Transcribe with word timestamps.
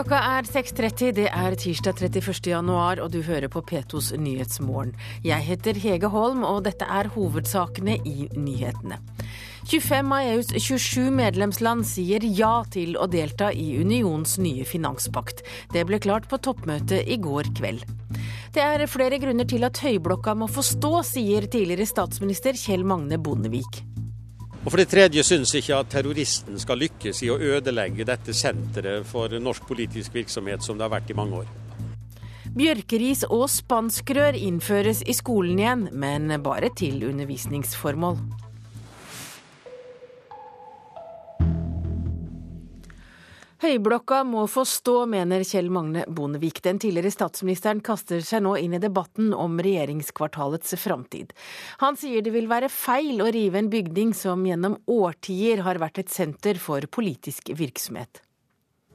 Klokka 0.00 0.16
er 0.16 0.46
6.30, 0.48 1.10
det 1.12 1.26
er 1.28 1.54
tirsdag 1.60 1.98
31. 2.00 2.46
januar, 2.48 3.02
og 3.04 3.10
du 3.12 3.18
hører 3.20 3.50
på 3.52 3.60
P2s 3.68 4.14
Nyhetsmorgen. 4.16 4.94
Jeg 5.20 5.44
heter 5.44 5.76
Hege 5.76 6.08
Holm, 6.08 6.40
og 6.40 6.62
dette 6.64 6.88
er 6.88 7.10
hovedsakene 7.12 7.98
i 8.08 8.30
nyhetene. 8.32 8.96
25 9.68 10.14
av 10.16 10.30
EUs 10.30 10.54
27 10.56 11.10
medlemsland 11.12 11.84
sier 11.84 12.24
ja 12.24 12.62
til 12.72 12.96
å 12.96 13.10
delta 13.12 13.50
i 13.52 13.74
unions 13.76 14.38
nye 14.40 14.64
finanspakt. 14.64 15.44
Det 15.76 15.84
ble 15.84 16.00
klart 16.00 16.32
på 16.32 16.40
toppmøtet 16.48 17.04
i 17.04 17.20
går 17.20 17.52
kveld. 17.60 17.84
Det 18.56 18.64
er 18.64 18.88
flere 18.88 19.20
grunner 19.20 19.44
til 19.44 19.68
at 19.68 19.84
Høyblokka 19.84 20.32
må 20.32 20.48
få 20.48 20.64
stå, 20.64 20.96
sier 21.12 21.44
tidligere 21.44 21.92
statsminister 21.92 22.56
Kjell 22.56 22.88
Magne 22.88 23.20
Bondevik. 23.20 23.82
Og 24.60 24.68
For 24.68 24.76
det 24.76 24.90
tredje 24.92 25.22
syns 25.24 25.54
ikke 25.56 25.78
at 25.78 25.88
terroristen 25.88 26.58
skal 26.60 26.82
lykkes 26.82 27.22
i 27.24 27.30
å 27.32 27.38
ødelegge 27.40 28.04
dette 28.04 28.34
senteret 28.36 29.06
for 29.08 29.32
norsk 29.40 29.64
politisk 29.68 30.14
virksomhet 30.18 30.64
som 30.64 30.76
det 30.76 30.84
har 30.84 30.92
vært 30.98 31.12
i 31.12 31.16
mange 31.16 31.40
år. 31.40 31.48
Bjørkeris 32.50 33.24
og 33.30 33.46
spanskrør 33.48 34.36
innføres 34.36 35.04
i 35.06 35.14
skolen 35.16 35.62
igjen, 35.62 35.88
men 35.94 36.34
bare 36.44 36.68
til 36.76 37.04
undervisningsformål. 37.08 38.18
Høyblokka 43.60 44.22
må 44.24 44.46
få 44.48 44.62
stå, 44.64 45.02
mener 45.12 45.42
Kjell 45.44 45.66
Magne 45.68 46.06
Bondevik. 46.08 46.62
Den 46.64 46.78
tidligere 46.80 47.12
statsministeren 47.12 47.82
kaster 47.84 48.22
seg 48.24 48.40
nå 48.46 48.54
inn 48.56 48.72
i 48.72 48.80
debatten 48.80 49.34
om 49.36 49.60
regjeringskvartalets 49.60 50.78
framtid. 50.80 51.34
Han 51.82 51.98
sier 52.00 52.24
det 52.24 52.32
vil 52.32 52.48
være 52.48 52.72
feil 52.72 53.20
å 53.20 53.28
rive 53.28 53.60
en 53.60 53.68
bygning 53.68 54.14
som 54.16 54.46
gjennom 54.48 54.78
årtier 54.88 55.60
har 55.66 55.82
vært 55.82 56.00
et 56.00 56.14
senter 56.14 56.56
for 56.56 56.88
politisk 56.88 57.52
virksomhet. 57.52 58.22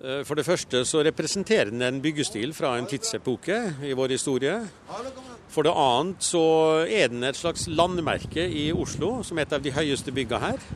Eh, 0.02 0.25
for 0.25 0.33
det 0.33 0.47
første 0.49 0.81
så 0.89 1.05
representerer 1.05 1.69
den 1.69 1.85
en 1.85 2.02
byggestil 2.02 2.57
fra 2.57 2.73
en 2.79 2.89
tidsepoke 2.89 3.61
i 3.85 3.94
vår 3.94 4.17
historie. 4.17 4.57
For 5.53 5.61
det 5.61 5.77
annet 5.77 6.25
så 6.25 6.45
er 6.89 7.13
den 7.13 7.22
et 7.23 7.38
slags 7.38 7.69
landmerke 7.69 8.50
i 8.50 8.72
Oslo, 8.73 9.19
som 9.22 9.38
er 9.38 9.45
et 9.45 9.59
av 9.59 9.61
de 9.61 9.77
høyeste 9.77 10.09
bygga 10.09 10.41
her. 10.41 10.72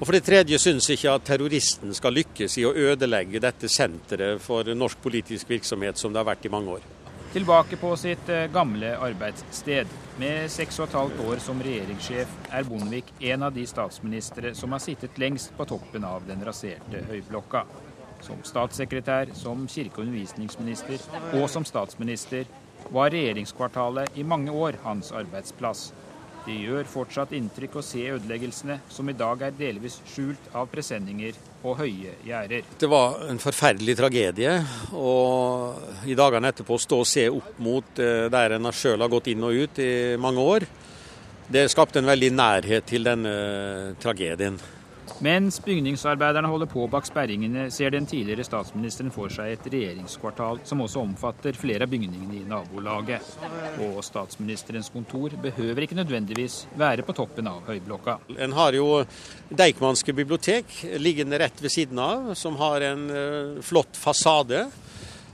Og 0.00 0.06
For 0.06 0.16
det 0.16 0.24
tredje 0.24 0.56
syns 0.56 0.86
ikke 0.94 1.12
at 1.12 1.26
terroristen 1.28 1.92
skal 1.92 2.14
lykkes 2.16 2.54
i 2.56 2.62
å 2.64 2.72
ødelegge 2.72 3.42
dette 3.44 3.68
senteret 3.68 4.40
for 4.40 4.64
norsk 4.72 5.02
politisk 5.04 5.50
virksomhet 5.52 6.00
som 6.00 6.14
det 6.14 6.22
har 6.22 6.30
vært 6.30 6.46
i 6.48 6.52
mange 6.54 6.78
år. 6.78 6.86
Tilbake 7.34 7.76
på 7.76 7.90
sitt 8.00 8.30
eh, 8.32 8.46
gamle 8.50 8.94
arbeidssted. 8.96 9.92
Med 10.18 10.48
seks 10.50 10.80
og 10.80 10.88
et 10.88 10.96
halvt 10.96 11.20
år 11.28 11.42
som 11.44 11.60
regjeringssjef 11.62 12.32
er 12.48 12.64
Bondevik 12.66 13.12
en 13.28 13.44
av 13.46 13.52
de 13.54 13.66
statsministre 13.68 14.54
som 14.56 14.72
har 14.72 14.80
sittet 14.82 15.20
lengst 15.20 15.52
på 15.58 15.68
toppen 15.68 16.08
av 16.08 16.24
den 16.26 16.40
raserte 16.48 17.04
høyblokka. 17.12 17.66
Som 18.24 18.40
statssekretær, 18.44 19.34
som 19.36 19.68
kirke- 19.68 20.00
og 20.00 20.08
undervisningsminister 20.08 21.36
og 21.36 21.44
som 21.52 21.68
statsminister 21.68 22.48
var 22.88 23.12
regjeringskvartalet 23.12 24.16
i 24.16 24.24
mange 24.24 24.50
år 24.50 24.80
hans 24.82 25.12
arbeidsplass. 25.12 25.90
Det 26.50 26.56
gjør 26.64 26.88
fortsatt 26.90 27.30
inntrykk 27.36 27.76
å 27.78 27.82
se 27.84 28.00
ødeleggelsene, 28.10 28.80
som 28.90 29.06
i 29.06 29.14
dag 29.14 29.42
er 29.46 29.52
delvis 29.54 30.00
skjult 30.10 30.48
av 30.58 30.66
presenninger 30.72 31.36
og 31.62 31.76
høye 31.78 32.16
gjerder. 32.26 32.64
Det 32.80 32.88
var 32.90 33.20
en 33.30 33.38
forferdelig 33.38 33.94
tragedie. 34.00 34.56
Og 34.98 36.08
i 36.10 36.16
dagene 36.18 36.50
etterpå 36.50 36.80
stå 36.82 36.98
og 37.04 37.06
se 37.06 37.28
opp 37.30 37.60
mot 37.62 38.02
eh, 38.02 38.26
der 38.34 38.56
en 38.56 38.66
sjøl 38.74 38.98
har 38.98 39.12
gått 39.12 39.30
inn 39.30 39.46
og 39.46 39.62
ut 39.62 39.78
i 39.84 39.92
mange 40.18 40.42
år, 40.56 40.66
det 41.50 41.68
skapte 41.70 42.02
en 42.02 42.10
veldig 42.10 42.32
nærhet 42.34 42.90
til 42.90 43.06
denne 43.06 43.94
tragedien. 44.02 44.58
Mens 45.20 45.58
bygningsarbeiderne 45.60 46.48
holder 46.48 46.68
på 46.72 46.86
bak 46.88 47.04
sperringene, 47.04 47.66
ser 47.68 47.92
den 47.92 48.06
tidligere 48.08 48.44
statsministeren 48.46 49.12
for 49.12 49.28
seg 49.28 49.52
et 49.52 49.66
regjeringskvartal 49.68 50.62
som 50.64 50.80
også 50.80 51.02
omfatter 51.02 51.58
flere 51.60 51.84
av 51.84 51.92
bygningene 51.92 52.38
i 52.38 52.46
nabolaget. 52.48 53.34
Og 53.84 53.98
statsministerens 54.06 54.88
kontor 54.94 55.36
behøver 55.44 55.84
ikke 55.84 55.98
nødvendigvis 55.98 56.62
være 56.80 57.04
på 57.04 57.12
toppen 57.18 57.50
av 57.52 57.68
høyblokka. 57.68 58.16
En 58.40 58.56
har 58.56 58.78
jo 58.78 59.02
Deichmanske 59.52 60.16
bibliotek 60.16 60.72
liggende 61.04 61.42
rett 61.44 61.60
ved 61.60 61.76
siden 61.76 62.00
av, 62.00 62.32
som 62.32 62.56
har 62.56 62.88
en 62.88 63.04
eh, 63.12 63.60
flott 63.66 64.00
fasade. 64.00 64.70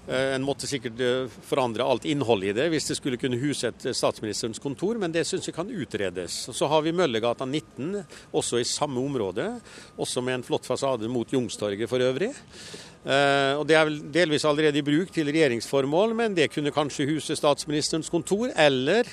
Eh, 0.09 0.35
en 0.35 0.45
måtte 0.47 0.69
sikkert 0.71 1.01
eh, 1.03 1.39
forandre 1.49 1.83
alt 1.83 2.05
innholdet 2.07 2.53
i 2.53 2.55
det 2.55 2.67
hvis 2.71 2.87
det 2.93 2.97
skulle 2.99 3.19
kunne 3.19 3.41
huse 3.41 3.73
et 3.73 3.89
statsministerens 3.91 4.63
kontor, 4.63 5.01
men 5.03 5.11
det 5.15 5.25
syns 5.27 5.49
jeg 5.49 5.57
kan 5.57 5.71
utredes. 5.71 6.45
Så 6.55 6.69
har 6.71 6.85
vi 6.87 6.95
Møllergata 6.95 7.47
19, 7.47 8.05
også 8.31 8.61
i 8.63 8.69
samme 8.69 9.03
område. 9.03 9.49
Også 9.99 10.23
med 10.23 10.39
en 10.39 10.47
flott 10.47 10.69
fasade 10.69 11.11
mot 11.11 11.33
Youngstorget 11.35 11.91
for 11.91 12.07
øvrig. 12.07 12.31
Eh, 13.07 13.55
og 13.55 13.67
Det 13.69 13.77
er 13.79 13.85
vel 13.87 13.99
delvis 14.11 14.45
allerede 14.45 14.81
i 14.81 14.83
bruk 14.83 15.13
til 15.15 15.29
regjeringsformål, 15.31 16.15
men 16.19 16.35
det 16.35 16.51
kunne 16.51 16.75
kanskje 16.75 17.07
huse 17.07 17.37
statsministerens 17.39 18.11
kontor 18.11 18.51
eller 18.57 19.07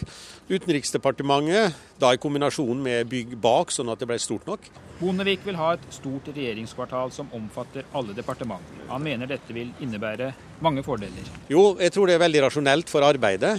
Utenriksdepartementet, 0.50 1.76
da 2.02 2.10
i 2.14 2.18
kombinasjon 2.18 2.82
med 2.84 3.06
bygg 3.08 3.38
bak, 3.40 3.70
sånn 3.72 3.92
at 3.94 4.02
det 4.02 4.10
ble 4.10 4.18
stort 4.20 4.48
nok. 4.50 4.66
Bondevik 5.00 5.46
vil 5.46 5.56
ha 5.60 5.74
et 5.78 5.86
stort 5.94 6.28
regjeringskvartal 6.34 7.14
som 7.14 7.30
omfatter 7.38 7.86
alle 7.94 8.16
departement. 8.18 8.74
Han 8.90 9.06
mener 9.06 9.30
dette 9.30 9.54
vil 9.54 9.72
innebære 9.84 10.34
mange 10.66 10.84
fordeler. 10.84 11.30
Jo, 11.54 11.76
jeg 11.80 11.94
tror 11.94 12.10
det 12.10 12.18
er 12.18 12.26
veldig 12.26 12.44
rasjonelt 12.48 12.92
for 12.92 13.06
arbeidet. 13.06 13.56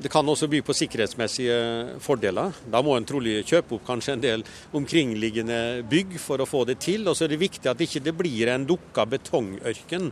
Det 0.00 0.08
kan 0.08 0.24
også 0.24 0.48
by 0.48 0.62
på 0.64 0.72
sikkerhetsmessige 0.72 1.56
fordeler. 2.00 2.54
Da 2.72 2.80
må 2.80 2.94
en 2.96 3.04
trolig 3.04 3.42
kjøpe 3.44 3.76
opp 3.76 3.84
kanskje 3.84 4.14
en 4.16 4.22
del 4.22 4.44
omkringliggende 4.72 5.58
bygg 5.90 6.14
for 6.22 6.40
å 6.40 6.48
få 6.48 6.62
det 6.70 6.78
til. 6.80 7.04
Og 7.04 7.18
så 7.18 7.26
er 7.26 7.34
det 7.34 7.42
viktig 7.42 7.68
at 7.68 7.76
det 7.76 7.90
ikke 7.90 8.14
blir 8.16 8.48
en 8.48 8.64
dukka 8.64 9.04
betongørken, 9.12 10.08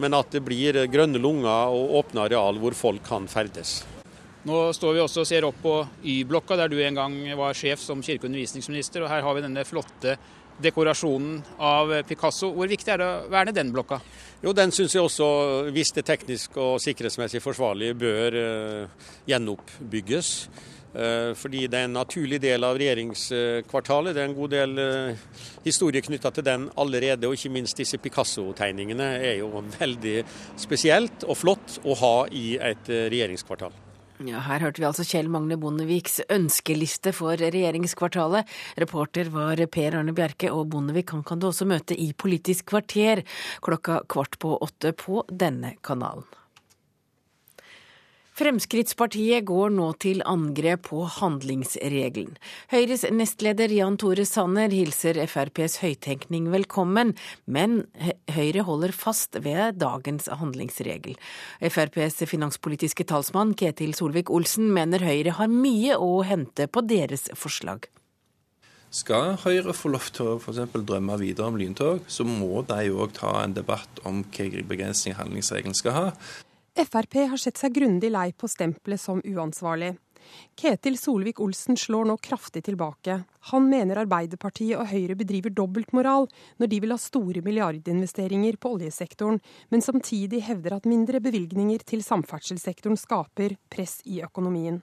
men 0.00 0.16
at 0.16 0.32
det 0.32 0.40
blir 0.46 0.80
grønne 0.88 1.20
lunger 1.20 1.74
og 1.76 1.92
åpne 2.00 2.24
areal 2.24 2.60
hvor 2.62 2.76
folk 2.78 3.04
kan 3.04 3.28
ferdes. 3.28 3.82
Nå 4.48 4.62
står 4.72 4.96
vi 4.96 5.04
også 5.04 5.26
og 5.26 5.28
ser 5.28 5.44
opp 5.44 5.60
på 5.60 5.74
Y-blokka, 6.08 6.56
der 6.56 6.72
du 6.72 6.78
en 6.80 6.96
gang 6.96 7.20
var 7.36 7.58
sjef 7.58 7.82
som 7.84 8.00
kirke- 8.00 8.24
og 8.24 8.30
undervisningsminister. 8.30 9.04
og 9.04 9.12
Her 9.12 9.26
har 9.26 9.36
vi 9.36 9.44
denne 9.44 9.66
flotte 9.68 10.16
dekorasjonen 10.62 11.42
av 11.60 11.92
Picasso. 12.08 12.54
Hvor 12.56 12.70
viktig 12.70 12.94
er 12.94 13.02
det 13.02 13.08
å 13.12 13.28
verne 13.28 13.52
den 13.52 13.74
blokka? 13.76 14.00
Jo, 14.38 14.52
Den 14.54 14.70
syns 14.70 14.94
jeg 14.94 15.02
også, 15.02 15.26
hvis 15.74 15.90
det 15.96 16.04
teknisk 16.06 16.56
og 16.62 16.76
sikkerhetsmessig 16.78 17.40
forsvarlig, 17.42 17.90
bør 17.98 18.36
uh, 18.38 19.08
gjenoppbygges. 19.26 20.28
Uh, 20.94 21.34
fordi 21.34 21.64
det 21.66 21.80
er 21.80 21.88
en 21.88 21.98
naturlig 21.98 22.38
del 22.44 22.62
av 22.62 22.78
regjeringskvartalet. 22.78 24.14
Det 24.14 24.22
er 24.22 24.30
en 24.30 24.36
god 24.38 24.54
del 24.54 24.78
uh, 24.78 25.42
historie 25.66 26.04
knytta 26.06 26.30
til 26.36 26.46
den 26.46 26.68
allerede. 26.78 27.26
Og 27.26 27.34
ikke 27.34 27.50
minst 27.56 27.82
disse 27.82 27.98
Picasso-tegningene 27.98 29.10
er 29.18 29.40
jo 29.40 29.64
veldig 29.74 30.16
spesielt 30.54 31.26
og 31.26 31.42
flott 31.42 31.80
å 31.82 31.98
ha 31.98 32.14
i 32.30 32.46
et 32.62 32.94
regjeringskvartal. 32.94 33.87
Ja, 34.26 34.40
her 34.42 34.64
hørte 34.64 34.82
vi 34.82 34.86
altså 34.88 35.04
Kjell 35.06 35.28
Magne 35.30 35.54
Bondeviks 35.62 36.16
ønskeliste 36.34 37.12
for 37.14 37.38
regjeringskvartalet. 37.38 38.48
Reporter 38.82 39.30
var 39.30 39.62
Per 39.70 39.94
Arne 39.94 40.14
Bjerke, 40.16 40.50
og 40.50 40.72
Bondevik 40.72 41.12
han 41.14 41.22
kan 41.22 41.38
du 41.38 41.46
også 41.52 41.68
møte 41.70 41.94
i 41.94 42.10
Politisk 42.18 42.66
kvarter 42.72 43.22
klokka 43.62 44.00
kvart 44.10 44.34
på 44.42 44.56
åtte 44.58 44.90
på 44.98 45.22
denne 45.30 45.76
kanalen. 45.86 46.26
Fremskrittspartiet 48.38 49.42
går 49.48 49.72
nå 49.74 49.88
til 49.98 50.20
angrep 50.28 50.84
på 50.92 51.00
handlingsregelen. 51.10 52.36
Høyres 52.70 53.02
nestleder 53.10 53.72
Jan 53.74 53.96
Tore 53.98 54.22
Sanner 54.28 54.70
hilser 54.70 55.18
FrPs 55.24 55.80
høyttenkning 55.82 56.46
velkommen, 56.52 57.16
men 57.50 57.80
Høyre 58.30 58.62
holder 58.68 58.94
fast 58.94 59.40
ved 59.42 59.80
dagens 59.82 60.30
handlingsregel. 60.30 61.18
FrPs 61.58 62.22
finanspolitiske 62.30 63.08
talsmann 63.10 63.56
Ketil 63.58 63.96
Solvik-Olsen 63.98 64.70
mener 64.70 65.02
Høyre 65.02 65.34
har 65.40 65.50
mye 65.50 65.98
å 65.98 66.20
hente 66.22 66.70
på 66.70 66.86
deres 66.86 67.32
forslag. 67.34 67.90
Skal 68.94 69.34
Høyre 69.42 69.74
få 69.74 69.90
lov 69.90 70.12
til 70.14 70.36
å 70.36 70.40
for 70.40 70.54
drømme 70.78 71.18
videre 71.20 71.50
om 71.50 71.58
lyntog, 71.58 72.06
så 72.06 72.22
må 72.22 72.62
de 72.70 72.86
òg 72.94 73.18
ta 73.18 73.40
en 73.42 73.58
debatt 73.58 73.98
om 74.06 74.22
hvilke 74.22 74.62
begrensninger 74.62 75.18
handlingsregelen 75.18 75.74
skal 75.74 75.98
ha. 75.98 76.10
Frp 76.78 77.14
har 77.30 77.40
sett 77.40 77.58
seg 77.58 77.74
grundig 77.74 78.10
lei 78.14 78.30
på 78.32 78.48
stempelet 78.48 79.00
som 79.00 79.22
uansvarlig. 79.24 79.96
Ketil 80.58 80.98
Solvik-Olsen 80.98 81.76
slår 81.76 82.04
nå 82.10 82.16
kraftig 82.22 82.64
tilbake. 82.66 83.22
Han 83.50 83.68
mener 83.70 84.02
Arbeiderpartiet 84.02 84.78
og 84.78 84.90
Høyre 84.90 85.16
bedriver 85.18 85.54
dobbeltmoral 85.54 86.28
når 86.60 86.70
de 86.70 86.80
vil 86.84 86.92
ha 86.94 86.98
store 87.00 87.42
milliardinvesteringer 87.46 88.58
på 88.60 88.74
oljesektoren, 88.76 89.40
men 89.70 89.82
samtidig 89.82 90.42
hevder 90.46 90.76
at 90.76 90.90
mindre 90.90 91.22
bevilgninger 91.24 91.82
til 91.88 92.04
samferdselssektoren 92.04 93.00
skaper 93.00 93.56
press 93.72 93.98
i 94.04 94.20
økonomien. 94.26 94.82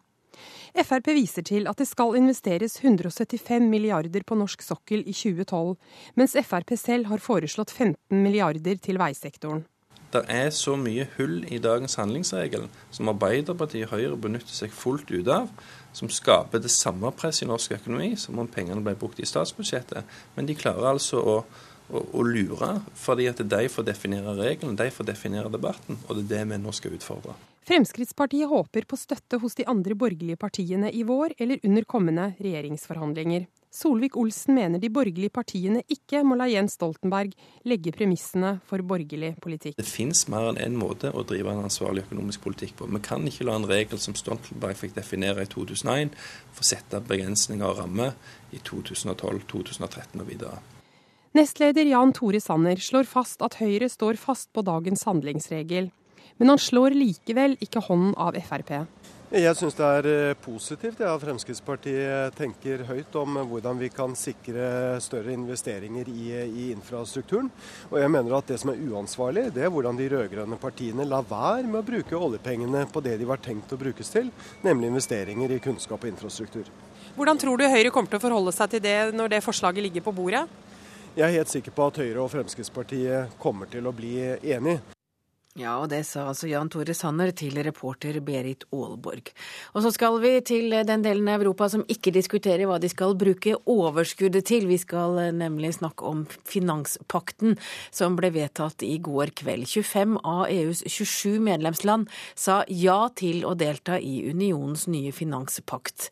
Frp 0.75 1.13
viser 1.15 1.45
til 1.47 1.69
at 1.71 1.79
det 1.79 1.87
skal 1.87 2.17
investeres 2.19 2.81
175 2.81 3.69
milliarder 3.71 4.25
på 4.27 4.35
norsk 4.35 4.65
sokkel 4.65 5.05
i 5.05 5.13
2012, 5.15 5.77
mens 6.19 6.35
Frp 6.43 6.75
selv 6.79 7.07
har 7.13 7.23
foreslått 7.23 7.71
15 7.71 8.19
milliarder 8.19 8.81
til 8.83 8.99
veisektoren. 8.99 9.63
Det 10.15 10.23
er 10.31 10.51
så 10.55 10.77
mye 10.79 11.09
hull 11.17 11.41
i 11.51 11.59
dagens 11.59 11.97
handlingsregel 11.99 12.69
som 12.95 13.11
Arbeiderpartiet 13.11 13.89
og 13.89 13.97
Høyre 13.97 14.19
benytter 14.27 14.55
seg 14.55 14.71
fullt 14.71 15.11
ut 15.11 15.27
av, 15.27 15.49
som 15.95 16.11
skaper 16.11 16.63
det 16.63 16.71
samme 16.71 17.11
presset 17.15 17.45
i 17.45 17.49
norsk 17.49 17.75
økonomi 17.77 18.13
som 18.19 18.39
om 18.39 18.47
pengene 18.51 18.83
ble 18.85 18.95
brukt 18.99 19.19
i 19.19 19.27
statsbudsjettet. 19.27 20.07
Men 20.37 20.47
de 20.47 20.55
klarer 20.59 20.93
altså 20.93 21.19
å 21.19 21.39
å, 21.93 22.23
lure, 22.25 22.69
fordi 22.97 23.27
at 23.29 23.41
de 23.45 23.67
får 23.69 23.85
definere 23.85 24.35
reglene, 24.39 24.77
de 24.79 24.87
får 24.93 25.09
definere 25.11 25.51
debatten, 25.53 25.99
og 26.07 26.17
det 26.17 26.23
er 26.25 26.31
det 26.31 26.45
vi 26.49 26.61
nå 26.63 26.73
skal 26.75 26.95
utfordre. 26.97 27.35
Fremskrittspartiet 27.65 28.49
håper 28.49 28.85
på 28.89 28.97
støtte 28.99 29.39
hos 29.41 29.57
de 29.57 29.65
andre 29.69 29.97
borgerlige 29.97 30.37
partiene 30.41 30.91
i 30.93 31.01
vår 31.05 31.33
eller 31.41 31.61
under 31.65 31.85
kommende 31.89 32.31
regjeringsforhandlinger. 32.37 33.47
Solvik-Olsen 33.75 34.55
mener 34.55 34.79
de 34.79 34.87
borgerlige 34.93 35.33
partiene 35.35 35.81
ikke 35.91 36.21
må 36.23 36.37
la 36.39 36.47
Jens 36.47 36.77
Stoltenberg 36.77 37.33
legge 37.67 37.91
premissene 37.95 38.53
for 38.69 38.79
borgerlig 38.87 39.33
politikk. 39.43 39.75
Det 39.75 39.87
finnes 39.87 40.21
mer 40.31 40.47
enn 40.51 40.59
én 40.61 40.71
en 40.71 40.77
måte 40.79 41.11
å 41.11 41.25
drive 41.27 41.51
en 41.51 41.65
ansvarlig 41.67 42.05
økonomisk 42.05 42.45
politikk 42.45 42.77
på. 42.79 42.87
Vi 42.87 43.01
kan 43.03 43.27
ikke 43.27 43.47
la 43.49 43.57
en 43.59 43.67
regel 43.67 43.99
som 43.99 44.15
Stoltenberg 44.15 44.79
fikk 44.79 44.95
definere 44.95 45.43
i 45.43 45.51
2001, 45.51 46.15
få 46.55 46.67
sette 46.71 47.03
begrensninger 47.03 47.67
og 47.67 47.81
rammer 47.81 48.15
i 48.55 48.63
2012, 48.63 49.43
2013 49.51 50.23
og 50.23 50.31
videre. 50.31 50.63
Nestleder 51.35 51.89
Jan 51.89 52.15
Tore 52.15 52.39
Sanner 52.39 52.79
slår 52.79 53.09
fast 53.11 53.43
at 53.43 53.57
Høyre 53.59 53.89
står 53.91 54.15
fast 54.15 54.53
på 54.55 54.63
dagens 54.63 55.03
handlingsregel. 55.03 55.91
Men 56.39 56.51
han 56.53 56.59
slår 56.59 56.95
likevel 56.95 57.57
ikke 57.63 57.83
hånden 57.89 58.15
av 58.15 58.39
Frp. 58.39 58.85
Jeg 59.33 59.57
syns 59.57 59.73
det 59.73 59.85
er 59.89 60.05
eh, 60.05 60.37
positivt 60.37 60.99
at 61.01 61.23
Fremskrittspartiet 61.23 62.35
tenker 62.37 62.83
høyt 62.85 63.15
om 63.17 63.39
hvordan 63.49 63.79
vi 63.81 63.89
kan 63.89 64.13
sikre 64.13 64.99
større 65.01 65.33
investeringer 65.33 66.11
i, 66.11 66.27
i, 66.45 66.67
infrastrukturen. 66.75 67.49
Og 67.89 67.97
jeg 68.03 68.11
mener 68.13 68.37
at 68.37 68.53
det 68.53 68.59
som 68.61 68.69
er 68.69 68.83
uansvarlig, 68.85 69.47
det 69.55 69.65
er 69.65 69.73
hvordan 69.73 69.97
de 69.97 70.11
rød-grønne 70.13 70.61
partiene 70.61 71.09
lar 71.09 71.25
være 71.25 71.65
med 71.65 71.81
å 71.81 71.87
bruke 71.89 72.21
oljepengene 72.21 72.85
på 72.93 73.01
det 73.01 73.17
de 73.17 73.25
var 73.25 73.41
tenkt 73.41 73.73
å 73.73 73.81
brukes 73.81 74.13
til, 74.13 74.29
nemlig 74.61 74.93
investeringer 74.93 75.57
i 75.57 75.61
kunnskap 75.63 76.05
og 76.05 76.13
infrastruktur. 76.13 76.69
Hvordan 77.17 77.41
tror 77.41 77.57
du 77.57 77.65
Høyre 77.65 77.89
kommer 77.89 78.13
til 78.13 78.21
å 78.21 78.27
forholde 78.29 78.53
seg 78.53 78.75
til 78.75 78.85
det 78.85 78.99
når 79.17 79.33
det 79.33 79.45
forslaget 79.47 79.89
ligger 79.89 80.05
på 80.05 80.13
bordet? 80.21 80.45
Jeg 81.15 81.25
er 81.25 81.39
helt 81.39 81.49
sikker 81.49 81.73
på 81.73 81.89
at 81.89 82.03
Høyre 82.03 82.21
og 82.21 82.29
Fremskrittspartiet 82.29 83.39
kommer 83.41 83.73
til 83.73 83.89
å 83.89 83.95
bli 83.95 84.19
enige. 84.37 84.83
Ja, 85.55 85.77
og 85.79 85.87
det 85.87 86.01
sa 86.03 86.25
altså 86.27 86.49
Jan 86.49 86.67
Tore 86.67 86.91
Sanner 86.91 87.29
til 87.31 87.55
reporter 87.63 88.17
Berit 88.27 88.65
Aalborg. 88.75 89.29
Og 89.71 89.85
så 89.85 89.91
skal 89.95 90.17
vi 90.19 90.33
til 90.43 90.75
den 90.83 91.05
delen 91.05 91.29
av 91.31 91.39
Europa 91.39 91.69
som 91.71 91.85
ikke 91.87 92.11
diskuterer 92.11 92.67
hva 92.67 92.75
de 92.83 92.89
skal 92.91 93.15
bruke 93.15 93.53
overskuddet 93.71 94.49
til. 94.51 94.67
Vi 94.67 94.75
skal 94.83 95.15
nemlig 95.37 95.77
snakke 95.77 96.11
om 96.11 96.25
finanspakten 96.43 97.55
som 97.87 98.19
ble 98.19 98.33
vedtatt 98.35 98.83
i 98.83 98.97
går 98.99 99.31
kveld. 99.39 99.63
25 99.71 100.19
av 100.27 100.43
EUs 100.51 100.83
27 100.91 101.39
medlemsland 101.47 102.11
sa 102.35 102.59
ja 102.67 102.99
til 103.15 103.47
å 103.47 103.55
delta 103.55 103.95
i 103.95 104.25
unionens 104.27 104.89
nye 104.91 105.15
finanspakt. 105.15 106.11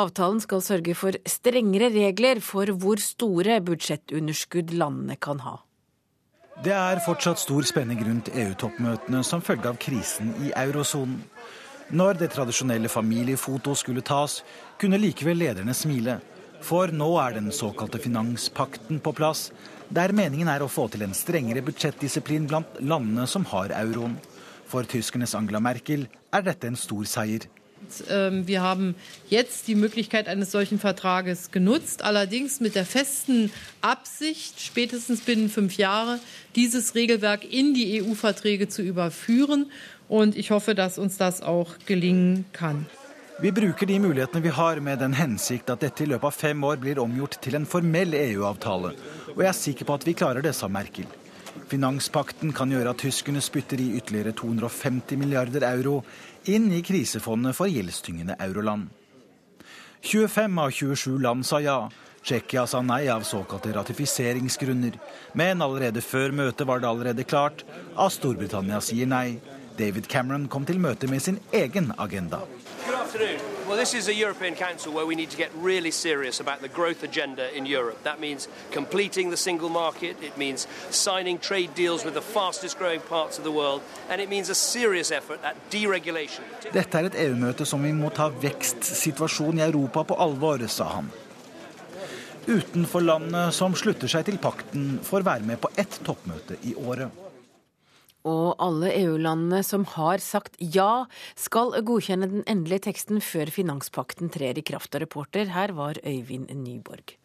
Avtalen 0.00 0.40
skal 0.40 0.64
sørge 0.64 0.96
for 0.96 1.20
strengere 1.28 1.92
regler 1.92 2.40
for 2.40 2.72
hvor 2.72 3.04
store 3.04 3.60
budsjettunderskudd 3.68 4.72
landene 4.72 5.20
kan 5.20 5.44
ha. 5.44 5.58
Det 6.58 6.72
er 6.74 6.98
fortsatt 6.98 7.38
stor 7.38 7.62
spenning 7.62 8.00
rundt 8.02 8.32
EU-toppmøtene 8.34 9.20
som 9.22 9.42
følge 9.46 9.70
av 9.70 9.76
krisen 9.78 10.32
i 10.42 10.48
eurosonen. 10.58 11.20
Når 11.94 12.18
det 12.18 12.32
tradisjonelle 12.34 12.90
familiefoto 12.90 13.76
skulle 13.78 14.02
tas, 14.02 14.40
kunne 14.76 14.98
likevel 14.98 15.38
lederne 15.38 15.70
smile. 15.70 16.16
For 16.58 16.90
nå 16.90 17.12
er 17.22 17.36
den 17.36 17.52
såkalte 17.54 18.00
finanspakten 18.02 18.98
på 18.98 19.12
plass, 19.14 19.52
der 19.88 20.10
meningen 20.10 20.50
er 20.50 20.64
å 20.64 20.68
få 20.68 20.88
til 20.90 21.06
en 21.06 21.14
strengere 21.14 21.62
budsjettdisiplin 21.62 22.50
blant 22.50 22.82
landene 22.82 23.28
som 23.30 23.46
har 23.54 23.70
euroen. 23.78 24.18
For 24.68 24.82
tyskernes 24.82 25.36
Angela 25.38 25.62
Merkel 25.62 26.08
er 26.34 26.42
dette 26.44 26.66
en 26.66 26.76
stor 26.76 27.06
seier. 27.06 27.46
Ähm, 28.10 28.46
wir 28.46 28.62
haben 28.62 28.94
jetzt 29.28 29.68
die 29.68 29.74
Möglichkeit 29.74 30.28
eines 30.28 30.50
solchen 30.50 30.78
Vertrages 30.78 31.50
genutzt, 31.50 32.02
allerdings 32.02 32.60
mit 32.60 32.74
der 32.74 32.84
festen 32.84 33.50
Absicht, 33.80 34.60
spätestens 34.60 35.20
binnen 35.20 35.48
fünf 35.48 35.76
Jahre 35.76 36.18
dieses 36.56 36.94
Regelwerk 36.94 37.44
in 37.44 37.74
die 37.74 38.02
EU-Verträge 38.02 38.68
zu 38.68 38.82
überführen. 38.82 39.70
Und 40.08 40.36
ich 40.36 40.50
hoffe, 40.50 40.74
dass 40.74 40.98
uns 40.98 41.16
das 41.18 41.42
auch 41.42 41.74
gelingen 41.86 42.46
kann. 42.52 42.86
Vi 43.40 43.52
bruker 43.52 43.86
de 43.86 44.00
mulighetene 44.00 44.42
vi 44.42 44.50
har 44.50 44.80
med 44.80 44.98
den 44.98 45.12
hensikt 45.12 45.70
at 45.70 45.82
dette 45.82 46.02
i 46.02 46.08
løpet 46.10 46.26
av 46.26 46.34
fem 46.34 46.64
år 46.66 46.80
blir 46.82 46.98
omgjort 46.98 47.36
til 47.44 47.54
en 47.54 47.68
formell 47.70 48.16
EU-avtale. 48.18 48.90
Og 49.36 49.38
jeg 49.44 49.48
er 49.52 49.54
sikker 49.54 49.86
på 49.86 49.94
at 49.94 50.06
vi 50.08 50.14
klarer 50.18 50.42
det, 50.42 50.56
sa 50.58 50.66
Merkel. 50.66 51.06
Finanspakten 51.68 52.52
kan 52.56 52.70
gjøre 52.72 52.94
at 52.94 53.02
tyskerne 53.02 53.42
spytter 53.44 53.80
i 53.80 53.92
ytterligere 53.98 54.34
250 54.36 55.18
milliarder 55.20 55.66
euro 55.68 56.02
inn 56.48 56.70
i 56.72 56.82
krisefondet 56.86 57.56
for 57.58 57.70
gjeldstyngende 57.70 58.38
euroland. 58.40 58.88
25 60.02 60.58
av 60.62 60.70
27 60.70 61.18
land 61.22 61.46
sa 61.46 61.60
ja. 61.60 61.80
Tsjekkia 62.22 62.66
sa 62.66 62.80
nei 62.82 63.06
av 63.08 63.22
såkalte 63.24 63.72
ratifiseringsgrunner. 63.72 64.98
Men 65.38 65.62
allerede 65.64 66.02
før 66.04 66.34
møtet 66.34 66.66
var 66.68 66.82
det 66.82 66.90
allerede 66.90 67.24
klart 67.24 67.64
at 67.96 68.12
Storbritannia 68.12 68.82
sier 68.84 69.08
nei. 69.08 69.38
David 69.78 70.10
Cameron 70.10 70.48
kom 70.50 70.66
til 70.66 70.82
møte 70.82 71.08
med 71.08 71.22
sin 71.22 71.38
egen 71.54 71.92
agenda. 71.98 72.42
Well, 73.68 73.76
this 73.76 73.92
is 73.92 74.08
a 74.08 74.14
European 74.14 74.54
Council 74.54 74.94
where 74.94 75.04
we 75.04 75.14
need 75.14 75.28
to 75.28 75.36
get 75.36 75.50
really 75.54 75.90
serious 75.90 76.40
about 76.40 76.62
the 76.62 76.68
growth 76.68 77.02
agenda 77.02 77.54
in 77.54 77.66
Europe. 77.66 78.02
That 78.02 78.18
means 78.18 78.48
completing 78.70 79.28
the 79.28 79.36
single 79.36 79.68
market, 79.68 80.16
it 80.22 80.38
means 80.38 80.66
signing 80.88 81.38
trade 81.38 81.74
deals 81.74 82.02
with 82.02 82.14
the 82.14 82.22
fastest 82.22 82.78
growing 82.78 83.00
parts 83.00 83.36
of 83.36 83.44
the 83.44 83.52
world, 83.52 83.82
and 84.08 84.22
it 84.22 84.30
means 84.30 84.48
a 84.48 84.54
serious 84.54 85.12
effort 85.12 85.40
at 85.44 85.54
deregulation. 85.70 86.48
Dette 86.72 86.96
er 86.96 87.10
et 87.10 87.20
EU-møte 87.26 87.68
som 87.68 87.84
vi 87.84 87.92
må 87.92 88.08
ta 88.08 88.30
vekstsituasjonen 88.32 89.60
i 89.60 89.66
Europa 89.68 90.06
på 90.08 90.16
alvor, 90.16 90.64
sa 90.72 90.88
han. 90.94 91.12
Utenfor 92.48 93.04
landene 93.04 93.50
som 93.52 93.76
slutter 93.76 94.08
seg 94.08 94.30
til 94.30 94.40
pakten, 94.40 94.94
får 95.04 95.28
være 95.28 95.44
med 95.44 95.60
på 95.60 95.68
ett 95.76 96.00
toppmøte 96.08 96.56
i 96.64 96.72
året. 96.72 97.27
Og 98.26 98.56
alle 98.62 98.90
EU-landene 98.98 99.62
som 99.66 99.86
har 99.94 100.18
sagt 100.22 100.58
ja, 100.58 101.06
skal 101.38 101.76
godkjenne 101.86 102.30
den 102.30 102.44
endelige 102.50 102.88
teksten 102.90 103.22
før 103.22 103.52
finanspakten 103.54 104.32
trer 104.34 104.58
i 104.58 104.66
kraft. 104.66 104.94
Og 104.94 105.06
reporter 105.06 105.54
her 105.54 105.76
var 105.78 106.00
Øyvind 106.02 106.50
Nyborg. 106.50 107.18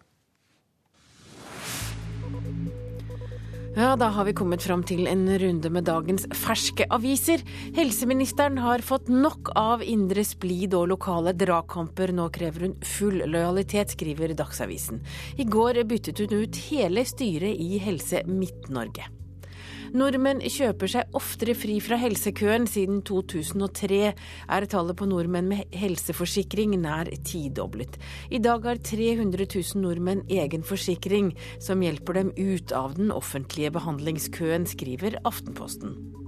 Ja, 3.74 3.96
da 3.98 4.12
har 4.14 4.28
vi 4.28 4.36
kommet 4.38 4.62
fram 4.62 4.84
til 4.86 5.08
en 5.10 5.26
runde 5.42 5.70
med 5.74 5.88
dagens 5.90 6.28
ferske 6.38 6.86
aviser. 6.94 7.42
Helseministeren 7.74 8.60
har 8.62 8.84
fått 8.86 9.10
nok 9.10 9.50
av 9.58 9.82
indre 9.82 10.22
splid 10.30 10.76
og 10.78 10.92
lokale 10.92 11.34
dragkamper. 11.34 12.14
Nå 12.14 12.28
krever 12.36 12.68
hun 12.68 12.78
full 12.86 13.18
lojalitet, 13.26 13.96
skriver 13.98 14.36
Dagsavisen. 14.38 15.02
I 15.42 15.50
går 15.50 15.82
byttet 15.90 16.22
hun 16.22 16.46
ut 16.46 16.62
hele 16.70 17.02
styret 17.10 17.58
i 17.58 17.82
Helse 17.82 18.22
Midt-Norge. 18.30 19.10
Nordmenn 19.94 20.40
kjøper 20.50 20.90
seg 20.90 21.18
oftere 21.18 21.54
fri 21.54 21.76
fra 21.86 22.00
helsekøen. 22.02 22.66
Siden 22.66 23.04
2003 23.06 24.00
er 24.10 24.66
tallet 24.72 24.98
på 24.98 25.06
nordmenn 25.06 25.52
med 25.52 25.76
helseforsikring 25.78 26.74
nær 26.82 27.12
tidoblet. 27.30 28.00
I 28.34 28.42
dag 28.42 28.66
har 28.66 28.82
300 28.82 29.46
000 29.46 29.84
nordmenn 29.86 30.26
egen 30.34 30.66
forsikring 30.66 31.36
som 31.62 31.86
hjelper 31.86 32.18
dem 32.24 32.34
ut 32.40 32.74
av 32.74 32.98
den 32.98 33.14
offentlige 33.14 33.76
behandlingskøen, 33.78 34.66
skriver 34.66 35.22
Aftenposten. 35.30 36.23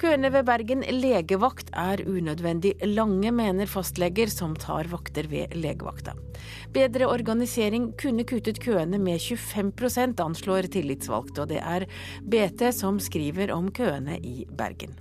Køene 0.00 0.30
ved 0.32 0.46
Bergen 0.48 0.80
legevakt 0.96 1.68
er 1.76 2.00
unødvendig 2.08 2.70
lange, 2.88 3.28
mener 3.36 3.68
fastleger 3.68 4.30
som 4.32 4.54
tar 4.56 4.88
vakter 4.88 5.26
ved 5.28 5.52
legevakta. 5.52 6.14
Bedre 6.72 7.04
organisering 7.12 7.90
kunne 8.00 8.24
kuttet 8.24 8.62
køene 8.64 8.96
med 8.96 9.20
25 9.20 10.14
anslår 10.24 10.70
tillitsvalgte, 10.72 11.42
og 11.42 11.50
det 11.50 11.60
er 11.60 11.84
BT 12.24 12.72
som 12.72 12.96
skriver 12.96 13.52
om 13.52 13.68
køene 13.68 14.16
i 14.24 14.46
Bergen. 14.48 14.96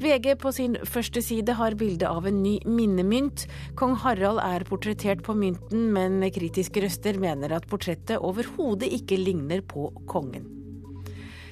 VG 0.00 0.38
på 0.40 0.48
sin 0.50 0.78
første 0.88 1.20
side 1.20 1.52
har 1.52 1.76
bilde 1.76 2.08
av 2.08 2.24
en 2.24 2.40
ny 2.40 2.54
minnemynt. 2.64 3.44
Kong 3.76 3.98
Harald 4.00 4.40
er 4.40 4.64
portrettert 4.64 5.20
på 5.26 5.36
mynten, 5.36 5.90
men 5.92 6.24
kritiske 6.32 6.86
røster 6.86 7.20
mener 7.20 7.52
at 7.52 7.68
portrettet 7.68 8.16
overhodet 8.16 8.88
ikke 8.88 9.20
ligner 9.20 9.60
på 9.60 9.90
kongen. 10.08 10.59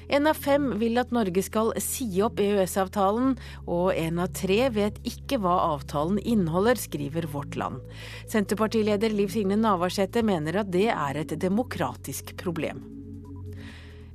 En 0.09 0.25
av 0.25 0.37
fem 0.41 0.71
vil 0.81 0.97
at 0.97 1.11
Norge 1.13 1.41
skal 1.45 1.67
si 1.85 2.07
opp 2.25 2.39
EØS-avtalen, 2.41 3.35
og 3.69 3.91
en 3.93 4.21
av 4.23 4.31
tre 4.33 4.63
vet 4.73 4.97
ikke 5.05 5.37
hva 5.43 5.53
avtalen 5.75 6.17
inneholder, 6.17 6.81
skriver 6.81 7.29
Vårt 7.29 7.57
Land. 7.59 7.83
Senterpartileder 8.31 9.13
Liv 9.13 9.29
Signe 9.29 9.59
Navarsete 9.59 10.25
mener 10.25 10.63
at 10.63 10.71
det 10.73 10.87
er 10.95 11.21
et 11.21 11.35
demokratisk 11.37 12.33
problem. 12.41 12.81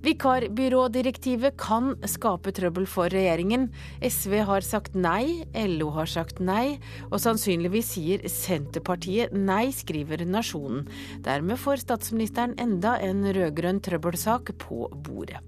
Vikarbyrådirektivet 0.04 1.54
kan 1.56 1.94
skape 2.10 2.52
trøbbel 2.58 2.84
for 2.90 3.08
regjeringen. 3.14 3.70
SV 4.02 4.34
har 4.50 4.66
sagt 4.66 4.98
nei, 4.98 5.46
LO 5.54 5.94
har 5.94 6.10
sagt 6.10 6.42
nei, 6.44 6.74
og 7.08 7.22
sannsynligvis 7.22 7.94
sier 7.94 8.28
Senterpartiet 8.28 9.32
nei, 9.32 9.70
skriver 9.72 10.26
Nasjonen. 10.28 10.84
Dermed 11.24 11.62
får 11.62 11.86
statsministeren 11.86 12.58
enda 12.60 12.98
en 12.98 13.24
rød-grønn 13.30 13.80
trøbbelsak 13.86 14.56
på 14.66 14.90
bordet. 14.92 15.40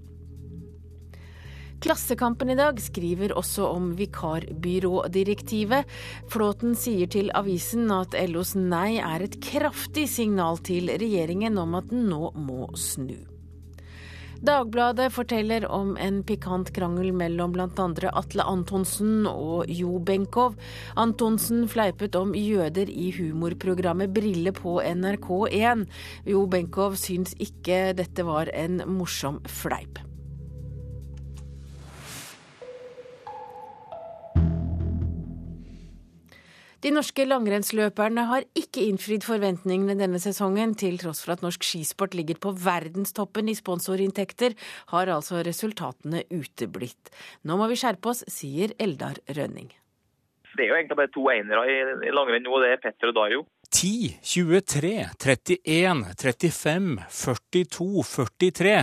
Klassekampen 1.79 2.49
i 2.49 2.57
dag 2.57 2.79
skriver 2.81 3.35
også 3.37 3.67
om 3.69 3.91
vikarbyrådirektivet. 3.99 5.85
Flåten 6.33 6.73
sier 6.73 7.09
til 7.13 7.29
avisen 7.37 7.91
at 7.93 8.17
LOs 8.31 8.55
nei 8.57 8.97
er 8.97 9.21
et 9.27 9.37
kraftig 9.45 10.07
signal 10.09 10.57
til 10.65 10.89
regjeringen 10.89 11.57
om 11.61 11.77
at 11.77 11.91
den 11.93 12.07
nå 12.09 12.31
må 12.33 12.71
snu. 12.73 13.17
Dagbladet 14.41 15.09
forteller 15.13 15.65
om 15.73 15.95
en 16.01 16.19
pikant 16.25 16.69
krangel 16.73 17.09
mellom 17.13 17.53
bl.a. 17.53 17.87
Atle 18.21 18.45
Antonsen 18.45 19.25
og 19.29 19.69
Jo 19.69 19.97
Benkow. 19.97 20.53
Antonsen 20.97 21.65
fleipet 21.69 22.17
om 22.17 22.35
jøder 22.37 22.89
i 22.89 23.09
humorprogrammet 23.17 24.13
Brille 24.13 24.53
på 24.53 24.77
NRK1. 24.81 25.87
Jo 26.29 26.45
Benkow 26.49 26.97
syns 26.97 27.33
ikke 27.41 27.95
dette 27.97 28.25
var 28.25 28.53
en 28.53 28.81
morsom 28.97 29.41
fleip. 29.45 30.06
De 36.77 36.91
norske 36.93 37.23
langrennsløperne 37.25 38.27
har 38.29 38.43
ikke 38.57 38.83
innfridd 38.85 39.23
forventningene 39.25 39.95
denne 39.97 40.19
sesongen. 40.21 40.75
Til 40.77 40.99
tross 41.01 41.23
for 41.25 41.33
at 41.33 41.41
norsk 41.41 41.65
skisport 41.65 42.13
ligger 42.13 42.37
på 42.37 42.51
verdenstoppen 42.53 43.49
i 43.49 43.55
sponsorinntekter, 43.57 44.53
har 44.93 45.09
altså 45.09 45.41
resultatene 45.47 46.21
uteblitt. 46.29 47.09
Nå 47.49 47.57
må 47.57 47.65
vi 47.71 47.79
skjerpe 47.81 48.13
oss, 48.13 48.21
sier 48.29 48.75
Eldar 48.77 49.17
Rønning. 49.33 49.71
Det 50.53 50.67
er 50.67 50.69
jo 50.69 50.77
egentlig 50.77 50.99
bare 51.01 51.13
to 51.13 51.25
einere 51.33 51.65
i 51.65 52.13
langrenn 52.13 52.45
nå, 52.45 52.61
det 52.61 52.75
er 52.75 52.83
Petter 52.85 53.09
og 53.09 53.17
Dario. 53.17 53.41
10, 53.73 54.19
23, 54.23 55.09
31, 55.17 56.05
35, 56.17 56.99
42, 57.09 58.03
43. 58.39 58.75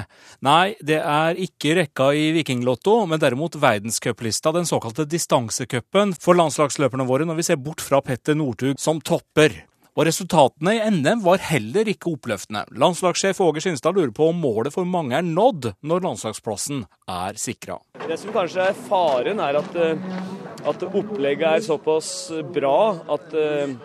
Nei, 0.44 0.74
det 0.80 1.00
er 1.00 1.40
ikke 1.40 1.76
rekka 1.80 2.10
i 2.14 2.30
Vikinglotto, 2.36 3.00
men 3.08 3.22
derimot 3.22 3.56
verdenscuplista, 3.60 4.52
den 4.52 4.68
såkalte 4.68 5.08
distansecupen 5.08 6.14
for 6.20 6.36
landslagsløperne 6.38 7.08
våre, 7.08 7.28
når 7.28 7.40
vi 7.40 7.46
ser 7.48 7.62
bort 7.62 7.84
fra 7.84 8.02
Petter 8.04 8.36
Northug 8.38 8.76
som 8.80 9.00
topper. 9.00 9.64
Og 9.94 10.08
resultatene 10.08 10.72
i 10.74 10.86
NM 10.90 11.20
var 11.22 11.42
heller 11.52 11.86
ikke 11.86 12.10
oppløftende. 12.16 12.64
Landslagssjef 12.82 13.38
Åge 13.44 13.62
Skinstad 13.62 13.94
lurer 13.94 14.10
på 14.14 14.26
om 14.32 14.40
målet 14.42 14.74
for 14.74 14.88
mange 14.90 15.14
er 15.14 15.22
nådd 15.22 15.70
når 15.86 16.02
landslagsplassen 16.08 16.82
er 17.06 17.38
sikra. 17.38 17.78
Det 18.02 18.18
som 18.18 18.34
kanskje 18.34 18.66
er 18.72 18.80
faren, 18.88 19.38
er 19.38 19.60
at, 19.60 19.78
eh, 19.78 20.66
at 20.66 20.82
opplegget 20.90 21.46
er 21.46 21.62
såpass 21.62 22.10
bra 22.56 22.78
at 23.14 23.38
eh, 23.38 23.76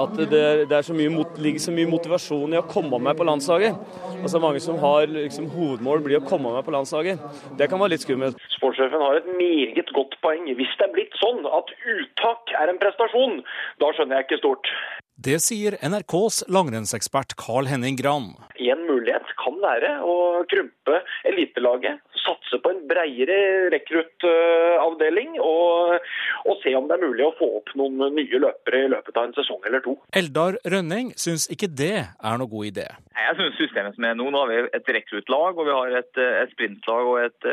at 0.00 0.16
det, 0.30 0.68
det 0.70 0.80
så 0.86 0.94
mye, 0.96 1.24
ligger 1.42 1.60
så 1.60 1.74
mye 1.74 1.90
motivasjon 1.90 2.54
i 2.54 2.60
å 2.60 2.64
komme 2.68 3.00
meg 3.02 3.18
på 3.18 3.26
landslaget. 3.28 3.76
Altså 4.22 4.40
Mange 4.42 4.62
som 4.62 4.78
har 4.82 5.10
liksom, 5.10 5.50
hovedmål 5.52 6.04
blir 6.04 6.20
å 6.20 6.26
komme 6.26 6.54
meg 6.54 6.64
på 6.66 6.74
landslaget. 6.74 7.20
Det 7.58 7.68
kan 7.70 7.82
være 7.82 7.94
litt 7.96 8.06
skummelt. 8.06 8.40
Sportssjefen 8.56 9.02
har 9.02 9.20
et 9.20 9.30
meget 9.36 9.92
godt 9.96 10.16
poeng. 10.24 10.48
Hvis 10.58 10.74
det 10.78 10.88
er 10.88 10.96
blitt 10.96 11.16
sånn 11.20 11.44
at 11.48 11.72
uttak 11.96 12.54
er 12.62 12.72
en 12.72 12.80
prestasjon, 12.82 13.40
da 13.82 13.92
skjønner 13.94 14.20
jeg 14.20 14.30
ikke 14.30 14.42
stort. 14.42 14.74
Det 15.22 15.36
sier 15.44 15.76
NRKs 15.84 16.40
langrennsekspert 16.50 17.36
Carl 17.38 17.68
Henning 17.70 17.98
Gran. 18.00 18.32
En 18.58 18.80
mulighet 18.88 19.28
kan 19.38 19.58
være 19.62 19.90
å 20.02 20.14
krympe 20.50 21.02
elitelaget, 21.28 22.00
satse 22.22 22.58
på 22.62 22.72
en 22.72 22.82
bredere 22.88 23.36
rekruttavdeling 23.74 25.36
og, 25.42 25.98
og, 26.46 26.54
se 26.62 26.74
om 26.78 26.88
det 26.88 26.96
er 26.96 27.04
mulig 27.04 27.26
å 27.26 27.34
få 27.38 27.48
opp 27.60 27.72
noen 27.78 28.00
nye 28.16 28.42
løpere 28.42 28.84
i 28.86 28.90
løpet 28.92 29.18
av 29.18 29.28
en 29.28 29.36
sesong 29.36 29.62
eller 29.68 29.84
to. 29.84 29.96
Eldar 30.18 30.58
Rønning 30.74 31.12
syns 31.20 31.48
ikke 31.52 31.70
det 31.70 31.94
er 32.04 32.40
noe 32.40 32.50
god 32.50 32.70
idé. 32.70 32.88
Jeg 33.12 33.38
syns 33.38 33.60
systemet 33.60 33.96
som 33.96 34.08
er 34.08 34.16
nå, 34.18 34.28
nå 34.32 34.42
har 34.42 34.50
vi 34.50 34.58
et 34.78 34.92
rekruttlag 34.98 35.60
og 35.60 35.68
vi 35.68 35.76
har 35.76 36.00
et, 36.00 36.22
et 36.22 36.52
sprintlag 36.54 37.12
og 37.12 37.20
et, 37.22 37.48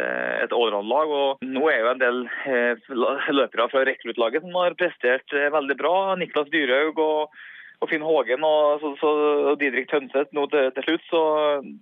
et 0.46 0.56
allround-lag. 0.56 1.14
og 1.22 1.46
Nå 1.46 1.68
er 1.72 1.84
jo 1.84 1.94
en 1.94 2.04
del 2.04 2.26
eh, 2.50 2.90
løpere 3.34 3.70
fra 3.72 3.86
rekruttlaget 3.90 4.46
som 4.46 4.60
har 4.62 4.78
prestert 4.80 5.38
eh, 5.38 5.52
veldig 5.54 5.80
bra. 5.80 5.96
Niklas 6.20 6.52
Dyrhaug 6.54 7.02
og 7.06 7.40
og 7.80 7.88
Finn 7.88 8.04
Hågen 8.04 8.44
og, 8.44 8.82
så, 8.82 8.92
så, 9.00 9.12
og 9.52 9.60
Didrik 9.62 9.88
Tønseth 9.92 10.36
nå 10.36 10.46
til, 10.52 10.68
til, 10.76 10.86
slutt. 10.88 11.06
Så 11.08 11.22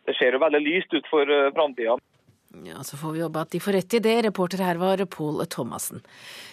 det 0.06 0.18
ser 0.20 0.38
jo 0.38 0.44
veldig 0.44 0.62
lyst 0.62 0.94
ut 0.94 1.10
for 1.10 1.26
uh, 1.26 1.50
framtida. 1.58 1.98
Ja, 2.66 2.84
Så 2.84 2.98
får 2.98 3.12
vi 3.12 3.20
jobbe 3.20 3.42
at 3.42 3.52
de 3.52 3.60
får 3.60 3.74
rett 3.74 3.94
i 3.94 4.00
det. 4.00 4.16
Reporter 4.26 4.62
her 4.64 4.80
var 4.82 5.04
Pål 5.06 5.46
Thomassen. 5.46 6.02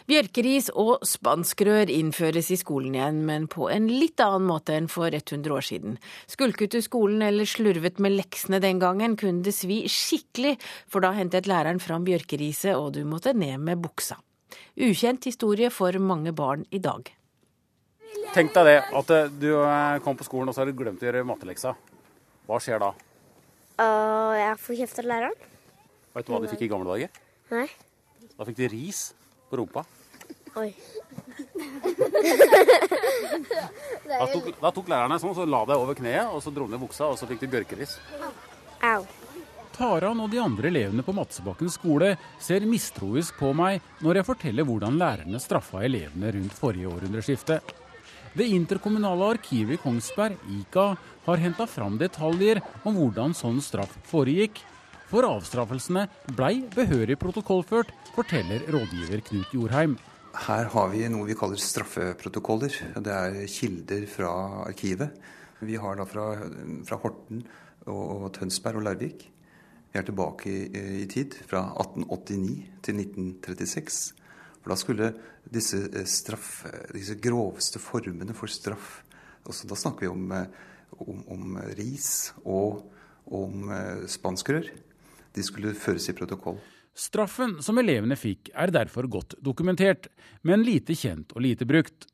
Bjørkeris 0.07 0.71
og 0.75 1.05
spanskrør 1.07 1.91
innføres 1.91 2.51
i 2.51 2.59
skolen 2.61 2.95
igjen, 2.95 3.23
men 3.27 3.47
på 3.49 3.71
en 3.73 3.89
litt 3.89 4.21
annen 4.21 4.47
måte 4.49 4.77
enn 4.77 4.89
for 4.89 5.09
100 5.09 5.55
år 5.55 5.65
siden. 5.65 5.97
Skulket 6.27 6.77
du 6.77 6.83
skolen 6.85 7.23
eller 7.23 7.49
slurvet 7.49 7.99
med 8.03 8.17
leksene 8.19 8.61
den 8.61 8.83
gangen, 8.83 9.17
kunne 9.17 9.45
det 9.47 9.55
svi 9.57 9.85
skikkelig, 9.89 10.59
for 10.91 11.05
da 11.05 11.15
hentet 11.17 11.49
læreren 11.51 11.81
fram 11.81 12.05
bjørkeriset, 12.05 12.75
og 12.77 12.95
du 12.99 13.05
måtte 13.09 13.33
ned 13.33 13.63
med 13.65 13.81
buksa. 13.85 14.21
Ukjent 14.75 15.25
historie 15.31 15.71
for 15.71 15.97
mange 16.03 16.35
barn 16.35 16.67
i 16.71 16.83
dag. 16.83 17.09
Tenk 18.35 18.55
deg 18.55 18.67
det, 18.67 18.79
at 18.99 19.11
eh, 19.15 19.31
du 19.31 19.51
eh, 19.63 19.99
kom 20.03 20.17
på 20.19 20.27
skolen 20.27 20.51
og 20.51 20.57
så 20.57 20.65
har 20.65 20.71
du 20.71 20.77
glemt 20.77 21.03
å 21.03 21.07
gjøre 21.07 21.27
matteleksa. 21.27 21.75
Hva 22.49 22.61
skjer 22.61 22.83
da? 22.83 22.93
Uh, 23.79 24.35
jeg 24.39 24.57
får 24.63 24.81
kjeft 24.81 25.01
av 25.03 25.07
læreren. 25.11 25.53
Vet 26.15 26.27
du 26.27 26.33
hva 26.35 26.41
de 26.45 26.51
fikk 26.53 26.65
i 26.67 26.71
gamle 26.71 26.87
dager? 26.95 27.11
Nei. 27.51 27.67
Da 28.39 28.47
fikk 28.47 28.59
de 28.61 28.71
ris 28.71 29.09
på 29.51 29.59
rumpa. 29.59 29.83
Oi. 30.55 30.71
da, 34.07 34.27
tok, 34.31 34.53
da 34.61 34.71
tok 34.71 34.91
lærerne 34.93 35.19
sånn, 35.19 35.35
så 35.35 35.47
la 35.49 35.65
deg 35.67 35.83
over 35.83 35.99
kneet, 35.99 36.31
og 36.31 36.39
så 36.45 36.53
dro 36.55 36.69
ned 36.71 36.79
buksa, 36.83 37.11
og 37.11 37.19
så 37.19 37.27
fikk 37.27 37.43
de 37.43 37.51
bjørkeris. 37.57 37.97
Au. 38.87 39.03
Taran 39.75 40.21
og 40.23 40.31
de 40.31 40.39
andre 40.39 40.71
elevene 40.71 41.03
på 41.03 41.15
Madsebakken 41.17 41.73
skole 41.73 42.13
ser 42.39 42.63
mistroisk 42.71 43.35
på 43.41 43.51
meg 43.59 43.83
når 44.05 44.21
jeg 44.21 44.29
forteller 44.29 44.69
hvordan 44.69 45.01
lærerne 45.01 45.41
straffa 45.43 45.83
elevene 45.83 46.31
rundt 46.37 46.55
forrige 46.55 46.93
århundreskifte. 46.93 47.59
Det 48.35 48.47
interkommunale 48.55 49.33
arkivet 49.35 49.77
i 49.77 49.83
Kongsberg, 49.83 50.39
IKA, 50.61 50.87
har 51.27 51.43
henta 51.43 51.67
fram 51.71 51.99
detaljer 51.99 52.63
om 52.87 52.95
hvordan 52.99 53.35
sånn 53.35 53.59
straff 53.63 53.93
foregikk, 54.11 54.63
for 55.15 55.27
avstraffelsene 55.29 56.09
blei 56.35 56.65
behørig 56.75 57.15
protokollført, 57.23 57.93
forteller 58.17 58.65
rådgiver 58.75 59.21
Knut 59.29 59.53
Jorheim. 59.55 59.93
Her 60.43 60.67
har 60.73 60.89
vi 60.91 61.05
noe 61.07 61.29
vi 61.29 61.37
kaller 61.39 61.61
straffeprotokoller. 61.61 62.75
Det 62.99 63.13
er 63.15 63.37
kilder 63.47 64.09
fra 64.11 64.33
arkivet. 64.65 65.13
Vi 65.63 65.77
har 65.79 66.01
da 66.01 66.07
fra, 66.11 66.25
fra 66.89 66.99
Horten 66.99 67.45
og, 67.87 68.27
Tønsberg 68.35 68.81
og 68.81 68.89
Larvik. 68.89 69.23
Vi 69.93 70.01
er 70.01 70.09
tilbake 70.09 70.51
i, 70.51 70.81
i, 71.05 71.07
tid, 71.07 71.37
fra 71.47 71.63
1889 71.85 72.57
til 72.83 72.99
1936. 73.05 74.01
For 74.65 74.73
da 74.73 74.79
skulle 74.81 75.13
disse, 75.47 75.79
eh, 75.93 76.09
straff, 76.11 76.65
disse 76.91 77.15
groveste 77.23 77.79
formene 77.79 78.35
for 78.35 78.51
straff 78.51 79.05
også 79.45 79.69
Da 79.69 79.77
snakker 79.77 80.07
vi 80.07 80.11
om, 80.11 80.27
eh, 80.33 80.51
om, 81.05 81.23
om 81.37 81.57
ris 81.79 82.33
og 82.43 82.83
om 83.31 83.71
eh, 83.71 84.09
spanskrør 84.11 84.73
de 85.35 85.43
skulle 85.43 85.75
føres 85.75 86.09
i 86.11 86.17
protokoll. 86.17 86.59
Straffen 86.95 87.57
som 87.63 87.79
elevene 87.83 88.15
fikk 88.15 88.53
er 88.55 88.71
derfor 88.71 89.09
godt 89.11 89.35
dokumentert, 89.43 90.07
men 90.47 90.63
lite 90.63 90.95
kjent 90.95 91.35
og 91.35 91.43
lite 91.43 91.67
brukt. 91.67 92.07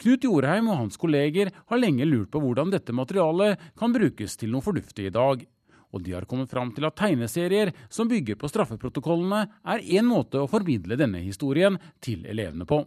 Knut 0.00 0.24
Jorheim 0.24 0.70
og 0.70 0.78
hans 0.78 1.00
kolleger 1.00 1.50
har 1.52 1.80
lenge 1.80 2.06
lurt 2.06 2.30
på 2.32 2.40
hvordan 2.40 2.70
dette 2.72 2.94
materialet 2.94 3.60
kan 3.76 3.92
brukes 3.92 4.38
til 4.40 4.54
noe 4.54 4.64
fornuftig 4.64 5.10
i 5.10 5.14
dag. 5.14 5.42
Og 5.90 6.04
de 6.06 6.14
har 6.14 6.28
kommet 6.30 6.52
fram 6.52 6.70
til 6.72 6.86
at 6.86 6.96
tegneserier 6.96 7.72
som 7.90 8.08
bygger 8.08 8.38
på 8.38 8.48
straffeprotokollene, 8.48 9.42
er 9.66 9.82
én 9.82 10.06
måte 10.06 10.38
å 10.38 10.48
formidle 10.48 10.96
denne 10.96 11.20
historien 11.24 11.76
til 12.00 12.22
elevene 12.30 12.64
på. 12.64 12.84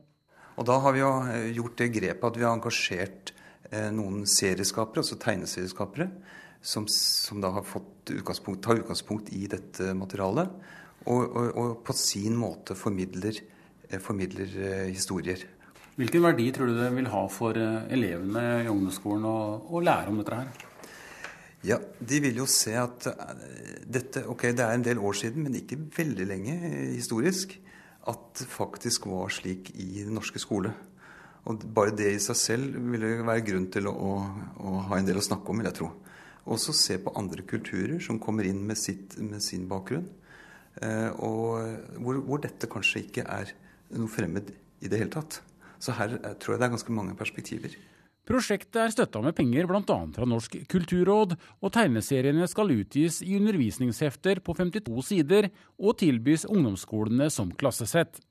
Og 0.54 0.66
Da 0.66 0.80
har 0.80 0.96
vi 0.96 1.02
jo 1.02 1.12
eh, 1.28 1.52
gjort 1.58 1.78
det 1.82 1.92
grepet 1.98 2.30
at 2.30 2.40
vi 2.40 2.46
har 2.46 2.56
engasjert 2.56 3.34
eh, 3.70 3.90
noen 3.92 4.24
serieskapere, 4.30 5.04
altså 5.04 5.20
tegneserieskapere, 5.20 6.08
som, 6.64 6.88
som 6.88 7.42
da 7.44 7.52
har 7.58 7.66
fått 7.68 8.14
utgangspunkt, 8.16 8.64
tar 8.64 8.80
utgangspunkt 8.80 9.34
i 9.36 9.46
dette 9.52 9.92
materialet, 9.98 10.52
og, 11.04 11.24
og, 11.24 11.50
og 11.60 11.74
på 11.84 11.96
sin 11.98 12.38
måte 12.40 12.78
formidler, 12.80 13.42
eh, 13.90 14.00
formidler 14.00 14.54
uh, 14.56 14.86
historier. 14.88 15.44
Hvilken 16.00 16.24
verdi 16.24 16.46
tror 16.56 16.72
du 16.72 16.78
det 16.80 16.88
vil 16.96 17.10
ha 17.12 17.24
for 17.30 17.60
uh, 17.60 17.84
elevene 17.92 18.46
i 18.64 18.70
ungdomsskolen 18.72 19.28
å, 19.28 19.40
å, 19.68 19.82
lære 19.84 20.14
om 20.14 20.22
dette 20.22 20.40
her? 20.40 20.64
Ja, 21.68 21.80
De 22.00 22.22
vil 22.24 22.40
jo 22.40 22.48
se 22.50 22.74
at 22.80 23.06
dette 23.88 24.26
ok, 24.28 24.50
det 24.56 24.64
er 24.64 24.74
en 24.76 24.88
del 24.88 25.00
år 25.00 25.20
siden, 25.20 25.46
men 25.46 25.60
ikke 25.60 25.80
veldig 25.96 26.26
lenge 26.28 26.56
historisk, 26.96 27.56
at 28.12 28.24
det 28.40 28.50
faktisk 28.52 29.08
var 29.12 29.32
slik 29.32 29.72
i 29.80 30.02
den 30.02 30.16
norske 30.16 30.42
skole. 30.44 30.74
Og 31.48 31.64
Bare 31.76 31.96
det 31.96 32.10
i 32.16 32.24
seg 32.24 32.40
selv 32.40 32.80
ville 32.92 33.16
være 33.24 33.46
grunn 33.48 33.70
til 33.72 33.88
å, 33.92 33.94
å, 33.96 34.12
å 34.60 34.74
ha 34.90 35.00
en 35.00 35.08
del 35.08 35.20
å 35.20 35.24
snakke 35.24 35.52
om, 35.52 35.60
vil 35.60 35.72
jeg 35.72 35.80
tro. 35.80 35.92
Også 36.44 36.76
se 36.76 36.98
på 37.00 37.14
andre 37.20 37.46
kulturer 37.48 38.02
som 38.04 38.20
kommer 38.20 38.48
inn 38.48 38.60
med, 38.68 38.78
sitt, 38.80 39.16
med 39.24 39.44
sin 39.44 39.68
bakgrunn. 39.70 40.10
Eh, 40.82 41.10
og 41.24 42.02
hvor, 42.02 42.20
hvor, 42.26 42.42
dette 42.44 42.68
kanskje 42.68 43.06
ikke 43.06 43.24
er 43.30 43.54
noe 43.94 44.12
fremmed 44.12 44.52
i 44.84 44.90
det 44.92 45.00
hele 45.00 45.14
tatt. 45.14 45.40
Så 45.80 45.96
her 45.96 46.18
eh, 46.20 46.36
tror 46.42 46.56
jeg 46.56 46.64
det 46.64 46.68
er 46.68 46.76
ganske 46.76 46.96
mange 46.96 47.16
perspektiver. 47.20 47.78
Prosjektet 48.24 48.78
er 48.80 48.92
støtta 48.94 49.20
med 49.20 49.36
penger 49.36 49.68
bl.a. 49.68 49.98
fra 50.16 50.28
Norsk 50.28 50.56
kulturråd, 50.72 51.34
og 51.60 51.74
tegneseriene 51.76 52.48
skal 52.48 52.72
utgis 52.72 53.20
i 53.26 53.36
undervisningshefter 53.36 54.40
på 54.44 54.56
52 54.56 55.02
sider 55.10 55.50
og 55.76 55.98
tilbys 56.00 56.46
ungdomsskolene 56.48 57.28
som 57.34 57.52
klassesett. 57.60 58.22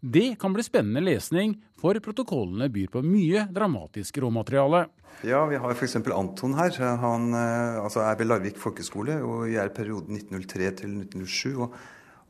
Det 0.00 0.36
kan 0.38 0.52
bli 0.54 0.62
spennende 0.62 1.00
lesning, 1.02 1.56
for 1.78 1.98
protokollene 2.02 2.68
byr 2.70 2.90
på 2.92 3.00
mye 3.02 3.48
dramatisk 3.50 4.20
råmateriale. 4.22 4.84
Ja, 5.26 5.40
vi 5.50 5.58
har 5.58 5.74
f.eks. 5.74 5.96
Anton 6.14 6.54
her. 6.54 6.76
Han 7.02 7.32
altså 7.34 8.04
er 8.06 8.18
ved 8.20 8.28
Larvik 8.30 8.60
folkeskole 8.62 9.16
og 9.26 9.48
er 9.50 9.66
i 9.66 9.74
perioden 9.74 10.20
1903 10.20 10.70
til 10.82 10.94
1907. 11.02 11.58
Og, 11.66 11.74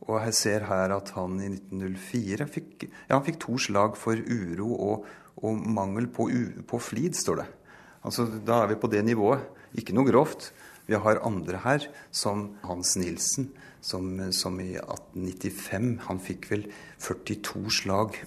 og 0.08 0.16
jeg 0.24 0.38
ser 0.38 0.64
her 0.70 0.96
at 0.96 1.12
han 1.16 1.36
i 1.44 1.50
1904 1.58 2.48
fikk, 2.48 2.88
ja, 2.88 3.18
han 3.18 3.26
fikk 3.28 3.42
to 3.44 3.58
slag 3.60 4.00
for 4.00 4.16
uro 4.16 4.72
og, 4.72 5.04
og 5.44 5.60
mangel 5.60 6.08
på, 6.08 6.30
på 6.64 6.80
flid, 6.80 7.20
står 7.20 7.42
det. 7.42 7.48
Altså, 8.00 8.30
Da 8.48 8.62
er 8.62 8.72
vi 8.72 8.80
på 8.80 8.88
det 8.88 9.04
nivået. 9.04 9.44
Ikke 9.76 9.92
noe 9.92 10.08
grovt. 10.08 10.54
Vi 10.88 10.96
har 10.96 11.20
andre 11.20 11.60
her, 11.66 11.84
som 12.08 12.54
Hans 12.64 12.96
Nilsen, 12.96 13.50
som, 13.80 14.10
som 14.32 14.58
i 14.60 14.72
1895 14.76 15.92
Han 16.08 16.20
fikk 16.22 16.50
vel 16.50 16.66
42 16.98 17.70
slag 17.70 18.18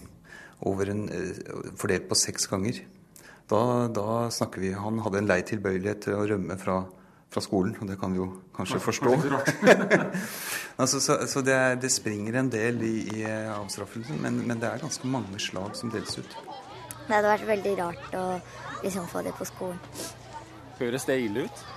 en, 0.61 1.09
eh, 1.09 1.75
fordelt 1.75 2.07
på 2.09 2.15
seks 2.15 2.47
ganger. 2.47 2.81
Da, 3.49 3.87
da, 3.87 4.29
snakker 4.29 4.61
vi 4.61 4.71
Han 4.71 4.99
hadde 4.99 5.17
en 5.17 5.27
lei 5.27 5.41
tilbøyelighet 5.41 6.03
til 6.05 6.15
å 6.15 6.25
rømme 6.27 6.57
fra, 6.57 6.85
fra 7.29 7.41
skolen, 7.41 7.75
og 7.81 7.87
det 7.89 7.97
kan 7.99 8.13
vi 8.13 8.21
jo 8.21 8.27
kanskje 8.55 8.79
forstå. 8.79 9.15
altså, 10.81 10.99
så, 10.99 11.17
så 11.27 11.41
det, 11.41 11.81
det, 11.81 11.91
springer 11.91 12.39
en 12.39 12.51
del 12.51 12.81
i, 12.81 12.95
i 13.17 13.25
avstraffelsen, 13.25 14.21
men, 14.21 14.45
men, 14.47 14.61
det 14.61 14.69
er 14.69 14.85
ganske 14.85 15.07
mange 15.07 15.39
slag 15.39 15.75
som 15.75 15.91
deles 15.91 16.17
ut. 16.21 16.37
Det 17.07 17.17
hadde 17.17 17.33
vært 17.33 17.47
veldig 17.49 17.75
rart 17.81 18.15
å 18.15 18.25
liksom 18.85 19.09
få 19.11 19.25
det 19.25 19.35
på 19.35 19.49
skolen. 19.49 19.81
Høres 20.79 21.05
det 21.09 21.19
ille 21.25 21.49
ut? 21.49 21.67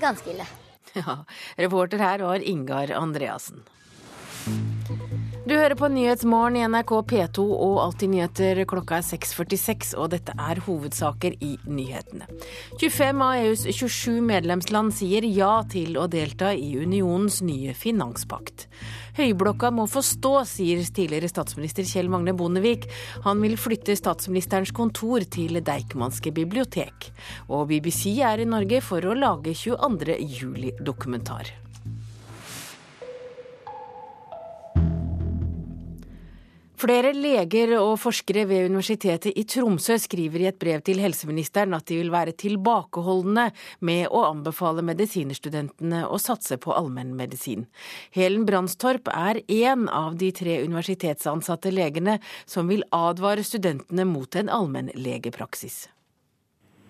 Ganske 0.00 0.34
ille. 0.34 0.46
Ja, 1.06 1.24
reporter 1.56 1.98
her 1.98 2.18
var 2.18 2.38
Ingar 2.38 2.90
Andreassen. 2.90 3.62
Du 5.44 5.52
hører 5.52 5.74
på 5.76 5.90
Nyhetsmorgen 5.92 6.54
i 6.56 6.62
NRK 6.72 6.90
P2 7.04 7.42
og 7.44 7.74
Alltid 7.82 8.14
nyheter. 8.14 8.62
Klokka 8.64 8.96
er 8.96 9.04
6.46, 9.04 9.90
og 10.00 10.06
dette 10.14 10.32
er 10.40 10.60
hovedsaker 10.64 11.34
i 11.44 11.50
nyhetene. 11.68 12.24
25 12.80 13.20
av 13.26 13.40
EUs 13.42 13.66
27 13.68 14.22
medlemsland 14.24 14.94
sier 14.96 15.26
ja 15.28 15.58
til 15.68 15.98
å 16.00 16.06
delta 16.08 16.54
i 16.56 16.70
unionens 16.80 17.42
nye 17.44 17.74
finanspakt. 17.76 18.64
Høyblokka 19.18 19.68
må 19.68 19.84
få 19.84 20.00
stå, 20.00 20.32
sier 20.48 20.80
tidligere 20.80 21.28
statsminister 21.28 21.84
Kjell 21.90 22.08
Magne 22.08 22.32
Bondevik. 22.32 22.88
Han 23.28 23.44
vil 23.44 23.58
flytte 23.60 23.98
statsministerens 24.00 24.72
kontor 24.72 25.26
til 25.28 25.60
Deichmanske 25.60 26.32
bibliotek. 26.32 27.10
Og 27.52 27.68
BBC 27.74 28.16
er 28.24 28.40
i 28.40 28.48
Norge 28.48 28.80
for 28.80 29.04
å 29.04 29.12
lage 29.12 29.52
22. 29.52 30.16
juli-dokumentar. 30.40 31.52
Flere 36.74 37.12
leger 37.14 37.76
og 37.78 38.00
forskere 38.02 38.48
ved 38.50 38.66
Universitetet 38.66 39.36
i 39.38 39.44
Tromsø 39.46 39.94
skriver 40.02 40.42
i 40.42 40.48
et 40.50 40.58
brev 40.58 40.82
til 40.82 40.98
helseministeren 40.98 41.76
at 41.76 41.86
de 41.86 42.00
vil 42.00 42.10
være 42.10 42.34
tilbakeholdne 42.34 43.44
med 43.86 44.08
å 44.10 44.24
anbefale 44.32 44.82
medisinerstudentene 44.82 46.02
å 46.10 46.18
satse 46.18 46.58
på 46.58 46.74
allmennmedisin. 46.74 47.68
Helen 48.16 48.42
Brandstorp 48.48 49.06
er 49.14 49.44
én 49.46 49.86
av 49.86 50.18
de 50.18 50.32
tre 50.34 50.58
universitetsansatte 50.66 51.70
legene 51.70 52.18
som 52.42 52.66
vil 52.66 52.82
advare 52.90 53.46
studentene 53.46 54.08
mot 54.10 54.34
en 54.34 54.50
allmennlegepraksis. 54.50 55.84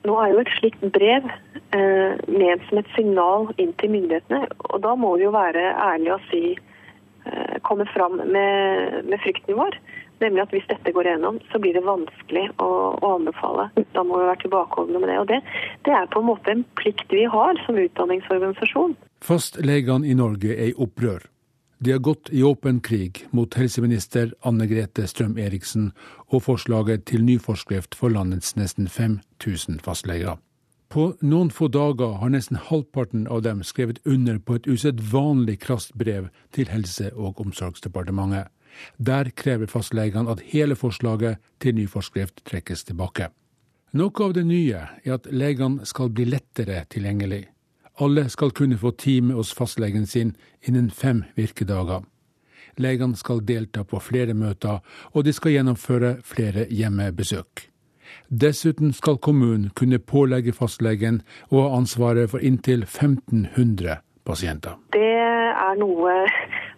Nå 0.08 0.16
er 0.20 0.32
jo 0.32 0.40
et 0.40 0.56
slikt 0.58 0.82
brev 0.96 1.28
eh, 1.76 2.64
som 2.68 2.80
et 2.80 2.94
signal 2.96 3.50
inn 3.60 3.76
til 3.80 3.92
myndighetene, 3.92 4.46
og 4.72 4.80
da 4.84 4.96
må 4.96 5.18
vi 5.18 5.28
jo 5.28 5.36
være 5.36 5.74
ærlige 5.76 6.16
og 6.16 6.30
si 6.32 6.44
kommer 7.64 7.84
fram 7.84 8.16
med, 8.16 9.04
med, 9.04 9.20
frykten 9.20 9.56
vår. 9.56 9.78
Nemlig 10.22 10.42
at 10.44 10.52
hvis 10.54 10.66
dette 10.70 10.92
går 10.94 11.08
gjennom, 11.08 11.40
så 11.50 11.58
blir 11.58 11.74
det 11.74 11.82
vanskelig 11.84 12.44
å, 12.62 12.70
å 13.02 13.12
anbefale. 13.16 13.66
Da 13.96 14.04
må 14.06 14.20
vi 14.20 14.28
være 14.28 14.42
tilbakeholdne 14.44 15.02
med 15.02 15.10
det. 15.10 15.18
Og 15.20 15.28
det, 15.32 15.40
det, 15.88 15.94
er 15.96 16.10
på 16.12 16.22
en 16.22 16.28
måte 16.30 16.54
en 16.54 16.64
plikt 16.78 17.10
vi 17.12 17.24
har 17.30 17.58
som 17.66 17.80
utdanningsorganisasjon. 17.80 18.96
Fastlegene 19.24 20.06
i 20.06 20.16
Norge 20.18 20.54
er 20.54 20.70
i 20.70 20.76
opprør. 20.78 21.26
De 21.84 21.92
har 21.92 22.00
gått 22.04 22.30
i 22.32 22.44
åpen 22.46 22.78
krig 22.80 23.24
mot 23.34 23.58
helseminister 23.58 24.30
Anne 24.46 24.68
Grete 24.70 25.08
Strøm-Eriksen 25.10 25.90
og 26.30 26.46
forslaget 26.46 27.08
til 27.10 27.26
ny 27.26 27.36
forskrift 27.42 27.98
for 27.98 28.14
landets 28.14 28.54
nesten 28.56 28.86
5000 28.88 29.82
fastleger. 29.84 30.38
På 30.94 31.08
noen 31.26 31.48
få 31.50 31.66
dager 31.74 32.20
har 32.20 32.30
nesten 32.30 32.54
halvparten 32.68 33.24
av 33.26 33.40
dem 33.42 33.64
skrevet 33.66 33.96
under 34.06 34.36
på 34.38 34.54
et 34.60 34.66
usedvanlig 34.70 35.56
krast 35.64 35.90
brev 35.98 36.28
til 36.54 36.70
Helse- 36.70 37.10
og 37.10 37.40
omsorgsdepartementet. 37.42 38.46
Der 39.02 39.32
krever 39.34 39.66
fastlegene 39.66 40.30
at 40.30 40.44
hele 40.52 40.76
forslaget 40.78 41.42
til 41.58 41.74
ny 41.74 41.88
forskrift 41.90 42.44
trekkes 42.46 42.86
tilbake. 42.86 43.26
Noe 43.90 44.22
av 44.22 44.36
det 44.38 44.46
nye 44.46 44.86
er 45.02 45.16
at 45.16 45.26
legene 45.34 45.82
skal 45.82 46.14
bli 46.14 46.28
lettere 46.30 46.84
tilgjengelig. 46.94 47.42
Alle 47.98 48.28
skal 48.30 48.54
kunne 48.54 48.78
få 48.78 48.94
time 48.94 49.34
hos 49.34 49.50
fastlegen 49.50 50.06
sin 50.06 50.36
innen 50.62 50.94
fem 50.94 51.24
virkedager. 51.34 52.06
Legene 52.78 53.18
skal 53.18 53.42
delta 53.42 53.82
på 53.82 53.98
flere 53.98 54.34
møter, 54.34 54.78
og 55.10 55.26
de 55.26 55.34
skal 55.34 55.58
gjennomføre 55.58 56.20
flere 56.22 56.70
hjemmebesøk. 56.70 57.73
Dessuten 58.28 58.92
skal 58.92 59.18
kommunen 59.18 59.70
kunne 59.76 60.00
pålegge 60.00 60.54
fastlegen 60.56 61.20
å 61.50 61.66
ha 61.66 61.78
ansvaret 61.78 62.30
for 62.32 62.40
inntil 62.40 62.86
1500 62.86 64.00
pasienter. 64.24 64.78
Det 64.96 65.14
er 65.20 65.80
noe 65.80 66.24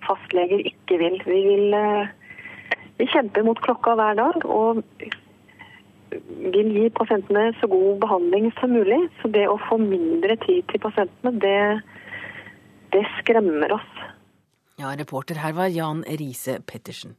fastleger 0.06 0.64
ikke 0.66 0.98
vil. 1.00 1.20
Vi 1.26 1.42
vil 1.46 1.76
eh, 1.78 2.10
vi 2.98 3.06
kjemper 3.12 3.44
mot 3.44 3.60
klokka 3.60 3.94
hver 3.98 4.16
dag 4.16 4.44
og 4.48 4.82
vil 6.54 6.70
gi 6.72 6.86
pasientene 6.96 7.50
så 7.60 7.68
god 7.68 8.00
behandling 8.04 8.48
som 8.60 8.72
mulig. 8.72 9.02
Så 9.20 9.28
det 9.32 9.44
å 9.50 9.58
få 9.68 9.78
mindre 9.82 10.38
tid 10.46 10.64
til 10.70 10.80
pasientene, 10.82 11.34
det, 11.42 11.58
det 12.96 13.04
skremmer 13.18 13.76
oss. 13.76 13.92
Ja, 14.80 14.92
reporter 14.96 15.40
her 15.40 15.56
var 15.56 15.72
Jan 15.72 16.02
Riise 16.08 16.58
Pettersen. 16.64 17.16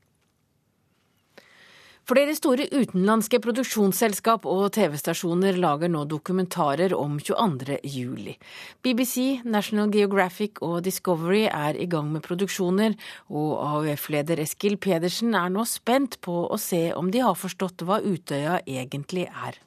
Flere 2.07 2.31
store 2.37 2.69
utenlandske 2.71 3.35
produksjonsselskap 3.43 4.45
og 4.47 4.69
TV-stasjoner 4.77 5.57
lager 5.59 5.89
nå 5.91 6.05
dokumentarer 6.07 6.93
om 6.95 7.17
22. 7.19 7.81
juli. 7.83 8.37
BBC, 8.79 9.41
National 9.43 9.91
Geographic 9.91 10.61
og 10.63 10.85
Discovery 10.85 11.41
er 11.49 11.75
i 11.75 11.83
gang 11.91 12.07
med 12.13 12.23
produksjoner, 12.23 12.95
og 13.27 13.49
AUF-leder 13.59 14.39
Eskil 14.39 14.77
Pedersen 14.79 15.35
er 15.35 15.51
nå 15.51 15.65
spent 15.67 16.15
på 16.23 16.45
å 16.47 16.55
se 16.55 16.93
om 16.95 17.09
de 17.11 17.25
har 17.25 17.35
forstått 17.35 17.83
hva 17.83 17.99
Utøya 17.99 18.61
egentlig 18.63 19.25
er. 19.27 19.59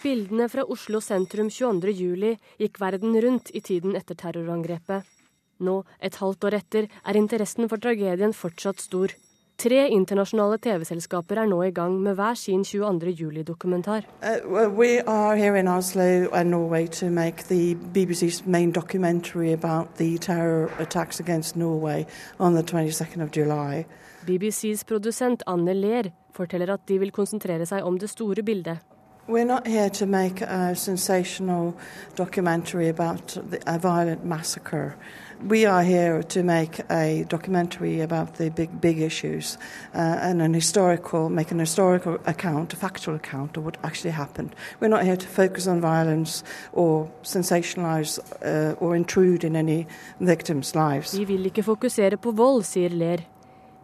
Bildene 0.00 0.48
fra 0.48 0.64
Oslo 0.64 1.04
sentrum 1.04 1.52
22.07 1.52 2.64
gikk 2.64 2.80
verden 2.80 3.20
rundt 3.26 3.52
i 3.52 3.60
tiden 3.60 4.00
etter 4.00 4.16
terrorangrepet. 4.16 5.15
Nå, 5.58 5.82
et 6.00 6.16
halvt 6.20 6.44
år 6.44 6.58
etter, 6.60 6.88
er 7.06 7.16
interessen 7.16 7.68
for 7.68 7.80
tragedien 7.80 8.34
fortsatt 8.36 8.80
stor. 8.80 9.14
Tre 9.56 9.86
internasjonale 9.88 10.58
TV-selskaper 10.60 11.38
er 11.40 11.46
nå 11.48 11.62
i 11.64 11.70
gang 11.72 11.94
med 12.04 12.18
hver 12.18 12.36
sin 12.36 12.64
22. 12.64 13.12
juli-dokumentar. 13.16 14.04
Uh, 14.20 14.68
we 14.68 15.00
are 15.06 15.36
here 15.36 15.56
in 15.56 15.66
Oslo 15.66 16.28
and 16.34 16.50
Norway 16.50 16.86
to 16.86 17.08
make 17.08 17.48
the 17.48 17.74
BBC's 17.74 18.44
main 18.46 18.70
documentary 18.70 19.52
about 19.52 19.96
the 19.96 20.18
terror 20.18 20.68
attacks 20.78 21.20
against 21.20 21.56
Norway 21.56 22.04
on 22.38 22.52
the 22.52 22.62
22nd 22.62 23.22
of 23.22 23.30
July. 23.32 23.86
BBCs 24.26 24.84
produsent 24.84 25.42
Anne 25.46 25.72
Ler 25.72 26.12
forteller 26.34 26.74
at 26.74 26.84
de 26.88 26.98
vil 26.98 27.10
konsentrere 27.10 27.64
seg 27.66 27.84
om 27.84 27.96
det 27.98 28.10
store 28.10 28.42
bildet. 28.42 28.84
We're 29.28 29.44
not 29.44 29.66
here 29.66 29.88
to 29.88 30.06
make 30.06 30.40
a 30.42 30.74
sensational 30.76 31.74
documentary 32.14 32.88
about 32.88 33.36
a 33.66 33.78
violent 33.78 34.24
massacre. 34.24 34.94
We 35.44 35.66
are 35.66 35.82
here 35.82 36.22
to 36.22 36.42
make 36.42 36.80
a 36.90 37.24
documentary 37.28 38.00
about 38.00 38.34
the 38.36 38.48
big, 38.50 38.80
big 38.80 39.00
issues 39.00 39.58
uh, 39.94 39.98
and 39.98 40.40
an 40.40 40.54
historical, 40.54 41.28
make 41.28 41.50
an 41.50 41.58
historical 41.58 42.18
account, 42.26 42.72
a 42.72 42.76
factual 42.76 43.14
account 43.14 43.56
of 43.56 43.64
what 43.64 43.76
actually 43.84 44.12
happened. 44.12 44.54
We're 44.80 44.88
not 44.88 45.04
here 45.04 45.16
to 45.16 45.26
focus 45.26 45.66
on 45.66 45.80
violence 45.80 46.42
or 46.72 47.10
sensationalize 47.22 48.18
uh, 48.42 48.74
or 48.80 48.96
intrude 48.96 49.44
in 49.44 49.56
any 49.56 49.86
victims' 50.20 50.74
lives. 50.74 51.12
Vi 51.18 51.24
vil 51.24 51.46
ikke 51.46 51.62
fokusere 51.62 52.16
på 52.16 52.30
vold, 52.30 52.64
sier 52.64 52.88
Ler. 52.90 53.20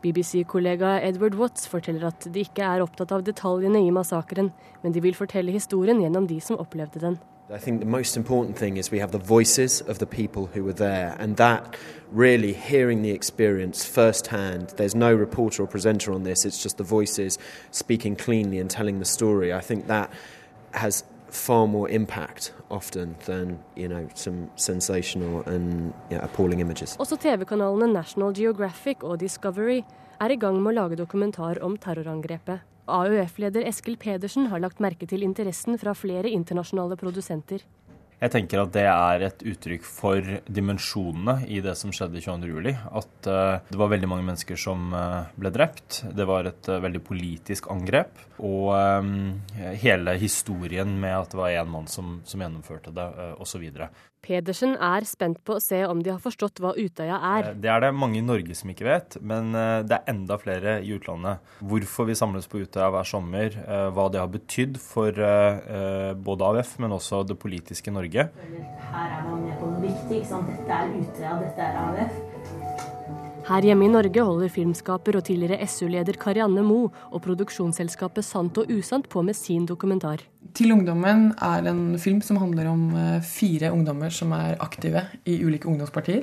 BBC-kollega 0.02 1.00
Edward 1.00 1.34
Watts 1.34 1.68
forteller 1.68 2.06
at 2.06 2.26
de 2.34 2.40
ikke 2.40 2.64
er 2.64 2.82
opptatt 2.82 3.12
av 3.12 3.22
detaljene 3.22 3.84
i 3.86 3.90
massakren, 3.90 4.50
men 4.82 4.92
de 4.92 5.02
vil 5.04 5.14
fortelle 5.14 5.52
historien 5.52 6.00
gjennom 6.00 6.26
de 6.26 6.40
som 6.40 6.58
opplevde 6.58 7.04
den. 7.04 7.20
I 7.50 7.58
think 7.58 7.80
the 7.80 7.86
most 7.86 8.16
important 8.16 8.56
thing 8.56 8.76
is 8.76 8.90
we 8.90 9.00
have 9.00 9.12
the 9.12 9.18
voices 9.18 9.80
of 9.82 9.98
the 9.98 10.06
people 10.06 10.46
who 10.46 10.64
were 10.64 10.72
there, 10.72 11.16
and 11.18 11.36
that 11.36 11.76
really 12.12 12.52
hearing 12.52 13.02
the 13.02 13.10
experience 13.10 13.84
firsthand. 13.84 14.74
There's 14.76 14.94
no 14.94 15.12
reporter 15.12 15.62
or 15.62 15.66
presenter 15.66 16.12
on 16.12 16.22
this, 16.22 16.44
it's 16.44 16.62
just 16.62 16.78
the 16.78 16.84
voices 16.84 17.38
speaking 17.70 18.16
cleanly 18.16 18.58
and 18.58 18.70
telling 18.70 19.00
the 19.00 19.04
story. 19.04 19.52
I 19.52 19.60
think 19.60 19.86
that 19.88 20.10
has 20.72 21.04
far 21.28 21.66
more 21.66 21.88
impact 21.88 22.52
often 22.70 23.16
than 23.26 23.58
you 23.74 23.88
know 23.88 24.08
some 24.14 24.50
sensational 24.56 25.42
and 25.46 25.92
yeah, 26.10 26.24
appalling 26.24 26.60
images. 26.60 26.96
Også 26.98 27.16
TV-kanalene 27.16 27.92
National 27.92 28.34
Geographic 28.34 29.02
og 29.02 29.20
Discovery 29.20 29.82
er 30.20 30.30
i 30.30 30.36
gang 30.36 30.62
med 30.62 30.72
å 30.72 30.82
lage 30.82 30.96
dokumentar 30.96 31.58
om 31.62 31.76
terrorangrepet. 31.76 32.60
AUF-leder 32.90 33.66
Eskil 33.68 33.96
Pedersen 34.00 34.48
har 34.50 34.62
lagt 34.62 34.82
merke 34.82 35.06
til 35.06 35.22
interessen 35.22 35.78
fra 35.78 35.94
flere 35.94 36.30
internasjonale 36.32 36.98
produsenter. 36.98 37.62
Jeg 38.22 38.30
tenker 38.30 38.60
at 38.62 38.70
det 38.70 38.84
er 38.86 39.24
et 39.26 39.40
uttrykk 39.50 39.86
for 39.86 40.26
dimensjonene 40.46 41.40
i 41.50 41.58
det 41.64 41.72
som 41.78 41.90
skjedde 41.94 42.22
22.07. 42.22 42.68
At 42.70 43.26
uh, 43.26 43.56
det 43.66 43.80
var 43.80 43.90
veldig 43.90 44.10
mange 44.12 44.26
mennesker 44.28 44.60
som 44.62 44.94
uh, 44.94 45.26
ble 45.34 45.50
drept. 45.50 46.04
Det 46.14 46.26
var 46.30 46.46
et 46.46 46.70
uh, 46.70 46.78
veldig 46.84 47.02
politisk 47.02 47.66
angrep. 47.74 48.22
Og 48.38 48.70
hele 49.82 50.14
historien 50.18 50.94
med 51.02 51.16
at 51.16 51.34
det 51.34 51.38
var 51.38 51.54
én 51.54 51.70
mann 51.70 51.90
som, 51.90 52.20
som, 52.26 52.42
gjennomførte 52.42 52.94
det, 52.94 53.08
osv. 53.42 53.66
Pedersen 54.22 54.76
er 54.78 55.02
spent 55.08 55.40
på 55.42 55.56
å 55.58 55.62
se 55.62 55.80
om 55.84 55.98
de 56.02 56.12
har 56.12 56.20
forstått 56.22 56.60
hva 56.62 56.72
Utøya 56.78 57.16
er. 57.32 57.48
Det 57.58 57.70
er 57.72 57.82
det 57.82 57.90
mange 57.96 58.20
i 58.20 58.24
Norge 58.24 58.54
som 58.54 58.70
ikke 58.70 58.86
vet, 58.86 59.16
men 59.20 59.50
det 59.52 59.96
er 59.98 60.12
enda 60.12 60.38
flere 60.38 60.76
i 60.80 60.92
utlandet. 60.94 61.42
Hvorfor 61.58 62.06
vi 62.06 62.14
samles 62.18 62.46
på 62.46 62.62
Utøya 62.62 62.92
hver 62.94 63.08
sommer, 63.08 63.58
hva 63.90 64.06
det 64.14 64.22
har 64.22 64.30
betydd 64.30 64.78
for 64.82 65.10
både 66.22 66.52
AUF, 66.52 66.76
men 66.84 66.94
også 66.94 67.24
det 67.26 67.38
politiske 67.42 67.90
Norge. 67.94 68.28
Her 68.92 69.16
er 69.18 69.26
man 69.26 69.42
med 69.42 69.58
på 69.58 69.72
noe 69.72 69.82
viktig. 69.88 70.22
Dette 70.30 70.78
er 70.78 70.94
Utøya, 71.00 71.34
dette 71.42 71.66
er 71.66 71.82
AUF. 71.82 72.31
Her 73.42 73.64
hjemme 73.66 73.88
i 73.88 73.90
Norge 73.90 74.22
holder 74.22 74.50
filmskaper 74.54 75.16
og 75.18 75.24
tidligere 75.26 75.66
SU-leder 75.66 76.14
Karianne 76.20 76.62
Mo 76.62 76.84
og 76.86 77.22
produksjonsselskapet 77.24 78.22
Sant 78.22 78.60
og 78.62 78.70
usant 78.70 79.08
på 79.10 79.24
med 79.26 79.34
sin 79.34 79.64
dokumentar. 79.66 80.22
Til 80.54 80.70
ungdommen 80.76 81.32
er 81.42 81.66
en 81.66 81.98
film 81.98 82.20
som 82.22 82.38
handler 82.38 82.70
om 82.70 82.84
eh, 82.94 83.24
fire 83.26 83.72
ungdommer 83.74 84.14
som 84.14 84.30
er 84.36 84.60
aktive 84.62 85.02
i 85.26 85.40
ulike 85.42 85.66
ungdomspartier. 85.66 86.22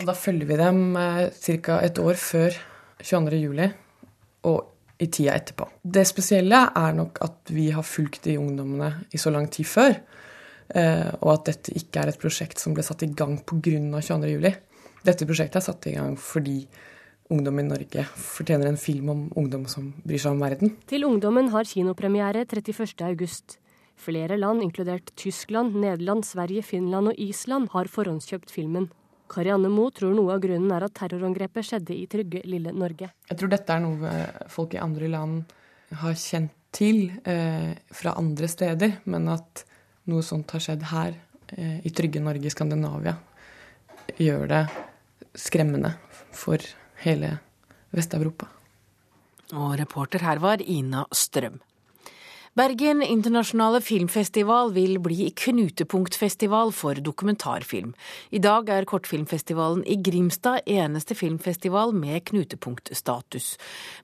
Da 0.00 0.14
følger 0.16 0.48
vi 0.48 0.58
dem 0.62 0.80
eh, 0.96 1.28
ca. 1.28 1.76
et 1.84 2.00
år 2.00 2.16
før 2.16 2.56
22.07. 3.04 3.68
og 4.48 4.64
i 5.00 5.10
tida 5.12 5.36
etterpå. 5.36 5.68
Det 5.82 6.06
spesielle 6.08 6.62
er 6.76 6.96
nok 6.96 7.20
at 7.24 7.52
vi 7.52 7.68
har 7.72 7.84
fulgt 7.84 8.24
de 8.24 8.38
ungdommene 8.40 8.94
i 9.12 9.20
så 9.20 9.32
lang 9.32 9.48
tid 9.52 9.68
før. 9.68 9.92
Eh, 10.72 11.12
og 11.20 11.34
at 11.34 11.46
dette 11.52 11.76
ikke 11.76 12.00
er 12.00 12.14
et 12.14 12.20
prosjekt 12.20 12.60
som 12.62 12.72
ble 12.72 12.84
satt 12.86 13.04
i 13.04 13.12
gang 13.12 13.36
pga. 13.44 13.76
22.07. 14.00 14.69
Dette 15.06 15.26
prosjektet 15.28 15.60
er 15.60 15.64
satt 15.64 15.86
i 15.88 15.94
gang 15.96 16.16
fordi 16.20 16.62
ungdom 17.30 17.60
i 17.62 17.66
Norge 17.66 18.04
fortjener 18.18 18.68
en 18.68 18.78
film 18.80 19.10
om 19.12 19.26
ungdom 19.38 19.66
som 19.70 19.92
bryr 20.04 20.20
seg 20.20 20.34
om 20.34 20.42
verden. 20.42 20.74
Til 20.90 21.06
ungdommen 21.08 21.50
har 21.54 21.68
kinopremiere 21.68 22.44
31.8. 22.44 23.58
Flere 24.00 24.38
land, 24.40 24.64
inkludert 24.64 25.12
Tyskland, 25.20 25.76
Nederland, 25.76 26.24
Sverige, 26.24 26.64
Finland 26.64 27.12
og 27.12 27.20
Island, 27.20 27.68
har 27.74 27.90
forhåndskjøpt 27.92 28.52
filmen. 28.52 28.88
Karianne 29.30 29.70
Moe 29.70 29.92
tror 29.94 30.14
noe 30.16 30.34
av 30.34 30.40
grunnen 30.42 30.72
er 30.74 30.86
at 30.86 30.96
terrorangrepet 30.96 31.68
skjedde 31.68 31.94
i 31.94 32.06
trygge, 32.10 32.42
lille 32.48 32.72
Norge. 32.74 33.12
Jeg 33.28 33.38
tror 33.38 33.52
dette 33.52 33.76
er 33.76 33.84
noe 33.84 34.14
folk 34.50 34.74
i 34.74 34.80
andre 34.82 35.10
land 35.12 35.42
har 36.00 36.16
kjent 36.18 36.56
til 36.74 37.10
eh, 37.26 37.72
fra 37.94 38.14
andre 38.18 38.48
steder, 38.50 39.00
men 39.10 39.28
at 39.32 39.64
noe 40.10 40.24
sånt 40.26 40.50
har 40.54 40.62
skjedd 40.62 40.86
her, 40.90 41.16
eh, 41.56 41.78
i 41.86 41.92
trygge 41.94 42.22
Norge, 42.22 42.50
Skandinavia, 42.52 43.16
gjør 44.18 44.46
det 44.50 44.64
skremmende 45.38 45.94
for 46.34 46.62
hele 47.04 47.36
Vest-Europa. 47.94 48.48
Og 49.54 49.74
reporter 49.80 50.22
her 50.22 50.38
var 50.42 50.62
Ina 50.62 51.04
Strøm. 51.12 51.60
Bergen 52.58 52.98
internasjonale 53.02 53.78
filmfestival 53.78 54.72
vil 54.74 54.96
bli 54.98 55.28
knutepunktfestival 55.38 56.72
for 56.74 56.98
dokumentarfilm. 56.98 57.92
I 58.34 58.40
dag 58.42 58.68
er 58.74 58.88
kortfilmfestivalen 58.90 59.84
i 59.86 59.94
Grimstad 60.02 60.66
eneste 60.66 61.14
filmfestival 61.14 61.94
med 61.94 62.24
knutepunktstatus. 62.26 63.54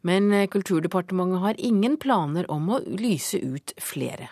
Men 0.07 0.31
Kulturdepartementet 0.47 1.43
har 1.43 1.59
ingen 1.59 1.99
planer 1.99 2.47
om 2.51 2.71
å 2.71 2.83
lyse 2.87 3.43
ut 3.43 3.75
flere. 3.83 4.31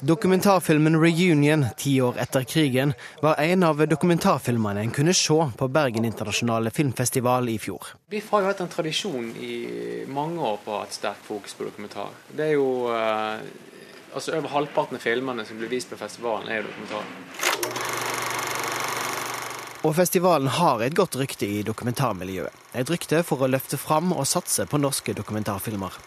Dokumentarfilmen 0.00 0.96
'Reunion', 1.00 1.66
ti 1.76 2.00
år 2.00 2.18
etter 2.18 2.44
krigen, 2.44 2.92
var 3.22 3.40
en 3.40 3.62
av 3.62 3.80
dokumentarfilmene 3.88 4.80
en 4.80 4.90
kunne 4.90 5.14
se 5.14 5.38
på 5.56 5.68
Bergen 5.68 6.04
internasjonale 6.04 6.70
filmfestival 6.70 7.48
i 7.48 7.58
fjor. 7.58 7.94
BIFF 8.10 8.30
har 8.30 8.44
jo 8.44 8.50
hatt 8.52 8.60
en 8.60 8.72
tradisjon 8.76 9.32
i 9.40 10.04
mange 10.08 10.40
år 10.52 10.60
på 10.64 10.74
å 10.74 10.78
ha 10.82 10.84
et 10.84 10.98
sterkt 11.00 11.24
fokus 11.24 11.56
på 11.56 11.70
dokumentar. 11.70 12.12
Det 12.28 12.50
er 12.50 12.56
jo 12.58 12.68
uh, 12.92 13.40
altså 14.12 14.36
Over 14.36 14.52
halvparten 14.58 15.00
av 15.00 15.06
filmene 15.08 15.48
som 15.48 15.56
blir 15.58 15.72
vist 15.72 15.88
på 15.88 15.96
festivalen, 15.96 16.52
er 16.52 16.60
jo 16.60 16.68
dokumentar. 16.68 18.03
Og 19.84 19.92
festivalen 19.92 20.48
har 20.48 20.80
et 20.80 20.94
godt 20.96 21.18
rykte 21.20 21.44
i 21.44 21.58
dokumentarmiljøet. 21.60 22.62
Et 22.80 22.88
rykte 22.88 23.18
for 23.28 23.44
å 23.44 23.48
løfte 23.52 23.76
fram 23.76 24.14
og 24.16 24.24
satse 24.24 24.64
på 24.64 24.80
norske 24.80 25.12
dokumentarfilmer. 25.12 25.98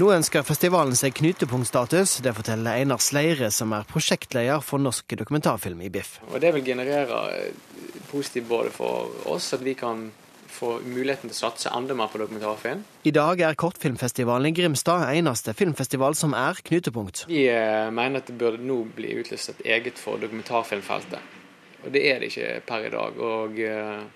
Nå 0.00 0.08
ønsker 0.10 0.42
festivalen 0.42 0.98
seg 0.98 1.14
knutepunktstatus. 1.14 2.16
Det 2.26 2.32
forteller 2.34 2.80
Einar 2.80 2.98
Sleire, 2.98 3.52
som 3.54 3.70
er 3.78 3.86
prosjektleder 3.86 4.58
for 4.58 4.82
norsk 4.82 5.14
dokumentarfilm 5.22 5.86
i 5.86 5.92
BIFF. 5.94 6.18
Og 6.32 6.42
Det 6.42 6.50
vil 6.58 6.66
generere 6.66 7.22
eh, 7.36 8.02
positivt 8.10 8.50
både 8.50 8.74
for 8.74 9.14
oss, 9.30 9.52
at 9.54 9.62
vi 9.62 9.78
kan 9.78 10.08
få 10.50 10.80
muligheten 10.82 11.30
til 11.30 11.36
å 11.36 11.40
satse 11.46 11.70
enda 11.78 11.94
mer 11.94 12.10
på 12.10 12.18
dokumentarfilm. 12.24 12.82
I 13.06 13.14
dag 13.14 13.46
er 13.46 13.54
Kortfilmfestivalen 13.54 14.50
i 14.50 14.56
Grimstad 14.56 15.06
eneste 15.14 15.54
filmfestival 15.54 16.18
som 16.18 16.34
er 16.34 16.58
knutepunkt. 16.58 17.28
Vi 17.30 17.46
eh, 17.54 17.86
mener 17.94 18.18
at 18.18 18.34
det 18.34 18.38
burde 18.42 18.66
nå 18.66 18.82
bli 18.98 19.14
utlyst 19.22 19.54
et 19.54 19.66
eget 19.78 20.02
for 20.02 20.18
dokumentarfilmfeltet. 20.18 21.45
Og 21.86 21.92
det 21.94 22.04
er 22.10 22.22
det 22.22 22.30
ikke 22.32 22.60
per 22.66 22.86
i 22.86 22.94
dag. 22.94 23.20
og 23.32 23.60
eh, 23.62 24.06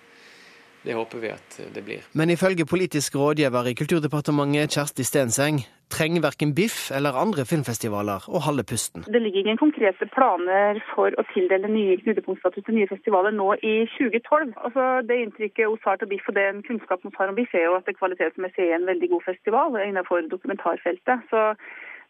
det 0.85 0.95
håper 0.97 1.19
vi 1.21 1.29
at 1.29 1.61
det 1.75 1.83
blir. 1.85 2.05
Men 2.17 2.31
ifølge 2.31 2.65
politisk 2.65 3.17
rådgiver 3.17 3.69
i 3.69 3.75
Kulturdepartementet, 3.77 4.73
Kjersti 4.73 5.05
Stenseng, 5.05 5.61
trenger 5.91 6.23
verken 6.23 6.55
BIFF 6.55 6.91
eller 6.97 7.19
andre 7.25 7.45
filmfestivaler 7.51 8.25
å 8.31 8.41
holde 8.47 8.65
pusten. 8.71 9.05
Det 9.11 9.21
ligger 9.23 9.43
ingen 9.43 9.61
konkrete 9.61 10.07
planer 10.15 10.81
for 10.95 11.13
å 11.21 11.27
tildele 11.35 11.69
nye 11.69 11.99
knutepunktstatus 12.01 12.65
til 12.65 12.79
nye 12.79 12.89
festivaler 12.89 13.35
nå 13.35 13.51
i 13.61 13.75
2012. 13.99 14.55
Altså, 14.65 14.87
det 15.09 15.21
inntrykket 15.25 15.69
hos 15.69 15.87
Art 15.91 16.07
og 16.07 16.13
BIFF 16.15 16.33
og 16.33 16.39
den 16.39 16.65
kunnskapen 16.69 17.11
vi 17.13 17.21
har 17.21 17.35
om 17.35 17.39
BIFF, 17.39 17.55
er 17.59 17.67
jo 17.67 17.77
at 17.77 17.91
det 17.91 17.99
kvalitetsmessig 17.99 18.71
er 18.71 18.79
en 18.79 18.89
veldig 18.89 19.13
god 19.13 19.27
festival 19.29 19.81
innenfor 19.85 20.25
dokumentarfeltet. 20.33 21.29
Så 21.29 21.45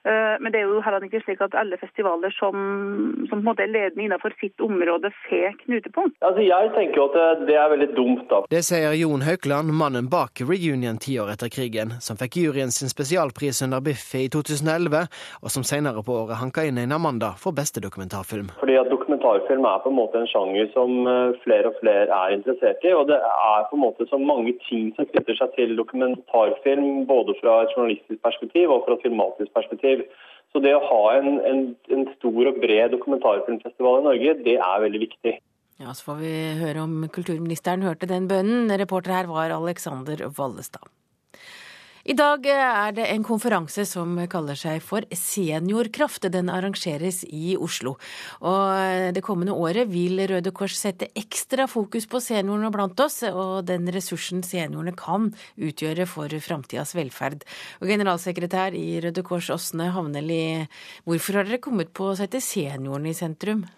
men 0.05 0.53
det 0.53 0.63
er 0.63 0.71
jo 0.71 0.81
heller 0.81 1.05
ikke 1.05 1.21
slik 1.25 1.43
at 1.45 1.55
alle 1.59 1.77
festivaler 1.81 2.33
som, 2.33 2.55
som 3.29 3.37
på 3.37 3.41
en 3.41 3.45
måte 3.45 3.65
er 3.67 3.73
ledende 3.73 4.07
innenfor 4.07 4.33
sitt 4.41 4.61
område, 4.65 5.11
får 5.27 5.59
knutepunkt. 5.65 6.17
Altså, 6.25 6.45
jeg 6.47 6.71
tenker 6.77 7.03
jo 7.03 7.07
at 7.11 7.45
det 7.49 7.57
er 7.59 7.73
veldig 7.75 7.91
dumt, 7.97 8.25
da. 8.31 8.41
Det 8.51 8.63
sier 8.67 8.97
Jon 8.97 9.27
Haukland, 9.27 9.75
mannen 9.77 10.09
bak 10.13 10.41
Reunion 10.41 11.01
ti 11.03 11.19
år 11.21 11.35
etter 11.35 11.53
krigen, 11.53 11.97
som 12.01 12.19
fikk 12.21 12.41
juryen 12.41 12.73
sin 12.75 12.93
spesialpris 12.93 13.63
under 13.67 13.85
Biffi 13.85 14.25
i 14.27 14.33
2011, 14.33 15.11
og 15.45 15.53
som 15.53 15.67
senere 15.67 16.05
på 16.07 16.17
året 16.23 16.41
hanka 16.41 16.65
inn 16.69 16.81
en 16.81 16.97
Amanda 16.97 17.35
for 17.43 17.57
beste 17.57 17.83
dokumentarfilm. 17.85 18.51
Fordi 18.61 18.79
at 18.81 18.91
Dokumentarfilm 18.91 19.65
er 19.69 19.83
på 19.85 19.91
en 19.91 19.99
måte 19.99 20.21
en 20.21 20.29
sjanger 20.31 20.69
som 20.75 21.07
eh, 21.11 21.37
flere 21.45 21.71
og 21.71 21.79
flere 21.81 22.09
er 22.15 22.35
interessert 22.37 22.85
i, 22.87 22.93
og 22.95 23.09
det 23.11 23.19
er 23.21 23.67
på 23.71 23.77
en 23.77 23.85
måte 23.85 24.07
så 24.11 24.19
mange 24.23 24.55
ting 24.69 24.91
som 24.97 25.09
knytter 25.11 25.39
seg 25.39 25.55
til 25.59 25.77
dokumentarfilm, 25.81 27.07
både 27.11 27.35
fra 27.41 27.61
et 27.65 27.75
journalistisk 27.77 28.21
perspektiv 28.25 28.71
og 28.71 28.87
fra 28.87 28.97
et 28.97 29.05
filmatisk 29.07 29.53
perspektiv 29.57 29.90
perspektiv. 29.91 30.27
Så 30.51 30.59
det 30.65 30.73
å 30.75 30.83
ha 30.83 31.03
en, 31.15 31.37
en, 31.47 31.61
en 31.95 32.09
stor 32.17 32.49
og 32.51 32.57
bred 32.59 32.91
dokumentarfilmfestival 32.91 34.01
i 34.01 34.07
Norge, 34.09 34.33
det 34.43 34.57
er 34.59 34.81
veldig 34.83 35.01
viktig. 35.05 35.37
Ja, 35.81 35.93
Så 35.95 36.09
får 36.09 36.17
vi 36.21 36.33
høre 36.59 36.83
om 36.83 37.05
kulturministeren 37.15 37.85
hørte 37.87 38.09
den 38.11 38.27
bønnen. 38.29 38.73
Reporter 38.81 39.15
her 39.15 39.31
var 39.31 39.55
Alexander 39.55 40.27
Vallestad. 40.37 40.91
I 42.11 42.15
dag 42.19 42.43
er 42.51 42.95
det 42.97 43.05
en 43.07 43.23
konferanse 43.23 43.85
som 43.87 44.17
kaller 44.33 44.57
seg 44.59 44.81
for 44.83 45.05
Seniorkraft. 45.15 46.25
Den 46.35 46.49
arrangeres 46.51 47.21
i 47.23 47.53
Oslo. 47.55 47.93
Og 48.43 49.13
det 49.15 49.23
kommende 49.23 49.55
året 49.55 49.87
vil 49.93 50.19
Røde 50.27 50.51
Kors 50.51 50.75
sette 50.81 51.07
ekstra 51.15 51.69
fokus 51.71 52.09
på 52.11 52.19
seniorene 52.25 52.73
blant 52.75 52.99
oss, 53.05 53.21
og 53.31 53.69
den 53.69 53.87
ressursen 53.95 54.43
seniorene 54.43 54.97
kan 54.99 55.29
utgjøre 55.55 56.09
for 56.11 56.35
framtidas 56.43 56.97
velferd. 56.99 57.47
Og 57.79 57.93
generalsekretær 57.93 58.75
i 58.75 58.99
Røde 59.05 59.23
Kors, 59.23 59.53
Åsne 59.55 59.93
Havneli, 59.95 60.67
hvorfor 61.07 61.39
har 61.39 61.47
dere 61.47 61.63
kommet 61.63 61.95
på 61.95 62.11
å 62.11 62.19
sette 62.19 62.43
seniorene 62.43 63.15
i 63.15 63.21
sentrum? 63.21 63.69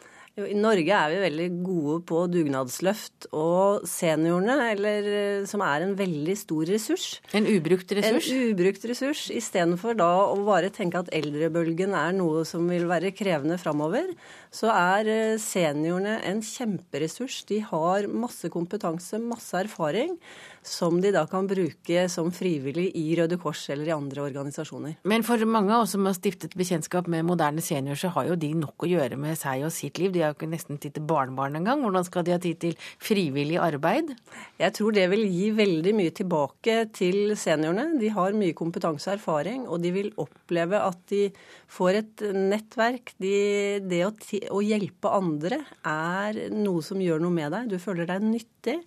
I 0.41 0.55
Norge 0.57 0.89
er 0.97 1.11
vi 1.13 1.19
veldig 1.21 1.47
gode 1.61 1.97
på 2.09 2.23
dugnadsløft. 2.33 3.27
Og 3.37 3.85
seniorene, 3.89 4.55
eller, 4.71 5.09
eh, 5.13 5.45
som 5.45 5.61
er 5.61 5.85
en 5.85 5.95
veldig 5.95 6.37
stor 6.41 6.65
ressurs 6.65 7.21
En 7.35 7.45
ubrukt 7.45 7.93
ressurs? 7.93 8.31
En 8.33 8.49
ubrukt 8.49 8.85
ressurs. 8.89 9.29
Istedenfor 9.29 9.95
da 9.97 10.09
å 10.33 10.39
bare 10.47 10.71
tenke 10.71 10.99
at 10.99 11.11
eldrebølgen 11.13 11.93
er 11.93 12.17
noe 12.17 12.47
som 12.49 12.65
vil 12.67 12.89
være 12.89 13.13
krevende 13.13 13.59
framover, 13.61 14.15
så 14.51 14.73
er 14.73 15.07
eh, 15.13 15.37
seniorene 15.37 16.23
en 16.25 16.41
kjemperessurs. 16.41 17.45
De 17.45 17.61
har 17.61 18.09
masse 18.09 18.49
kompetanse, 18.49 19.21
masse 19.21 19.53
erfaring 19.53 20.17
som 20.63 21.01
de 21.03 21.11
da 21.15 21.25
kan 21.27 21.49
bruke 21.51 22.05
som 22.11 22.31
frivillig 22.35 22.89
i 22.99 23.17
Røde 23.19 23.39
Kors 23.43 23.65
eller 23.73 23.91
i 23.91 23.95
andre 23.95 24.23
organisasjoner. 24.29 24.97
Men 25.09 25.25
for 25.27 25.43
mange 25.49 25.75
av 25.75 25.85
oss 25.85 25.95
som 25.97 26.07
har 26.07 26.15
stiftet 26.17 26.55
bekjentskap 26.59 27.09
med 27.11 27.27
moderne 27.27 27.63
senior, 27.65 27.99
så 27.99 28.13
har 28.15 28.31
jo 28.31 28.39
de 28.39 28.53
nok 28.59 28.87
å 28.87 28.91
gjøre 28.91 29.19
med 29.21 29.39
seg 29.39 29.67
og 29.67 29.75
sitt 29.75 29.99
liv. 29.99 30.13
De 30.15 30.23
har 30.23 30.33
jo 30.33 30.39
ikke 30.39 30.51
nesten 30.53 30.79
tid 30.83 30.97
til 30.97 31.07
barnebarn 31.09 31.59
engang. 31.59 31.83
Hvordan 31.83 32.07
skal 32.07 32.27
de 32.27 32.35
ha 32.37 32.41
tid 32.43 32.61
til 32.63 32.77
frivillig 33.03 33.59
arbeid? 33.63 34.15
Jeg 34.63 34.77
tror 34.79 34.95
det 34.97 35.09
vil 35.13 35.27
gi 35.27 35.51
veldig 35.59 35.97
mye 35.99 36.15
tilbake 36.23 36.79
til 36.95 37.35
seniorene. 37.39 37.99
De 38.01 38.13
har 38.15 38.39
mye 38.39 38.57
kompetanse 38.57 39.11
og 39.11 39.19
erfaring, 39.19 39.67
og 39.67 39.83
de 39.83 39.95
vil 39.95 40.13
oppleve 40.23 40.79
at 40.79 41.03
de 41.11 41.25
får 41.73 42.03
et 42.03 42.27
nettverk. 42.39 43.17
De, 43.23 43.35
det 43.83 44.05
å, 44.07 44.13
å 44.55 44.63
hjelpe 44.63 45.11
andre 45.11 45.65
er 45.89 46.45
noe 46.55 46.85
som 46.87 47.03
gjør 47.03 47.25
noe 47.25 47.35
med 47.35 47.51
deg. 47.55 47.73
Du 47.73 47.83
føler 47.83 48.09
deg 48.09 48.23
nyttig. 48.25 48.79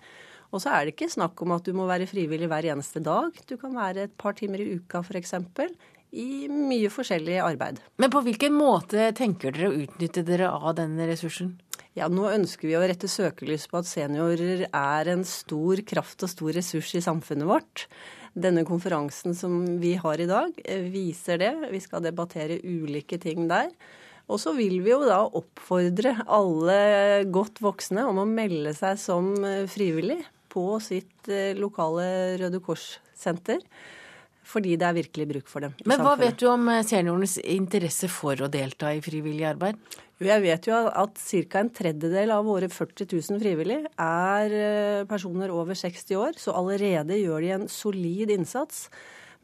Og 0.55 0.61
så 0.63 0.71
er 0.71 0.85
det 0.85 0.95
ikke 0.95 1.11
snakk 1.11 1.41
om 1.43 1.51
at 1.51 1.65
du 1.67 1.73
må 1.75 1.83
være 1.89 2.07
frivillig 2.07 2.47
hver 2.47 2.69
eneste 2.71 3.01
dag. 3.03 3.35
Du 3.49 3.57
kan 3.59 3.75
være 3.75 4.07
et 4.07 4.15
par 4.15 4.37
timer 4.37 4.63
i 4.63 4.77
uka 4.77 5.01
f.eks. 5.03 5.35
I 6.15 6.47
mye 6.47 6.87
forskjellig 6.93 7.41
arbeid. 7.43 7.81
Men 7.99 8.13
på 8.13 8.21
hvilken 8.23 8.55
måte 8.55 9.09
tenker 9.17 9.51
dere 9.51 9.73
å 9.73 9.81
utnytte 9.83 10.23
dere 10.23 10.53
av 10.55 10.77
denne 10.77 11.09
ressursen? 11.09 11.57
Ja, 11.95 12.07
Nå 12.11 12.29
ønsker 12.31 12.69
vi 12.69 12.77
å 12.79 12.83
rette 12.87 13.09
søkelys 13.11 13.67
på 13.71 13.81
at 13.81 13.89
seniorer 13.89 14.65
er 14.69 15.11
en 15.11 15.25
stor 15.27 15.81
kraft 15.87 16.23
og 16.23 16.31
stor 16.31 16.55
ressurs 16.55 16.93
i 16.95 17.03
samfunnet 17.03 17.47
vårt. 17.49 17.85
Denne 18.35 18.63
konferansen 18.67 19.35
som 19.35 19.59
vi 19.83 19.93
har 19.99 20.23
i 20.23 20.27
dag, 20.27 20.55
eh, 20.63 20.87
viser 20.91 21.39
det. 21.39 21.53
Vi 21.71 21.79
skal 21.83 22.03
debattere 22.03 22.61
ulike 22.63 23.19
ting 23.19 23.49
der. 23.51 23.71
Og 24.27 24.39
så 24.39 24.55
vil 24.55 24.79
vi 24.83 24.91
jo 24.91 25.03
da 25.03 25.19
oppfordre 25.23 26.15
alle 26.27 27.25
godt 27.31 27.59
voksne 27.63 28.07
om 28.07 28.23
å 28.23 28.27
melde 28.27 28.73
seg 28.75 28.99
som 28.99 29.35
eh, 29.43 29.67
frivillig 29.67 30.23
på 30.55 30.65
sitt 30.83 31.29
eh, 31.29 31.53
lokale 31.59 32.07
Røde 32.41 32.63
Kors-senter. 32.63 33.61
Fordi 34.45 34.75
det 34.77 34.85
er 34.85 34.97
virkelig 34.99 35.25
bruk 35.29 35.47
for 35.49 35.65
dem. 35.65 35.73
Men 35.89 36.03
hva 36.05 36.13
vet 36.19 36.37
du 36.37 36.47
om 36.51 36.67
eh, 36.69 36.83
seniorenes 36.85 37.39
interesse 37.41 38.09
for 38.13 38.45
å 38.45 38.49
delta 38.51 38.93
i 38.93 39.01
frivillig 39.03 39.47
arbeid? 39.49 39.79
Jo, 40.15 40.29
jeg 40.29 40.43
vet 40.45 40.69
jo 40.69 40.77
at 40.87 41.17
ca. 41.19 41.59
en 41.59 41.73
tredjedel 41.75 42.31
av 42.31 42.45
våre 42.47 42.69
40 42.71 43.09
000 43.11 43.41
frivillige 43.41 43.89
er 43.99 44.55
eh, 44.55 45.03
personer 45.09 45.51
over 45.51 45.75
60 45.75 46.21
år, 46.21 46.39
så 46.39 46.55
allerede 46.55 47.17
gjør 47.19 47.43
de 47.43 47.53
en 47.57 47.67
solid 47.71 48.31
innsats. 48.37 48.85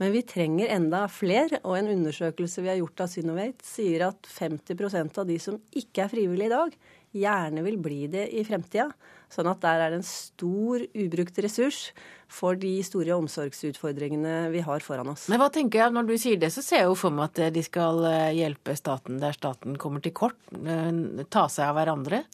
Men 0.02 0.14
vi 0.16 0.24
trenger 0.26 0.72
enda 0.74 1.04
flere, 1.12 1.60
og 1.62 1.76
en 1.78 1.92
undersøkelse 1.92 2.64
vi 2.64 2.72
har 2.72 2.80
gjort 2.80 3.04
av 3.04 3.12
Synovate 3.12 3.68
sier 3.68 4.08
at 4.08 4.30
50% 4.32 5.20
av 5.22 5.28
de 5.30 5.38
som 5.42 5.60
ikke 5.78 6.06
er 6.06 6.14
frivillige 6.14 6.50
i 6.50 6.56
dag, 6.56 6.78
gjerne 7.16 7.64
vil 7.66 7.80
bli 7.82 8.06
det 8.12 8.28
i 8.36 8.44
fremtida. 8.48 8.90
Sånn 9.32 9.48
at 9.48 9.62
der 9.64 9.80
er 9.80 9.94
det 9.94 10.02
en 10.02 10.08
stor 10.08 10.84
ubrukt 10.92 11.38
ressurs 11.44 11.92
for 12.32 12.58
de 12.60 12.74
store 12.84 13.16
omsorgsutfordringene 13.16 14.50
vi 14.52 14.64
har 14.66 14.84
foran 14.84 15.14
oss. 15.14 15.30
Men 15.32 15.40
hva 15.40 15.48
tenker 15.54 15.86
jeg, 15.86 15.96
Når 15.96 16.10
du 16.10 16.16
sier 16.20 16.40
det, 16.40 16.52
så 16.52 16.64
ser 16.64 16.84
jeg 16.84 16.90
jo 16.90 16.98
for 17.00 17.16
meg 17.16 17.32
at 17.32 17.54
de 17.56 17.64
skal 17.64 18.04
eh, 18.08 18.34
hjelpe 18.42 18.76
staten 18.76 19.22
der 19.24 19.36
staten 19.36 19.78
kommer 19.80 20.04
til 20.04 20.16
kort. 20.16 20.40
Eh, 20.52 21.24
ta 21.32 21.48
seg 21.48 21.70
av 21.70 21.80
hverandre. 21.80 22.26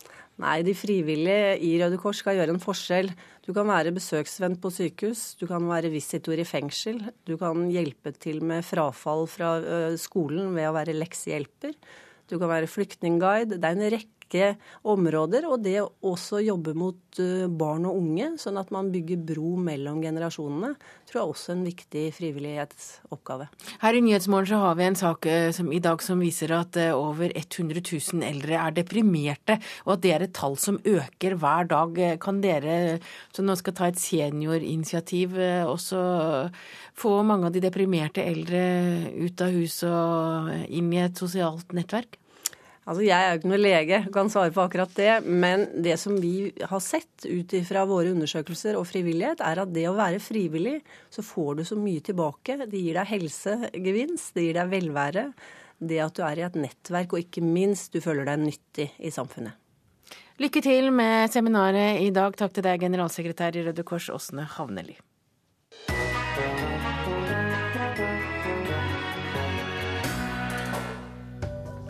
Nei, 0.42 0.62
de 0.62 0.74
frivillige 0.78 1.56
i 1.66 1.72
Røde 1.82 1.98
Kors 2.02 2.20
skal 2.22 2.38
gjøre 2.38 2.54
en 2.54 2.62
forskjell. 2.62 3.10
Du 3.46 3.54
kan 3.58 3.70
være 3.70 3.94
besøksvenn 3.96 4.60
på 4.62 4.70
sykehus, 4.74 5.32
du 5.40 5.48
kan 5.50 5.66
være 5.66 5.90
visitor 5.90 6.38
i 6.38 6.46
fengsel, 6.46 7.00
du 7.26 7.34
kan 7.42 7.64
hjelpe 7.74 8.14
til 8.14 8.44
med 8.46 8.62
frafall 8.66 9.26
fra 9.26 9.56
skolen 9.98 10.54
ved 10.54 10.70
å 10.70 10.76
være 10.78 10.94
leksehjelper. 10.94 11.74
Du 12.30 12.36
kan 12.38 12.52
være 12.52 12.70
flyktningguide. 12.70 13.58
Det 13.58 13.66
er 13.66 13.78
en 13.80 13.92
rekke 13.96 14.17
rekke 14.28 14.58
områder. 14.84 15.48
Og 15.48 15.64
det 15.64 15.82
også 15.82 16.42
jobbe 16.44 16.74
mot 16.76 17.20
eh, 17.20 17.48
barn 17.48 17.86
og 17.86 17.98
unge, 17.98 18.38
sånn 18.38 18.58
at 18.58 18.72
man 18.72 18.92
bygger 18.92 19.18
bro 19.18 19.56
mellom 19.58 20.02
generasjonene, 20.02 20.76
tror 21.08 21.22
jeg 21.22 21.32
også 21.32 21.52
er 21.52 21.58
en 21.58 21.68
viktig 21.68 22.06
frivillighetsoppgave. 22.14 23.48
Her 23.82 23.94
i 23.94 24.02
Nyhetsmorgen 24.02 24.48
så 24.48 24.62
har 24.62 24.76
vi 24.78 24.88
en 24.88 25.00
sak 25.00 25.26
eh, 25.26 25.52
som, 25.52 25.72
i 25.72 25.80
dag 25.80 26.02
som 26.04 26.20
viser 26.20 26.54
at 26.56 26.78
eh, 26.78 26.94
over 26.94 27.32
100 27.34 27.82
000 27.82 28.24
eldre 28.28 28.60
er 28.60 28.76
deprimerte, 28.76 29.60
og 29.86 29.98
at 29.98 30.04
det 30.04 30.14
er 30.14 30.28
et 30.28 30.36
tall 30.36 30.58
som 30.60 30.80
øker 30.84 31.38
hver 31.38 31.68
dag. 31.72 32.04
Kan 32.22 32.42
dere 32.44 33.00
som 33.36 33.48
nå 33.48 33.56
skal 33.58 33.76
ta 33.78 33.90
et 33.90 34.00
seniorinitiativ, 34.02 35.38
også 35.68 36.00
få 36.98 37.12
mange 37.28 37.48
av 37.48 37.56
de 37.56 37.62
deprimerte 37.64 38.24
eldre 38.24 38.62
ut 39.18 39.44
av 39.44 39.54
hus 39.54 39.82
og 39.88 40.50
inn 40.68 40.90
i 40.94 41.04
et 41.04 41.20
sosialt 41.20 41.76
nettverk? 41.78 42.18
Altså, 42.88 43.04
Jeg 43.04 43.20
er 43.20 43.34
jo 43.34 43.40
ikke 43.42 43.50
noen 43.52 43.64
lege, 43.66 44.00
kan 44.16 44.30
svare 44.32 44.54
på 44.56 44.64
akkurat 44.64 44.94
det. 44.96 45.12
Men 45.28 45.66
det 45.84 45.98
som 46.00 46.16
vi 46.24 46.54
har 46.72 46.84
sett 46.84 47.28
ut 47.28 47.56
fra 47.68 47.84
våre 47.90 48.14
undersøkelser 48.16 48.80
og 48.80 48.88
frivillighet, 48.88 49.44
er 49.44 49.64
at 49.64 49.74
det 49.76 49.88
å 49.90 49.98
være 49.98 50.24
frivillig, 50.24 50.80
så 51.12 51.26
får 51.26 51.60
du 51.60 51.64
så 51.68 51.76
mye 51.80 52.04
tilbake. 52.08 52.56
Det 52.64 52.80
gir 52.80 52.96
deg 52.96 53.12
helsegevinst, 53.12 54.34
det 54.38 54.48
gir 54.48 54.60
deg 54.62 54.72
velvære. 54.72 55.26
Det 55.78 56.00
at 56.02 56.16
du 56.16 56.24
er 56.26 56.40
i 56.40 56.48
et 56.48 56.56
nettverk, 56.58 57.14
og 57.14 57.26
ikke 57.26 57.44
minst 57.44 57.92
du 57.94 58.00
føler 58.02 58.26
deg 58.30 58.46
nyttig 58.46 58.88
i 58.98 59.12
samfunnet. 59.14 59.60
Lykke 60.38 60.62
til 60.62 60.92
med 60.94 61.32
seminaret 61.34 62.00
i 62.06 62.12
dag. 62.14 62.36
Takk 62.38 62.56
til 62.56 62.66
deg, 62.66 62.80
generalsekretær 62.86 63.58
i 63.58 63.68
Røde 63.68 63.86
Kors, 63.86 64.08
Åsne 64.14 64.48
Havneli. 64.56 64.96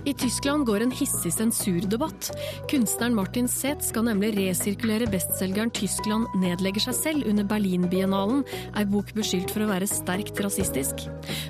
I 0.08 0.14
Tyskland 0.16 0.64
går 0.66 0.86
en 0.86 0.92
hissig 0.96 1.34
sensurdebatt. 1.36 2.30
Kunstneren 2.72 3.16
Martin 3.18 3.50
Seth 3.52 3.90
skal 3.90 4.06
nemlig 4.08 4.30
resirkulere 4.38 5.10
bestselgeren 5.12 5.72
'Tyskland 5.74 6.32
nedlegger 6.40 6.86
seg 6.86 6.96
selv' 6.96 7.28
under 7.28 7.44
Berlinbiennalen, 7.44 8.46
ei 8.80 8.86
bok 8.88 9.12
beskyldt 9.18 9.52
for 9.52 9.66
å 9.66 9.72
være 9.74 9.90
sterkt 9.92 10.40
rasistisk. 10.40 11.10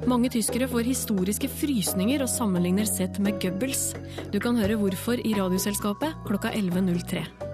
Mange 0.09 0.33
tyskere 0.33 0.65
får 0.71 0.89
historiske 0.89 1.51
frysninger 1.53 2.25
og 2.25 2.33
sammenligner 2.33 2.89
Seth 2.89 3.21
med 3.21 3.37
Goebbels. 3.43 3.91
Du 4.33 4.39
kan 4.41 4.57
høre 4.57 4.79
hvorfor 4.81 5.21
i 5.21 5.37
Radioselskapet 5.37 6.17
klokka 6.25 6.49
11.03. 6.49 7.46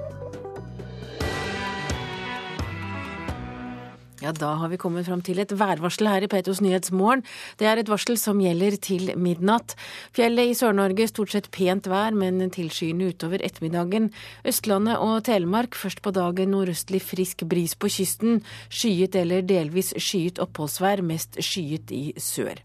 Ja, 4.24 4.32
da 4.32 4.54
har 4.56 4.70
vi 4.72 4.78
kommet 4.80 5.04
fram 5.04 5.20
til 5.20 5.42
et 5.44 5.52
værvarsel 5.52 6.08
her 6.08 6.24
i 6.24 6.30
Petos 6.32 6.62
Nyhetsmorgen. 6.64 7.26
Det 7.60 7.68
er 7.68 7.82
et 7.82 7.90
varsel 7.92 8.16
som 8.16 8.40
gjelder 8.40 8.78
til 8.80 9.10
midnatt. 9.20 9.74
Fjellet 10.16 10.48
i 10.48 10.54
Sør-Norge 10.56 11.10
stort 11.12 11.34
sett 11.34 11.50
pent 11.52 11.90
vær, 11.92 12.16
men 12.16 12.40
tilskyende 12.56 13.10
utover 13.12 13.44
ettermiddagen. 13.44 14.14
Østlandet 14.48 15.02
og 15.04 15.26
Telemark 15.28 15.76
først 15.76 16.00
på 16.06 16.14
dagen 16.16 16.54
nordøstlig 16.56 17.02
frisk 17.04 17.44
bris 17.52 17.76
på 17.76 17.90
kysten. 17.92 18.40
Skyet 18.72 19.18
eller 19.20 19.44
delvis 19.44 19.92
skyet 20.00 20.40
oppholdsvær, 20.40 21.04
mest 21.04 21.36
skyet 21.44 21.92
i 21.92 22.14
sør. 22.16 22.64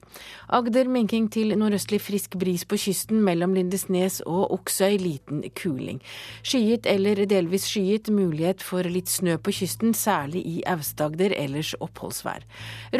Agder 0.55 0.87
minking 0.87 1.27
til 1.27 1.57
nordøstlig 1.59 1.99
frisk 2.07 2.39
bris 2.39 2.63
på 2.71 2.79
kysten 2.79 3.19
mellom 3.27 3.59
Lindesnes 3.59 4.21
og 4.31 4.55
Oksøy, 4.61 4.95
liten 5.03 5.43
kuling. 5.59 5.99
Skyet 6.47 6.87
eller 6.87 7.27
delvis 7.27 7.67
skyet, 7.67 8.15
mulighet 8.15 8.63
for 8.63 8.87
litt 8.87 9.11
snø 9.11 9.41
på 9.43 9.59
kysten, 9.59 9.91
særlig 9.91 10.47
i 10.47 10.57
Aust-Agder 10.71 11.35
ellers 11.49 11.75
oppholdsvær. 11.85 12.47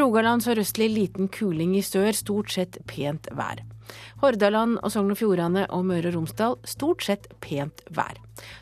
Rogaland 0.01 0.45
sørøstlig 0.45 0.91
liten 0.95 1.31
kuling 1.33 1.77
i 1.79 1.85
sør, 1.85 2.11
stort 2.17 2.55
sett 2.57 2.81
pent 2.89 3.31
vær. 3.37 3.63
Hordaland 4.23 4.79
og 4.83 4.93
Sogn 4.95 5.13
og 5.15 5.21
Fjordane 5.21 5.67
og 5.75 5.85
Møre 5.89 6.11
og 6.11 6.19
Romsdal 6.19 6.59
stort 6.67 7.05
sett 7.07 7.29
pent 7.45 7.85
vær. 7.95 8.19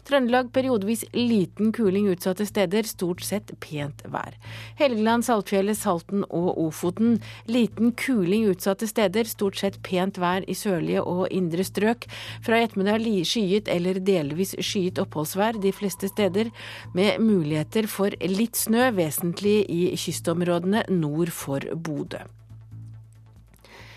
Trøndelag 0.09 0.53
periodevis 0.55 1.05
liten 1.13 1.73
kuling 1.75 2.09
utsatte 2.11 2.47
steder, 2.49 2.87
stort 2.89 3.25
sett 3.27 3.53
pent 3.61 4.03
vær. 4.13 4.37
Helgeland, 4.79 5.27
Saltfjellet, 5.27 5.79
Salten 5.79 6.25
og 6.31 6.57
Ofoten 6.63 7.19
liten 7.51 7.93
kuling 7.99 8.47
utsatte 8.51 8.89
steder, 8.89 9.29
stort 9.29 9.59
sett 9.61 9.81
pent 9.87 10.21
vær 10.23 10.47
i 10.49 10.57
sørlige 10.57 11.05
og 11.05 11.27
indre 11.35 11.67
strøk. 11.67 12.09
Fra 12.47 12.61
i 12.61 12.67
ettermiddag 12.69 13.05
skyet 13.27 13.69
eller 13.73 14.01
delvis 14.01 14.55
skyet 14.61 15.01
oppholdsvær 15.03 15.61
de 15.63 15.75
fleste 15.77 16.09
steder, 16.13 16.53
med 16.95 17.21
muligheter 17.21 17.89
for 17.91 18.15
litt 18.23 18.57
snø, 18.57 18.91
vesentlig 18.97 19.59
i 19.69 19.93
kystområdene 20.01 20.87
nord 20.93 21.33
for 21.35 21.65
Bodø. 21.77 22.25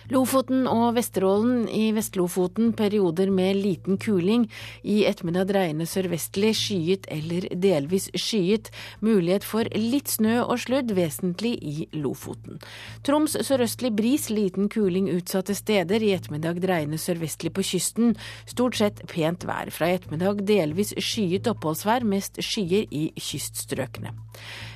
Lofoten 0.10 0.64
og 0.66 0.96
Vesterålen 0.96 1.68
i 1.70 1.92
Vest-Lofoten 1.94 2.72
perioder 2.74 3.30
med 3.30 3.60
liten 3.62 4.00
kuling. 4.02 4.48
I 4.82 5.04
ettermiddag 5.06 5.52
dreiende 5.52 5.86
sørvestlig 5.86 6.56
skyet 6.58 7.06
eller 7.14 7.46
delvis 7.54 8.08
skyet. 8.18 8.72
Mulighet 9.06 9.46
for 9.46 9.70
litt 9.78 10.10
snø 10.10 10.40
og 10.48 10.58
sludd, 10.64 10.96
vesentlig 10.98 11.54
i 11.62 11.86
Lofoten. 11.94 12.58
Troms 13.06 13.38
sørøstlig 13.38 13.94
bris, 14.00 14.32
liten 14.34 14.66
kuling 14.74 15.12
utsatte 15.14 15.54
steder. 15.54 16.02
I 16.02 16.16
ettermiddag 16.18 16.64
dreiende 16.66 16.98
sørvestlig 16.98 17.54
på 17.54 17.68
kysten. 17.70 18.18
Stort 18.50 18.82
sett 18.82 19.06
pent 19.14 19.46
vær. 19.46 19.70
Fra 19.70 19.92
i 19.92 20.00
ettermiddag 20.00 20.42
delvis 20.50 20.96
skyet 20.98 21.52
oppholdsvær, 21.54 22.08
mest 22.18 22.42
skyer 22.42 22.90
i 22.90 23.12
kyststrøkene. 23.14 24.18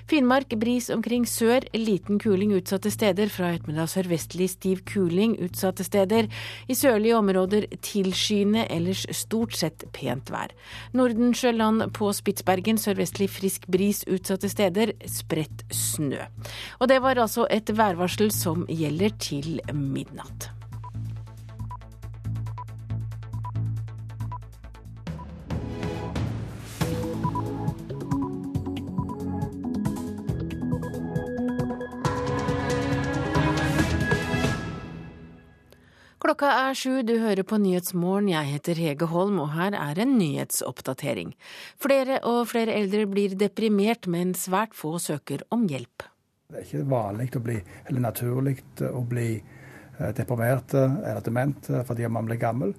Finnmark 0.09 0.51
bris 0.59 0.89
omkring 0.93 1.25
sør, 1.29 1.63
liten 1.77 2.19
kuling 2.19 2.51
utsatte 2.57 2.91
steder. 2.91 3.31
Fra 3.31 3.53
ettermiddag 3.55 3.91
sørvestlig 3.91 4.49
stiv 4.51 4.81
kuling 4.89 5.37
utsatte 5.43 5.85
steder. 5.87 6.27
I 6.67 6.75
sørlige 6.77 7.17
områder 7.17 7.67
tilskyende, 7.85 8.65
ellers 8.73 9.05
stort 9.15 9.55
sett 9.57 9.85
pent 9.95 10.31
vær. 10.33 10.51
Nordensjøland 10.97 11.87
på 11.95 12.11
Spitsbergen 12.15 12.81
sørvestlig 12.81 13.29
frisk 13.31 13.69
bris 13.71 14.03
utsatte 14.07 14.51
steder. 14.51 14.95
Spredt 15.07 15.63
snø. 15.73 16.19
Og 16.79 16.91
det 16.91 16.99
var 17.03 17.21
altså 17.23 17.47
et 17.49 17.71
værvarsel 17.77 18.31
som 18.33 18.67
gjelder 18.69 19.15
til 19.23 19.57
midnatt. 19.71 20.51
Klokka 36.23 36.47
er 36.69 36.75
sju, 36.79 37.01
du 37.03 37.17
hører 37.19 37.43
på 37.43 37.57
Nyhetsmorgen. 37.59 38.29
Jeg 38.31 38.47
heter 38.53 38.79
Hege 38.79 39.09
Holm, 39.11 39.41
og 39.43 39.49
her 39.57 39.75
er 39.75 39.97
en 39.99 40.13
nyhetsoppdatering. 40.15 41.33
Flere 41.83 42.21
og 42.23 42.45
flere 42.47 42.77
eldre 42.79 43.03
blir 43.11 43.35
deprimert, 43.35 44.07
men 44.07 44.31
svært 44.31 44.71
få 44.71 44.93
søker 45.03 45.43
om 45.51 45.65
hjelp. 45.67 46.05
Det 46.47 46.61
er 46.61 46.69
ikke 46.69 46.85
vanlig 46.93 47.27
å 47.35 47.43
bli, 47.43 47.57
eller 47.89 48.05
naturlig 48.05 48.55
å 48.87 49.03
bli 49.03 49.27
eh, 49.35 50.15
deprimert 50.15 50.77
eh, 50.79 50.95
eller 51.11 51.27
dement 51.27 51.69
eh, 51.73 51.83
fordi 51.91 52.07
man 52.07 52.31
blir 52.31 52.39
gammel. 52.39 52.71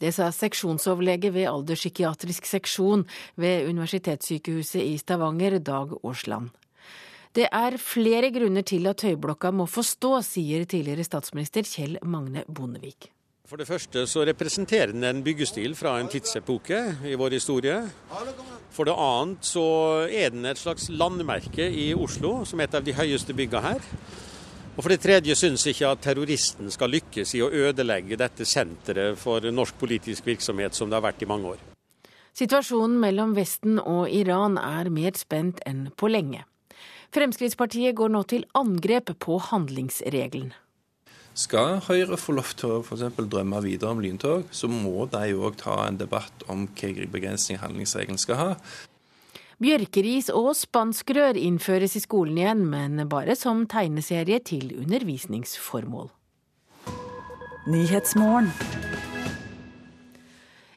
Det 0.00 0.14
sa 0.16 0.30
seksjonsoverlege 0.32 1.34
ved 1.36 1.50
alderspsykiatrisk 1.52 2.48
seksjon 2.48 3.04
ved 3.36 3.68
Universitetssykehuset 3.68 4.80
i 4.80 4.96
Stavanger, 5.04 5.60
Dag 5.60 5.92
Aasland. 6.00 6.48
Det 7.34 7.48
er 7.50 7.74
flere 7.82 8.28
grunner 8.30 8.62
til 8.62 8.84
at 8.86 9.02
Høyblokka 9.02 9.50
må 9.50 9.64
få 9.66 9.82
stå, 9.82 10.20
sier 10.22 10.62
tidligere 10.70 11.02
statsminister 11.02 11.66
Kjell 11.66 11.96
Magne 12.06 12.44
Bondevik. 12.46 13.08
For 13.50 13.58
det 13.58 13.66
første 13.66 14.04
så 14.06 14.22
representerer 14.24 14.92
den 14.94 15.02
en 15.04 15.24
byggestil 15.26 15.74
fra 15.74 15.96
en 15.98 16.06
tidsepoke 16.08 16.78
i 17.10 17.16
vår 17.18 17.34
historie. 17.34 17.80
For 18.70 18.86
det 18.86 18.94
annet 18.94 19.50
så 19.50 19.64
er 20.06 20.30
den 20.30 20.46
et 20.46 20.62
slags 20.62 20.86
landmerke 20.94 21.66
i 21.66 21.88
Oslo, 21.98 22.44
som 22.46 22.62
er 22.62 22.70
et 22.70 22.78
av 22.78 22.86
de 22.86 22.94
høyeste 22.94 23.34
bygga 23.34 23.64
her. 23.66 23.90
Og 24.76 24.80
for 24.80 24.94
det 24.94 25.02
tredje 25.02 25.34
syns 25.38 25.66
ikke 25.70 25.90
at 25.90 26.06
terroristen 26.06 26.70
skal 26.70 26.94
lykkes 26.94 27.34
i 27.34 27.42
å 27.42 27.50
ødelegge 27.50 28.18
dette 28.18 28.46
senteret 28.46 29.18
for 29.18 29.42
norsk 29.50 29.74
politisk 29.82 30.30
virksomhet 30.30 30.78
som 30.78 30.86
det 30.86 31.00
har 31.00 31.08
vært 31.10 31.26
i 31.26 31.30
mange 31.34 31.56
år. 31.56 31.68
Situasjonen 32.34 32.96
mellom 33.02 33.34
Vesten 33.34 33.82
og 33.82 34.06
Iran 34.06 34.54
er 34.62 34.90
mer 34.90 35.18
spent 35.18 35.66
enn 35.66 35.88
på 35.98 36.14
lenge. 36.14 36.46
Fremskrittspartiet 37.14 37.94
går 37.94 38.10
nå 38.10 38.24
til 38.26 38.42
angrep 38.58 39.12
på 39.22 39.38
handlingsregelen. 39.52 40.50
Skal 41.34 41.80
Høyre 41.82 42.18
få 42.18 42.34
lov 42.34 42.50
til 42.58 42.76
å 42.76 42.82
for 42.86 42.98
drømme 42.98 43.60
videre 43.62 43.90
om 43.90 44.02
lyntog, 44.02 44.48
så 44.54 44.70
må 44.70 45.06
de 45.10 45.34
òg 45.34 45.58
ta 45.58 45.76
en 45.86 45.98
debatt 45.98 46.44
om 46.50 46.68
hvilke 46.78 47.08
begrensninger 47.10 47.62
handlingsregelen 47.62 48.18
skal 48.18 48.38
ha. 48.38 48.50
Bjørkeris 49.62 50.32
og 50.34 50.52
spanskrør 50.58 51.38
innføres 51.38 51.94
i 51.94 52.02
skolen 52.02 52.38
igjen, 52.38 52.66
men 52.70 53.06
bare 53.10 53.38
som 53.38 53.66
tegneserie 53.70 54.40
til 54.42 54.74
undervisningsformål. 54.82 56.10
Nyhetsmorgen. 57.70 58.50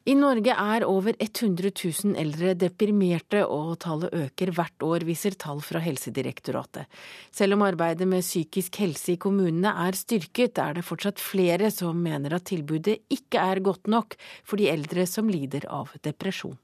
I 0.07 0.13
Norge 0.15 0.53
er 0.55 0.85
over 0.87 1.17
100 1.19 1.67
000 1.75 2.13
eldre 2.15 2.53
deprimerte, 2.55 3.41
og 3.43 3.73
tallet 3.83 4.13
øker 4.15 4.53
hvert 4.55 4.83
år, 4.87 5.03
viser 5.03 5.35
tall 5.35 5.59
fra 5.59 5.81
Helsedirektoratet. 5.83 6.87
Selv 7.35 7.57
om 7.57 7.65
arbeidet 7.67 8.07
med 8.07 8.23
psykisk 8.23 8.79
helse 8.79 9.17
i 9.17 9.19
kommunene 9.19 9.73
er 9.83 9.97
styrket, 9.99 10.61
er 10.63 10.77
det 10.77 10.85
fortsatt 10.87 11.19
flere 11.19 11.67
som 11.75 11.99
mener 11.99 12.37
at 12.37 12.47
tilbudet 12.47 13.01
ikke 13.11 13.41
er 13.51 13.59
godt 13.65 13.91
nok 13.91 14.15
for 14.47 14.55
de 14.55 14.69
eldre 14.71 15.03
som 15.11 15.27
lider 15.27 15.67
av 15.67 15.91
depresjon. 16.07 16.55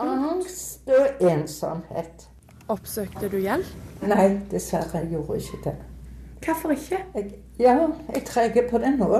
Angst 0.00 0.88
og 0.88 1.20
ensomhet. 1.20 2.30
Oppsøkte 2.72 3.28
du 3.28 3.36
hjelp? 3.42 3.76
Nei, 4.08 4.30
dessverre 4.48 5.02
jeg 5.02 5.18
gjorde 5.18 5.36
ikke 5.42 5.62
det. 5.68 5.76
Hvorfor 6.40 6.72
ikke? 6.72 7.04
Jeg, 7.12 7.44
ja, 7.60 7.76
jeg 8.14 8.24
trenger 8.24 8.72
på 8.72 8.80
det 8.80 8.96
nå. 8.96 9.12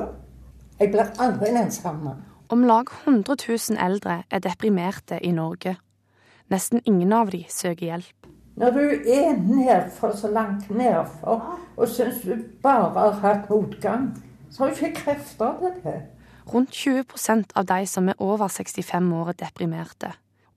Jeg 0.81 0.95
blir 0.97 1.13
aldri 1.21 1.53
den 1.53 1.69
samme. 1.77 2.17
Om 2.51 2.65
lag 2.65 2.89
100 3.05 3.37
000 3.49 3.79
eldre 3.79 4.23
er 4.31 4.41
deprimerte 4.43 5.21
i 5.23 5.31
Norge. 5.31 5.77
Nesten 6.51 6.81
ingen 6.85 7.13
av 7.15 7.29
de 7.31 7.45
søker 7.47 7.87
hjelp. 7.87 8.27
Når 8.59 8.71
du 8.75 8.81
er 9.07 9.37
nedfor 9.39 10.17
så 10.19 10.33
langt 10.35 10.67
nedfor 10.75 11.45
og 11.77 11.87
syns 11.89 12.25
du 12.27 12.35
bare 12.63 12.89
har 12.91 13.21
hatt 13.23 13.53
motgang, 13.53 14.09
så 14.51 14.65
har 14.65 14.73
du 14.73 14.81
ikke 14.81 14.99
krefter 14.99 15.61
til 15.61 15.79
det. 15.85 16.01
Rundt 16.51 16.75
20% 16.75 17.55
av 17.55 17.69
de 17.71 17.87
som 17.87 18.11
er 18.11 18.19
over 18.19 18.49
65 18.51 19.13
år, 19.15 19.29
er 19.29 19.39
deprimerte. 19.45 20.11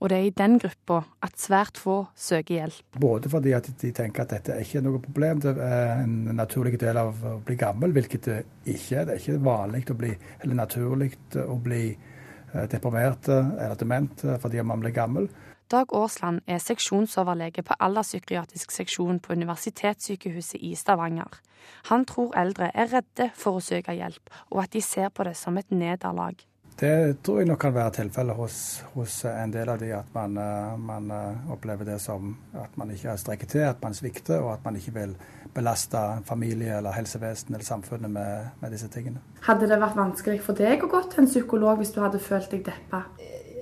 Og 0.03 0.09
det 0.11 0.17
er 0.17 0.25
i 0.27 0.33
den 0.35 0.57
gruppa 0.59 0.97
at 1.23 1.37
svært 1.39 1.79
få 1.79 2.01
søker 2.19 2.57
hjelp. 2.57 2.97
Både 2.99 3.29
fordi 3.31 3.53
at 3.55 3.69
de 3.79 3.91
tenker 3.95 4.25
at 4.25 4.33
dette 4.35 4.51
er 4.51 4.65
ikke 4.65 4.81
noe 4.83 4.99
problem, 4.99 5.39
det 5.45 5.53
er 5.63 6.01
en 6.01 6.17
naturlig 6.35 6.75
del 6.81 6.99
av 6.99 7.23
å 7.23 7.37
bli 7.45 7.55
gammel, 7.55 7.95
hvilket 7.95 8.27
det 8.27 8.41
ikke 8.65 8.99
er. 8.99 9.07
Det 9.07 9.15
er 9.15 9.21
ikke 9.21 9.45
vanlig 9.47 9.85
å 9.87 9.97
bli, 10.01 10.11
eller 10.43 10.59
naturlig 10.59 11.13
å 11.39 11.55
bli 11.55 11.85
eh, 11.93 12.67
deprimert 12.67 13.31
eller 13.31 13.79
dement 13.79 14.27
fordi 14.43 14.67
man 14.67 14.83
blir 14.83 14.91
gammel. 14.91 15.31
Dag 15.71 15.95
Aasland 15.95 16.43
er 16.45 16.59
seksjonsoverlege 16.59 17.63
på 17.63 17.79
alderspsykiatrisk 17.79 18.75
seksjon 18.75 19.23
på 19.23 19.33
Universitetssykehuset 19.33 20.59
i 20.59 20.75
Stavanger. 20.75 21.39
Han 21.89 22.03
tror 22.05 22.35
eldre 22.37 22.67
er 22.75 22.91
redde 22.91 23.31
for 23.39 23.57
å 23.57 23.63
søke 23.63 23.95
hjelp, 23.95 24.27
og 24.51 24.65
at 24.65 24.75
de 24.75 24.83
ser 24.83 25.07
på 25.15 25.23
det 25.23 25.37
som 25.39 25.57
et 25.57 25.71
nederlag. 25.71 26.35
Det 26.83 27.23
tror 27.23 27.37
jeg 27.39 27.47
nok 27.47 27.61
kan 27.63 27.71
være 27.71 27.91
tilfellet 27.95 28.35
hos, 28.35 28.55
hos, 28.91 29.13
en 29.29 29.51
del 29.53 29.69
av 29.71 29.77
de, 29.79 29.93
at 29.95 30.09
man, 30.11 30.33
eh, 30.37 30.73
man, 30.79 31.05
eh, 31.15 31.51
opplever 31.53 31.87
det 31.87 32.01
som 32.01 32.33
at 32.59 32.75
man 32.75 32.91
ikke 32.91 33.07
har 33.07 33.21
strekket 33.21 33.49
til, 33.53 33.63
at 33.63 33.79
man 33.83 33.95
svikter, 33.95 34.41
og 34.41 34.53
at 34.53 34.65
man 34.65 34.75
ikke 34.75 34.91
vil 34.97 35.13
belaste 35.55 36.01
familie 36.27 36.75
eller 36.77 36.91
helsevesen 36.91 37.55
eller 37.55 37.63
samfunnet 37.63 38.11
med, 38.11 38.51
med, 38.59 38.71
disse 38.75 38.91
tingene. 38.91 39.23
Hadde 39.47 39.71
det 39.71 39.79
vært 39.79 39.95
vanskelig 39.95 40.41
for 40.43 40.59
deg 40.59 40.83
å 40.83 40.91
gå 40.91 41.03
til 41.07 41.23
en 41.23 41.31
psykolog 41.31 41.79
hvis 41.79 41.95
du 41.95 42.03
hadde 42.03 42.19
følt 42.19 42.51
deg 42.51 42.67
deppa? 42.67 43.05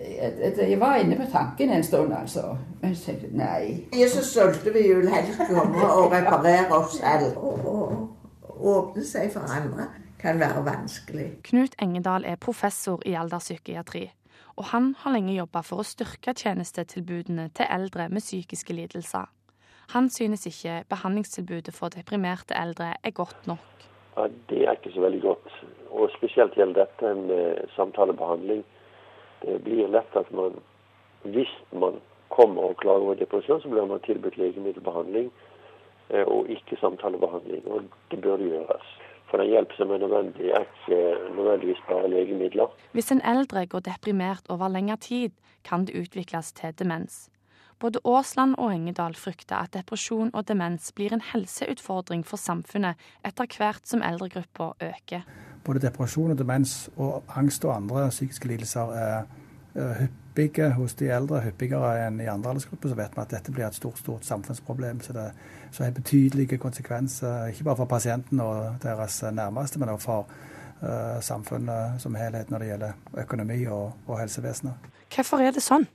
Jeg 0.02 0.82
var 0.82 0.98
inne 0.98 1.22
på 1.22 1.30
tanken 1.30 1.78
en 1.78 1.86
stund, 1.86 2.14
altså. 2.18 2.56
Men 2.82 2.96
jeg 2.96 3.04
tenkte 3.06 3.36
nei. 3.38 3.86
Er 3.94 4.10
så 4.10 4.26
stolte 4.26 4.74
vi 4.74 4.88
vil 4.96 5.14
helst 5.14 5.46
komme 5.46 5.94
og 5.94 6.10
reparere 6.10 6.74
oss 6.74 6.98
selv. 6.98 7.38
Og, 7.38 7.66
og, 7.70 8.48
og 8.50 8.72
åpne 8.80 9.06
seg 9.06 9.30
for 9.30 9.46
andre 9.46 9.92
kan 10.22 10.40
være 10.40 10.66
vanskelig. 10.66 11.28
Knut 11.44 11.76
Engedal 11.82 12.26
er 12.26 12.36
professor 12.36 13.02
i 13.06 13.14
alderspsykiatri. 13.14 14.12
Og 14.56 14.66
han 14.74 14.96
har 15.00 15.14
lenge 15.16 15.34
jobba 15.34 15.64
for 15.66 15.82
å 15.82 15.88
styrke 15.88 16.34
tjenestetilbudene 16.38 17.50
til 17.58 17.70
eldre 17.70 18.10
med 18.10 18.22
psykiske 18.22 18.76
lidelser. 18.76 19.30
Han 19.94 20.10
synes 20.10 20.46
ikke 20.48 20.84
behandlingstilbudet 20.90 21.74
for 21.76 21.90
deprimerte 21.90 22.56
eldre 22.56 22.94
er 23.04 23.12
godt 23.12 23.48
nok. 23.48 23.88
Ja, 24.18 24.28
Det 24.50 24.68
er 24.68 24.72
ikke 24.72 24.94
så 24.94 25.02
veldig 25.02 25.22
godt. 25.22 25.48
Og 25.90 26.10
spesielt 26.18 26.56
gjelder 26.56 26.86
dette 26.86 27.14
med 27.16 27.68
samtalebehandling. 27.76 28.64
Det 29.42 29.64
blir 29.64 29.88
lett 29.88 30.16
at 30.16 30.32
man, 30.32 30.60
hvis 31.24 31.54
man 31.74 32.00
kommer 32.30 32.62
og 32.62 32.78
klager 32.78 33.02
over 33.02 33.16
depresjon, 33.16 33.62
så 33.62 33.70
blir 33.70 33.86
man 33.86 34.00
tilbudt 34.00 34.38
legemiddelbehandling 34.38 35.32
eh, 36.10 36.26
og 36.28 36.50
ikke 36.50 36.78
samtalebehandling. 36.80 37.68
Og 37.68 37.84
det 38.12 38.22
bør 38.22 38.38
gjøres 38.38 38.88
for 39.32 39.42
den 39.42 39.50
hjelp 39.54 39.74
som 39.78 39.92
er 39.92 40.02
nødvendig, 40.04 40.52
er 40.52 40.66
ikke 40.68 41.02
nødvendigvis 41.36 41.84
bare 41.90 42.10
legemidler. 42.12 42.74
Hvis 42.92 43.12
en 43.12 43.22
eldre 43.26 43.66
går 43.66 43.86
deprimert 43.88 44.50
over 44.50 44.68
lengre 44.68 44.98
tid, 44.98 45.30
kan 45.64 45.86
det 45.86 45.96
utvikles 46.02 46.52
til 46.54 46.76
demens. 46.80 47.30
Både 47.80 48.00
Aasland 48.06 48.56
og 48.62 48.74
Engedal 48.76 49.16
frykter 49.18 49.56
at 49.56 49.74
depresjon 49.74 50.30
og 50.34 50.48
demens 50.48 50.92
blir 50.94 51.14
en 51.16 51.24
helseutfordring 51.32 52.22
for 52.28 52.38
samfunnet 52.38 53.00
etter 53.26 53.50
hvert 53.58 53.88
som 53.90 54.04
eldregruppa 54.06 54.74
øker. 54.86 55.24
Både 55.66 55.82
depresjon 55.82 56.32
og 56.32 56.38
demens 56.38 56.92
og 56.98 57.24
angst 57.36 57.66
og 57.66 57.76
andre 57.76 58.10
psykiske 58.10 58.52
lidelser 58.52 58.94
er 58.94 59.24
hyppige 60.32 60.72
hos 60.74 60.96
de 60.96 61.10
eldre, 61.12 61.42
hyppigere 61.44 62.06
enn 62.08 62.20
i 62.22 62.28
andre 62.32 62.54
aldersgrupper, 62.54 62.90
så 62.90 62.96
vet 62.96 63.16
vi 63.16 63.22
at 63.22 63.34
dette 63.34 63.52
blir 63.52 63.68
et 63.68 63.76
stort 63.76 63.98
stort 64.00 64.24
samfunnsproblem. 64.24 65.02
Så 65.02 65.14
det 65.14 65.32
så 65.72 65.84
har 65.84 65.92
betydelige 65.92 66.58
konsekvenser, 66.58 67.48
ikke 67.52 67.64
bare 67.64 67.76
for 67.76 67.86
pasienten 67.86 68.40
og 68.40 68.76
deres 68.84 69.24
nærmeste, 69.24 69.80
men 69.80 69.90
også 69.90 70.06
for 70.06 70.28
uh, 70.84 71.20
samfunnet 71.22 72.02
som 72.02 72.16
helhet 72.16 72.52
når 72.52 72.60
det 72.60 72.68
gjelder 72.68 73.22
økonomi 73.24 73.66
og, 73.66 73.92
og 74.08 74.20
helsevesenet. 74.20 74.92
Hvorfor 75.16 75.44
er 75.44 75.52
det 75.52 75.64
sånn? 75.64 75.88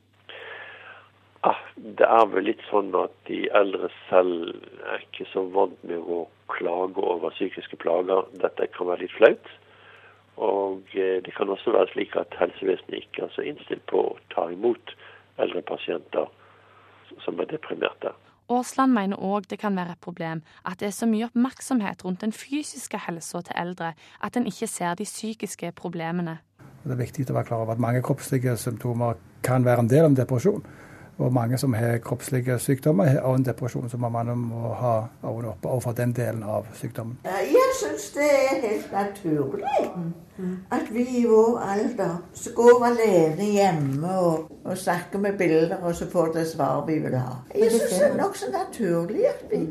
Ah, 1.44 1.60
det 1.76 2.06
er 2.08 2.24
vel 2.32 2.48
litt 2.48 2.64
sånn 2.70 2.88
at 2.98 3.12
de 3.28 3.46
eldre 3.54 3.88
selv 4.08 4.56
er 4.92 5.04
ikke 5.04 5.28
så 5.32 5.44
vant 5.54 5.76
med 5.84 6.00
å 6.00 6.24
klage 6.50 7.00
over 7.00 7.32
psykiske 7.36 7.76
plager. 7.76 8.24
Dette 8.40 8.68
kan 8.74 8.88
være 8.88 9.04
litt 9.04 9.16
flaut. 9.16 9.52
Og 10.36 10.82
eh, 10.94 11.18
det 11.24 11.32
kan 11.36 11.48
også 11.48 11.72
være 11.72 11.92
slik 11.94 12.16
at 12.20 12.36
helsevesenet 12.40 13.02
ikke 13.02 13.26
er 13.26 13.34
så 13.34 13.44
innstilt 13.46 13.86
på 13.90 14.02
å 14.10 14.16
ta 14.34 14.48
imot 14.52 14.94
eldre 15.40 15.62
pasienter 15.68 16.28
som 17.24 17.40
er 17.40 17.48
deprimerte. 17.50 18.12
Aasland 18.52 18.94
mener 18.94 19.18
òg 19.18 19.48
det 19.50 19.58
kan 19.58 19.74
være 19.74 19.96
et 19.96 20.02
problem 20.02 20.42
at 20.64 20.78
det 20.78 20.90
er 20.90 20.94
så 20.94 21.08
mye 21.10 21.26
oppmerksomhet 21.26 22.04
rundt 22.04 22.22
den 22.22 22.34
fysiske 22.36 23.00
helsa 23.08 23.40
til 23.42 23.58
eldre 23.58 23.94
at 24.22 24.36
en 24.38 24.46
ikke 24.46 24.68
ser 24.70 24.94
de 24.94 25.06
psykiske 25.08 25.72
problemene. 25.78 26.38
Det 26.84 26.94
er 26.94 27.00
viktig 27.00 27.26
å 27.32 27.34
være 27.34 27.48
klar 27.48 27.64
over 27.64 27.74
at 27.74 27.82
mange 27.82 28.02
kroppslige 28.06 28.54
symptomer 28.60 29.18
kan 29.42 29.64
være 29.66 29.82
en 29.82 29.90
del 29.90 30.04
av 30.04 30.12
en 30.12 30.20
depresjon. 30.20 30.62
Og 31.18 31.32
mange 31.32 31.58
som 31.58 31.72
har 31.72 31.98
kroppslige 32.04 32.58
sykdommer, 32.58 33.04
har 33.04 33.20
også 33.20 33.38
en 33.38 33.44
depresjon, 33.46 33.88
så 33.88 33.96
man 33.96 34.38
må 34.38 34.72
ha 34.74 34.96
øynene 35.24 35.48
oppe 35.48 35.68
overfor 35.68 35.92
den 35.92 36.12
delen 36.12 36.42
av 36.42 36.66
sykdommen. 36.74 37.18
Jeg 37.24 37.72
syns 37.80 38.10
det 38.14 38.28
er 38.28 38.60
helt 38.68 38.92
naturlig 38.92 39.64
at 40.70 40.92
vi 40.92 41.06
i 41.18 41.24
vår 41.24 41.58
alder 41.58 42.16
så 42.34 42.50
går 42.56 42.84
alene 42.84 43.44
hjemme 43.52 44.18
og, 44.18 44.50
og 44.64 44.78
snakker 44.78 45.18
med 45.18 45.38
bilder, 45.38 45.76
og 45.76 45.94
så 45.94 46.10
får 46.10 46.32
det 46.32 46.46
svar 46.48 46.84
vi 46.86 46.98
vil 46.98 47.16
ha. 47.16 47.38
Jeg 47.54 47.70
syns 47.70 47.92
det 47.92 48.10
er 48.10 48.16
nokså 48.20 48.50
naturlig 48.52 49.24
at 49.26 49.46
vi 49.50 49.62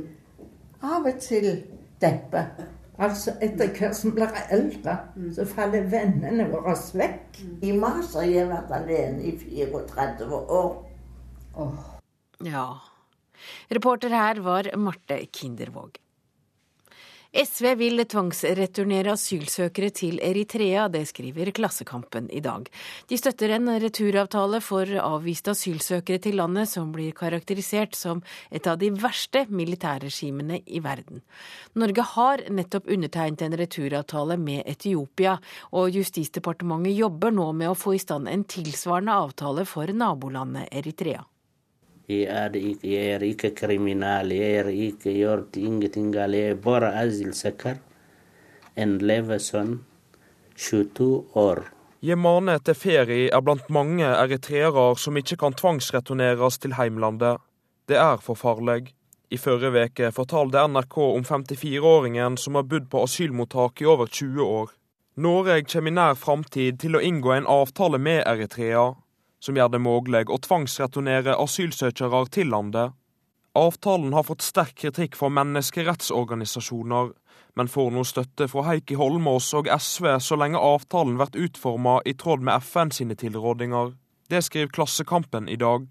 av 0.81 1.05
og 1.05 1.19
til 1.21 1.63
depper. 2.01 2.65
Altså, 2.97 3.31
etter 3.41 3.69
hvert 3.75 3.95
som 3.95 4.13
blir 4.15 4.31
eldre, 4.51 4.97
så 5.35 5.45
faller 5.45 5.83
vennene 5.91 6.47
våre 6.51 6.75
vekk. 6.93 7.41
I 7.61 7.71
mars 7.75 8.13
har 8.15 8.23
jeg 8.29 8.47
vært 8.49 8.71
alene 8.71 9.23
i 9.23 9.33
34 9.37 10.29
år. 10.31 10.84
Oh. 11.55 11.73
Ja. 12.39 12.81
Reporter 13.67 14.09
her 14.09 14.35
var 14.35 14.75
Marte 14.75 15.25
Kindervåg. 15.31 15.99
SV 17.35 17.65
vil 17.75 17.99
tvangsreturnere 18.07 19.11
asylsøkere 19.11 19.89
til 19.91 20.21
Eritrea, 20.23 20.85
det 20.87 21.01
skriver 21.09 21.49
Klassekampen 21.51 22.29
i 22.31 22.39
dag. 22.39 22.69
De 23.11 23.17
støtter 23.19 23.51
en 23.57 23.67
returavtale 23.83 24.61
for 24.63 24.87
avviste 25.01 25.51
asylsøkere 25.51 26.21
til 26.23 26.39
landet 26.39 26.71
som 26.71 26.93
blir 26.95 27.11
karakterisert 27.17 27.99
som 27.99 28.23
et 28.55 28.71
av 28.71 28.79
de 28.79 28.93
verste 28.95 29.43
militærregimene 29.51 30.61
i 30.63 30.79
verden. 30.79 31.19
Norge 31.75 32.07
har 32.15 32.47
nettopp 32.47 32.87
undertegnet 32.87 33.43
en 33.43 33.59
returavtale 33.59 34.39
med 34.39 34.63
Etiopia, 34.63 35.35
og 35.75 35.91
Justisdepartementet 35.91 36.95
jobber 36.95 37.35
nå 37.35 37.51
med 37.51 37.73
å 37.73 37.75
få 37.75 37.97
i 37.99 38.03
stand 38.07 38.31
en 38.31 38.47
tilsvarende 38.47 39.19
avtale 39.27 39.67
for 39.67 39.91
nabolandet 39.91 40.71
Eritrea. 40.71 41.27
Jeg 42.07 42.27
er, 42.29 42.53
ikke, 42.53 42.87
jeg 42.87 43.13
er 43.15 43.23
ikke 43.25 43.49
kriminell, 43.57 44.29
jeg 44.35 44.57
har 44.59 44.67
ikke 44.69 45.13
gjort 45.15 45.55
ingenting 45.57 46.11
galt. 46.13 46.37
Jeg 46.37 46.53
er 46.53 46.59
bare 46.61 46.91
asylsøker. 47.01 47.79
En 48.77 48.99
levesønn, 49.01 49.79
22 50.55 51.07
år. 51.33 51.63
Jemane 52.05 52.59
ferie 52.77 53.31
er 53.33 53.41
blant 53.41 53.69
mange 53.69 54.05
eritreere 54.05 54.83
som 55.01 55.17
ikke 55.17 55.37
kan 55.41 55.57
tvangsreturneres 55.57 56.59
til 56.61 56.75
heimlandet. 56.77 57.41
Det 57.89 57.97
er 57.97 58.21
for 58.21 58.37
farlig. 58.37 58.93
I 59.31 59.37
forrige 59.41 59.87
uke 59.89 60.11
fortalte 60.13 60.67
NRK 60.67 60.97
om 60.97 61.23
54-åringen 61.25 62.37
som 62.37 62.55
har 62.55 62.67
bodd 62.69 62.85
på 62.91 63.01
asylmottak 63.07 63.81
i 63.81 63.85
over 63.89 64.05
20 64.05 64.43
år. 64.43 64.69
Norge 65.17 65.63
kommer 65.63 65.89
i 65.89 65.95
nær 65.95 66.13
framtid 66.13 66.77
til 66.83 66.95
å 66.95 67.01
inngå 67.01 67.33
en 67.33 67.49
avtale 67.49 67.97
med 67.97 68.21
Eritrea 68.27 68.91
som 69.45 69.57
gjør 69.57 69.75
det 69.75 69.81
mulig 69.85 70.23
å 70.27 70.39
tvangsreturnere 70.41 71.37
asylsøkere 71.41 72.23
til 72.33 72.49
landet. 72.53 72.95
Avtalen 73.55 74.15
har 74.17 74.25
fått 74.27 74.43
sterk 74.43 74.73
kritikk 74.81 75.13
fra 75.15 75.29
menneskerettsorganisasjoner, 75.31 77.13
men 77.55 77.69
får 77.71 77.91
nå 77.95 78.03
støtte 78.03 78.49
fra 78.51 78.65
Heikki 78.67 78.97
Holmås 78.99 79.53
og 79.55 79.69
SV 79.71 80.09
så 80.19 80.35
lenge 80.35 80.59
avtalen 80.59 81.15
blir 81.21 81.45
utforma 81.45 82.01
i 82.03 82.15
tråd 82.19 82.43
med 82.43 82.65
FN 82.65 82.91
sine 82.91 83.15
tilrådinger. 83.15 83.93
Det 84.27 84.41
skriver 84.43 84.73
Klassekampen 84.75 85.47
i 85.47 85.55
dag. 85.61 85.87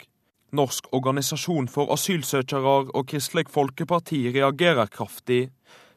Norsk 0.55 0.91
organisasjon 0.93 1.71
for 1.73 1.91
asylsøkere 1.95 2.75
og 2.93 3.09
Kristelig 3.09 3.49
Folkeparti 3.55 4.27
reagerer 4.35 4.91
kraftig. 4.93 5.49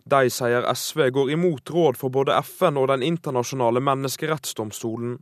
De 0.07 0.29
sier 0.31 0.63
SV 0.71 1.09
går 1.17 1.33
imot 1.35 1.69
råd 1.73 1.99
for 1.99 2.13
både 2.13 2.37
FN 2.45 2.79
og 2.79 2.87
Den 2.93 3.03
internasjonale 3.03 3.83
menneskerettsdomstolen. 3.83 5.17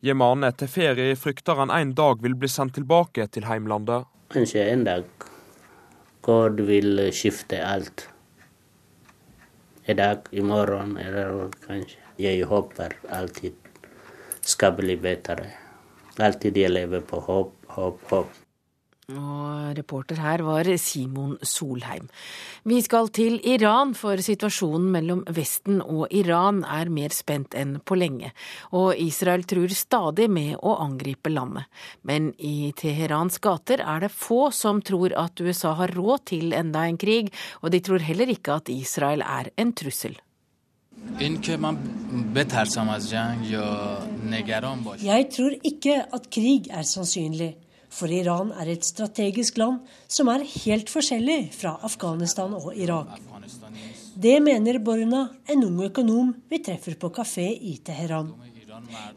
Jemane 0.00 0.48
Teferi 0.52 1.10
frykter 1.16 1.58
han 1.60 1.70
en 1.70 1.90
dag 1.94 2.22
vil 2.24 2.32
bli 2.40 2.48
sendt 2.48 2.78
tilbake 2.78 3.26
til 3.34 3.44
heimlandet. 3.44 4.06
Kanskje 4.32 4.62
en 4.72 4.86
dag 4.86 5.04
God 6.24 6.62
vil 6.64 7.02
skifte 7.12 7.58
alt. 7.60 8.06
I 9.84 9.96
dag, 9.98 10.24
i 10.32 10.40
morgen 10.40 10.96
eller 11.00 11.50
kanskje. 11.66 12.00
Jeg 12.20 12.48
håper 12.48 12.96
alltid 13.12 13.56
skal 14.40 14.72
bli 14.78 14.96
bedre. 15.00 15.50
Alltid 16.20 16.56
jeg 16.56 16.72
lever 16.72 17.04
på 17.04 17.20
håp, 17.28 17.52
håp, 17.76 18.00
håp. 18.08 18.39
Og 19.18 19.76
reporter 19.78 20.20
her 20.22 20.42
var 20.46 20.68
Simon 20.78 21.36
Solheim. 21.42 22.08
Vi 22.68 22.80
skal 22.84 23.08
til 23.14 23.38
Iran, 23.48 23.94
for 23.98 24.20
situasjonen 24.22 24.90
mellom 24.94 25.24
Vesten 25.34 25.80
og 25.82 26.06
Iran 26.14 26.62
er 26.68 26.90
mer 26.92 27.14
spent 27.14 27.54
enn 27.58 27.78
på 27.82 27.98
lenge. 27.98 28.32
Og 28.76 28.94
Israel 29.00 29.44
truer 29.48 29.74
stadig 29.74 30.28
med 30.30 30.56
å 30.62 30.76
angripe 30.84 31.32
landet. 31.32 31.66
Men 32.06 32.32
i 32.38 32.72
Teherans 32.76 33.40
gater 33.42 33.82
er 33.82 34.04
det 34.04 34.12
få 34.14 34.50
som 34.54 34.82
tror 34.82 35.14
at 35.18 35.40
USA 35.40 35.74
har 35.80 35.94
råd 35.96 36.26
til 36.32 36.52
enda 36.56 36.86
en 36.86 37.00
krig, 37.00 37.32
og 37.62 37.72
de 37.74 37.80
tror 37.84 38.04
heller 38.04 38.30
ikke 38.30 38.60
at 38.60 38.70
Israel 38.72 39.24
er 39.26 39.50
en 39.56 39.72
trussel. 39.72 40.18
Jeg 45.00 45.24
tror 45.32 45.52
ikke 45.72 45.96
at 46.12 46.30
krig 46.30 46.68
er 46.70 46.84
sannsynlig. 46.84 47.52
For 47.90 48.12
Iran 48.14 48.52
er 48.54 48.70
et 48.70 48.86
strategisk 48.86 49.58
land 49.58 49.80
som 50.08 50.30
er 50.30 50.46
helt 50.46 50.90
forskjellig 50.92 51.50
fra 51.56 51.74
Afghanistan 51.86 52.54
og 52.54 52.70
Irak. 52.76 53.18
Det 54.14 54.36
mener 54.42 54.78
Borna, 54.84 55.26
en 55.48 55.64
ung 55.66 55.82
økonom 55.88 56.34
vi 56.50 56.60
treffer 56.62 56.94
på 57.00 57.10
kafé 57.14 57.48
i 57.50 57.78
Teheran. 57.84 58.30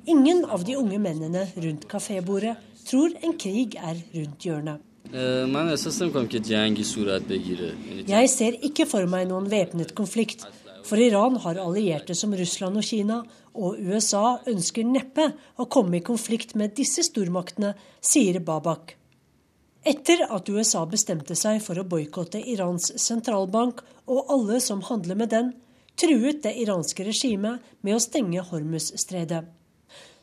Ingen 0.09 0.43
av 0.45 0.63
de 0.65 0.75
unge 0.77 0.99
mennene 0.99 1.45
rundt 1.55 1.87
kafébordet 1.91 2.55
tror 2.87 3.13
en 3.21 3.37
krig 3.39 3.77
er 3.77 4.01
rundt 4.15 4.47
hjørnet. 4.47 4.81
Jeg 8.07 8.29
ser 8.31 8.57
ikke 8.65 8.85
for 8.89 9.05
meg 9.11 9.27
noen 9.29 9.49
væpnet 9.51 9.93
konflikt, 9.97 10.47
for 10.83 10.99
Iran 10.99 11.37
har 11.43 11.59
allierte 11.61 12.15
som 12.15 12.33
Russland 12.35 12.77
og 12.79 12.83
Kina, 12.83 13.21
og 13.53 13.79
USA 13.79 14.39
ønsker 14.49 14.85
neppe 14.87 15.29
å 15.59 15.67
komme 15.71 15.99
i 15.99 16.05
konflikt 16.05 16.55
med 16.59 16.75
disse 16.77 17.05
stormaktene, 17.07 17.73
sier 18.01 18.39
Babak. 18.43 18.95
Etter 19.83 20.23
at 20.31 20.47
USA 20.47 20.85
bestemte 20.87 21.35
seg 21.35 21.59
for 21.63 21.79
å 21.79 21.87
boikotte 21.87 22.39
Irans 22.39 22.93
sentralbank 23.03 23.81
og 24.07 24.29
alle 24.31 24.61
som 24.63 24.83
handler 24.87 25.19
med 25.19 25.33
den, 25.33 25.51
truet 25.99 26.39
det 26.45 26.55
iranske 26.61 27.03
regimet 27.05 27.63
med 27.81 27.97
å 27.97 28.03
stenge 28.03 28.45
Hormuz-stredet. 28.47 29.43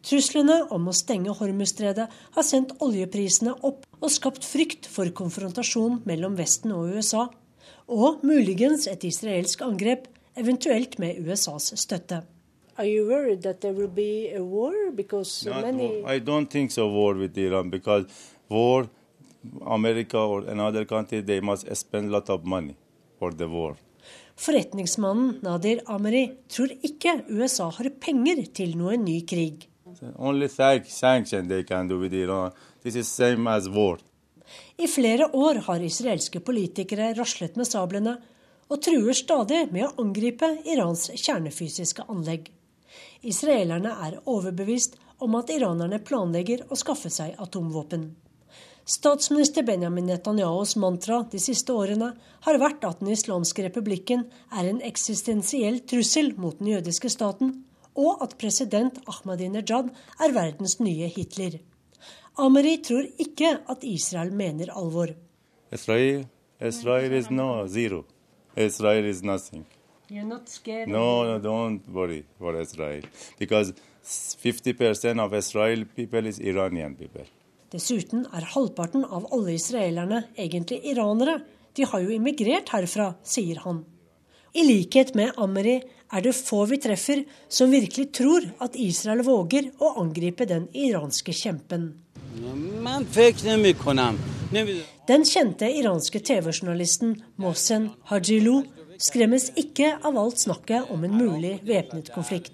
Truslene 0.00 0.62
om 0.72 0.88
å 0.88 0.96
stenge 0.96 1.34
Hormuz-stredet 1.36 2.06
har 2.08 2.46
sendt 2.46 2.72
oljeprisene 2.80 3.52
opp 3.68 3.84
og 4.00 4.12
skapt 4.12 4.46
frykt 4.48 4.88
for 4.88 5.12
konfrontasjon 5.12 6.00
mellom 6.08 6.38
Vesten 6.40 6.72
og 6.72 6.96
USA, 6.96 7.26
og 7.90 8.24
muligens 8.24 8.86
et 8.88 9.04
israelsk 9.04 9.61
angrep, 9.66 10.06
eventuelt 10.41 10.99
med 10.99 11.20
USAs 11.28 11.72
støtte. 11.80 12.22
Are 12.78 12.86
you 12.88 13.07
worried 13.09 13.43
that 13.43 13.61
there 13.61 13.74
will 13.74 13.88
be 13.88 14.32
a 14.36 14.41
war? 14.43 14.72
Because 14.97 15.45
Not 15.49 15.62
many. 15.62 15.88
war. 16.03 16.14
I 16.14 16.18
don't 16.20 16.51
think 16.51 16.70
so. 16.72 16.88
War 16.88 17.14
with 17.14 17.36
Iran 17.38 17.70
because 17.70 18.07
war, 18.49 18.88
America 19.66 20.18
or 20.18 20.49
another 20.49 20.84
country, 20.84 21.20
they 21.22 21.41
must 21.41 21.76
spend 21.76 22.09
a 22.09 22.12
lot 22.12 22.30
of 22.30 22.45
money 22.45 22.76
for 23.18 23.32
the 23.32 23.47
war. 23.47 23.76
Forretningsmannen 24.36 25.41
Nadir 25.43 25.82
Ameri 25.86 26.30
tror 26.49 26.70
ikke 26.82 27.18
USA 27.28 27.68
har 27.76 27.91
penger 28.01 28.47
til 28.57 28.76
noen 28.78 29.05
ny 29.05 29.18
krig. 29.28 29.66
Only 30.16 30.49
thank, 30.49 30.86
sanction 30.86 31.49
they 31.49 31.62
can 31.64 31.88
do 31.88 31.99
with 31.99 32.14
Iran. 32.14 32.53
This 32.82 32.97
is 32.97 33.09
same 33.09 33.51
as 33.51 33.68
war. 33.68 33.99
I 34.78 34.86
flere 34.88 35.28
år 35.32 35.61
har 35.66 35.82
israelske 35.84 36.41
politikere 36.41 37.12
raslet 37.18 37.57
med 37.57 37.68
sablene 37.68 38.16
og 38.71 38.81
truer 38.87 39.16
stadig 39.18 39.64
med 39.75 39.89
å 39.89 39.93
angripe 40.05 40.49
Irans 40.71 41.09
kjernefysiske 41.12 42.07
anlegg. 42.09 42.49
Israelerne 43.27 43.93
er 44.07 44.18
overbevist 44.31 44.97
om 45.21 45.35
at 45.37 45.51
iranerne 45.53 46.01
planlegger 46.01 46.64
å 46.71 46.79
skaffe 46.79 47.11
seg 47.12 47.35
atomvåpen. 47.43 48.09
Statsminister 48.91 49.62
Benjamin 49.62 50.07
Netanyahus 50.09 50.73
mantra 50.81 51.21
de 51.31 51.39
siste 51.39 51.75
årene 51.77 52.14
har 52.47 52.59
vært 52.62 52.87
at 52.89 53.03
den 53.03 53.12
islamske 53.12 53.66
republikken 53.66 54.25
er 54.57 54.71
en 54.71 54.81
eksistensiell 54.87 55.83
trussel 55.91 56.33
mot 56.41 56.57
den 56.59 56.73
jødiske 56.73 57.11
staten, 57.12 57.53
og 57.95 58.23
at 58.25 58.39
president 58.41 59.03
Ahmadinejad 59.11 59.91
er 60.25 60.35
verdens 60.35 60.79
nye 60.81 61.11
Hitler. 61.12 61.59
Ameri 62.41 62.79
tror 62.87 63.05
ikke 63.21 63.59
at 63.68 63.85
Israel 63.85 64.33
mener 64.33 64.73
alvor. 64.73 65.12
Israel, 65.71 66.25
Israel 66.61 67.12
is 67.18 67.29
no 67.31 67.66
zero. 67.68 68.05
Israel 68.57 69.05
is 69.05 69.22
nothing. 69.22 69.64
You're 70.09 70.26
not 70.26 70.48
scared 70.48 70.88
No, 70.88 71.24
no, 71.24 71.38
don't 71.38 71.88
worry 71.88 72.24
for 72.38 72.61
Israel. 72.61 73.03
Because 73.38 73.72
50% 74.05 75.20
of 75.20 75.34
Israel 75.34 75.84
people 75.96 76.26
is 76.26 76.40
Iranian 76.40 76.94
people. 76.94 77.24
Dessuten 77.70 78.26
er 78.34 78.48
halvparten 78.55 79.05
av 79.05 79.28
alle 79.32 79.55
israelerne 79.55 80.24
egentlig 80.36 80.80
iranere. 80.90 81.40
De 81.76 81.86
har 81.86 82.01
jo 82.03 82.11
immigrert 82.11 82.72
herfra, 82.74 83.12
sier 83.22 83.62
han. 83.62 83.84
I 84.53 84.64
likhet 84.66 85.14
med 85.14 85.38
Ameri 85.38 85.76
er 86.11 86.24
det 86.24 86.34
få 86.34 86.64
vi 86.66 86.80
treffer 86.82 87.22
som 87.48 87.70
virkelig 87.70 88.09
tror 88.18 88.48
at 88.59 88.74
Israel 88.74 89.22
våger 89.22 89.70
å 89.78 89.92
angripe 90.03 90.48
den 90.51 90.66
iranske 90.74 91.30
kjempen. 91.30 91.92
Den 95.11 95.24
kjente 95.26 95.66
iranske 95.74 96.20
TV-journalisten 96.22 97.16
Mohsen 97.42 97.88
Hajilu 98.06 98.61
skremmes 99.02 99.48
ikke 99.58 99.96
av 100.06 100.18
alt 100.20 100.38
snakket 100.38 100.92
om 100.94 101.02
en 101.02 101.16
mulig 101.18 101.56
væpnet 101.66 102.12
konflikt. 102.14 102.52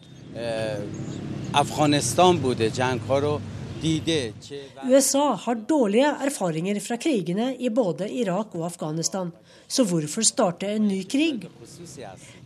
USA 4.86 5.26
har 5.42 5.60
dårlige 5.74 6.14
erfaringer 6.28 6.80
fra 6.86 6.96
krigene 7.02 7.50
i 7.60 7.68
både 7.68 8.08
Irak 8.22 8.56
og 8.56 8.64
Afghanistan, 8.70 9.34
så 9.68 9.84
hvorfor 9.84 10.24
starte 10.24 10.70
en 10.78 10.88
ny 10.88 11.02
krig? 11.04 11.44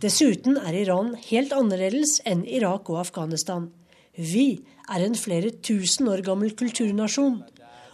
Dessuten 0.03 0.59
er 0.59 0.81
Iran 0.81 1.15
helt 1.29 1.55
annerledes 1.55 2.19
enn 2.27 2.43
Irak 2.43 2.91
og 2.91 2.99
Afghanistan. 3.05 3.71
Vi 4.19 4.59
er 4.91 5.07
en 5.07 5.15
flere 5.15 5.55
tusen 5.63 6.11
år 6.11 6.25
gammel 6.27 6.51
kulturnasjon. 6.51 7.39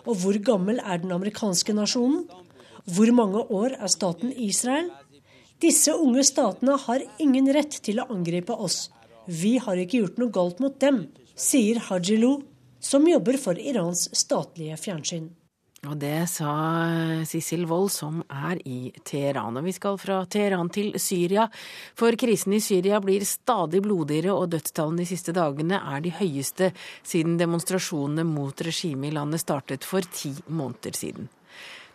Og 0.08 0.16
hvor 0.22 0.38
gammel 0.39 0.80
er 0.80 1.01
den 1.03 1.12
amerikanske 1.12 1.76
nasjonen? 1.76 2.24
Hvor 2.88 3.12
mange 3.12 3.43
år 3.51 3.76
er 3.76 3.91
staten 3.91 4.32
Israel? 4.32 4.88
Disse 5.60 5.91
unge 5.91 6.24
statene 6.24 6.78
har 6.80 7.03
ingen 7.20 7.49
rett 7.51 7.82
til 7.84 7.99
å 7.99 8.08
angripe 8.14 8.55
oss. 8.55 8.88
Vi 9.28 9.58
har 9.60 9.80
ikke 9.82 10.03
gjort 10.03 10.22
noe 10.22 10.32
galt 10.32 10.62
mot 10.64 10.78
dem, 10.80 11.08
sier 11.36 11.82
Hajilu, 11.89 12.45
som 12.80 13.08
jobber 13.10 13.36
for 13.41 13.60
Irans 13.60 14.08
statlige 14.16 14.78
fjernsyn. 14.80 15.28
Og 15.86 15.94
det 16.02 16.26
sa 16.32 16.52
Sissel 17.30 17.68
Wold, 17.70 17.92
som 17.94 18.24
er 18.34 18.58
i 18.66 18.90
Teheran. 19.06 19.60
Og 19.60 19.68
vi 19.68 19.76
skal 19.76 20.00
fra 20.02 20.24
Teheran 20.26 20.72
til 20.74 20.96
Syria, 20.98 21.46
for 21.98 22.18
krisen 22.18 22.56
i 22.58 22.62
Syria 22.64 22.98
blir 23.04 23.26
stadig 23.30 23.84
blodigere, 23.86 24.34
og 24.34 24.50
dødstallene 24.56 25.04
de 25.04 25.10
siste 25.12 25.36
dagene 25.38 25.78
er 25.78 26.02
de 26.02 26.16
høyeste 26.18 26.72
siden 27.06 27.38
demonstrasjonene 27.38 28.26
mot 28.26 28.66
regimet 28.66 29.12
i 29.12 29.18
landet 29.20 29.46
startet 29.46 29.86
for 29.86 30.02
ti 30.02 30.34
måneder 30.50 30.98
siden. 30.98 31.30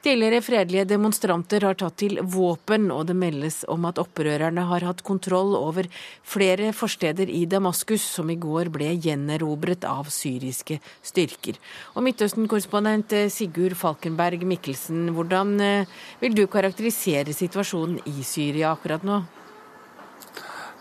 Tidligere 0.02 0.40
fredelige 0.42 0.82
demonstranter 0.90 1.62
har 1.62 1.76
tatt 1.78 1.94
til 2.02 2.16
våpen, 2.26 2.88
og 2.90 3.04
det 3.06 3.14
meldes 3.14 3.60
om 3.70 3.84
at 3.86 4.00
opprørerne 4.02 4.64
har 4.66 4.82
hatt 4.82 5.04
kontroll 5.06 5.52
over 5.54 5.86
flere 6.26 6.72
forsteder 6.74 7.28
i 7.30 7.44
Damaskus, 7.46 8.02
som 8.16 8.32
i 8.32 8.34
går 8.34 8.72
ble 8.74 8.88
gjenerobret 8.96 9.86
av 9.86 10.08
syriske 10.10 10.80
styrker. 11.06 11.60
Og 11.94 12.02
Midtøsten-korrespondent 12.02 13.14
Sigurd 13.30 13.76
Falkenberg 13.78 14.42
Mikkelsen, 14.42 15.12
hvordan 15.14 15.52
eh, 15.62 15.92
vil 16.18 16.34
du 16.34 16.48
karakterisere 16.50 17.30
situasjonen 17.30 18.00
i 18.10 18.26
Syria 18.26 18.72
akkurat 18.74 19.06
nå? 19.06 19.20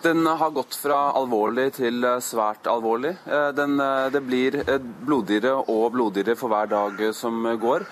Den 0.02 0.26
har 0.26 0.50
gått 0.50 0.74
fra 0.82 1.12
alvorlig 1.14 1.68
til 1.76 2.02
svært 2.26 2.66
alvorlig. 2.66 3.14
Eh, 3.30 3.52
den, 3.54 3.78
eh, 3.78 4.10
det 4.10 4.24
blir 4.26 4.58
blodigere 5.06 5.60
og 5.62 5.92
blodigere 5.94 6.34
for 6.42 6.50
hver 6.50 6.74
dag 6.74 7.06
som 7.14 7.46
går. 7.62 7.86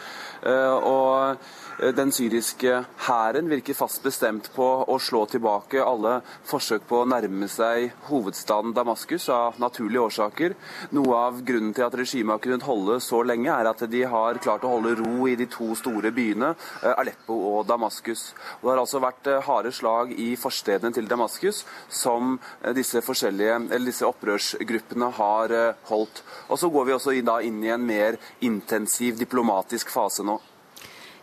Og 0.43 1.35
den 1.80 2.11
syriske 2.11 2.82
hæren 3.05 3.47
virker 3.47 3.77
fast 3.77 4.01
bestemt 4.03 4.49
på 4.51 4.65
å 4.84 4.97
slå 4.99 5.21
tilbake 5.32 5.80
alle 5.80 6.17
forsøk 6.49 6.84
på 6.89 6.97
å 6.99 7.07
nærme 7.07 7.47
seg 7.47 7.93
hovedstaden 8.09 8.73
Damaskus 8.75 9.30
av 9.32 9.59
naturlige 9.63 10.03
årsaker. 10.09 10.55
Noe 10.97 11.21
av 11.30 11.38
grunnen 11.47 11.71
til 11.77 11.86
at 11.88 11.95
regimet 11.95 12.34
har 12.36 12.43
kunnet 12.43 12.67
holde 12.67 12.99
så 13.03 13.21
lenge, 13.23 13.53
er 13.53 13.71
at 13.71 13.86
de 13.91 14.03
har 14.11 14.41
klart 14.43 14.67
å 14.67 14.73
holde 14.73 14.97
ro 14.99 15.30
i 15.32 15.38
de 15.39 15.47
to 15.47 15.69
store 15.80 16.11
byene, 16.11 16.51
Aleppo 16.84 17.39
og 17.53 17.63
Damaskus. 17.71 18.34
Og 18.59 18.67
det 18.67 18.73
har 18.73 18.84
altså 18.84 19.03
vært 19.05 19.32
harde 19.47 19.71
slag 19.71 20.13
i 20.19 20.34
forstedene 20.39 20.91
til 20.99 21.07
Damaskus 21.07 21.63
som 21.88 22.36
disse, 22.75 22.99
disse 22.99 24.11
opprørsgruppene 24.11 25.13
har 25.15 25.57
holdt. 25.88 26.23
Og 26.49 26.59
så 26.59 26.73
går 26.75 26.91
vi 26.91 26.99
også 26.99 27.15
inn 27.15 27.63
i 27.63 27.71
en 27.71 27.88
mer 27.88 28.19
intensiv 28.43 29.15
diplomatisk 29.23 29.95
fase 29.95 30.27
nå. 30.27 30.41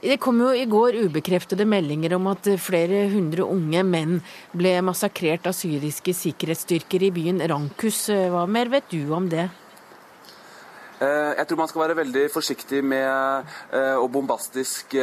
Det 0.01 0.19
kom 0.21 0.41
jo 0.45 0.51
i 0.53 0.67
går 0.69 0.99
ubekreftede 1.07 1.65
meldinger 1.69 2.15
om 2.19 2.27
at 2.29 2.49
flere 2.61 3.07
hundre 3.11 3.47
unge 3.49 3.83
menn 3.87 4.19
ble 4.53 4.75
massakrert 4.85 5.49
av 5.49 5.57
syriske 5.57 6.13
sikkerhetsstyrker 6.15 7.07
i 7.09 7.13
byen 7.17 7.41
Rankus. 7.49 8.07
Hva 8.13 8.45
mer 8.47 8.69
vet 8.73 8.91
du 8.93 9.09
om 9.17 9.31
det? 9.33 9.49
Jeg 11.01 11.45
tror 11.49 11.59
man 11.61 11.69
skal 11.69 11.83
være 11.83 11.99
veldig 11.99 12.27
forsiktig 12.33 12.79
med 12.85 13.49
å 14.01 14.07
bombastisk 14.09 14.95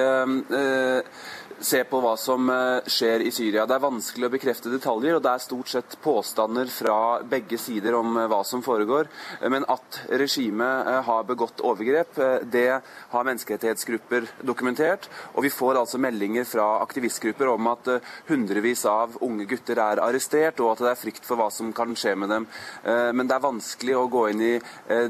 se 1.64 1.80
på 1.88 1.99
hva 2.03 2.14
som 2.20 2.49
skjer 2.89 3.24
i 3.24 3.32
Syria. 3.34 3.66
Det 3.68 3.76
er 3.78 3.84
vanskelig 3.84 4.28
å 4.28 4.34
bekrefte 4.34 4.72
detaljer, 4.72 5.16
og 5.18 5.24
det 5.24 5.32
er 5.32 5.43
stort 5.43 5.72
sett 5.72 5.95
påstander 6.03 6.70
fra 6.72 6.97
begge 7.28 7.57
sider 7.61 7.95
om 7.97 8.18
hva 8.30 8.41
som 8.47 8.64
foregår. 8.66 9.09
Men 9.51 9.66
at 9.72 10.01
regimet 10.11 10.91
har 11.07 11.26
begått 11.28 11.64
overgrep, 11.64 12.20
det 12.51 12.68
har 13.14 13.28
menneskerettighetsgrupper 13.30 14.28
dokumentert. 14.45 15.09
Og 15.34 15.47
vi 15.47 15.53
får 15.53 15.80
altså 15.82 16.01
meldinger 16.03 16.47
fra 16.49 16.68
aktivistgrupper 16.84 17.51
om 17.53 17.72
at 17.72 17.91
hundrevis 18.30 18.86
av 18.89 19.18
unge 19.24 19.47
gutter 19.49 19.80
er 19.82 20.03
arrestert, 20.03 20.59
og 20.59 20.76
at 20.76 20.86
det 20.86 20.91
er 20.93 21.01
frykt 21.03 21.28
for 21.28 21.39
hva 21.39 21.49
som 21.53 21.74
kan 21.76 21.95
skje 21.97 22.16
med 22.20 22.34
dem. 22.36 22.47
Men 22.86 23.30
det 23.30 23.38
er 23.38 23.47
vanskelig 23.47 23.97
å 23.99 24.07
gå 24.11 24.28
inn 24.34 24.47
i 24.51 24.53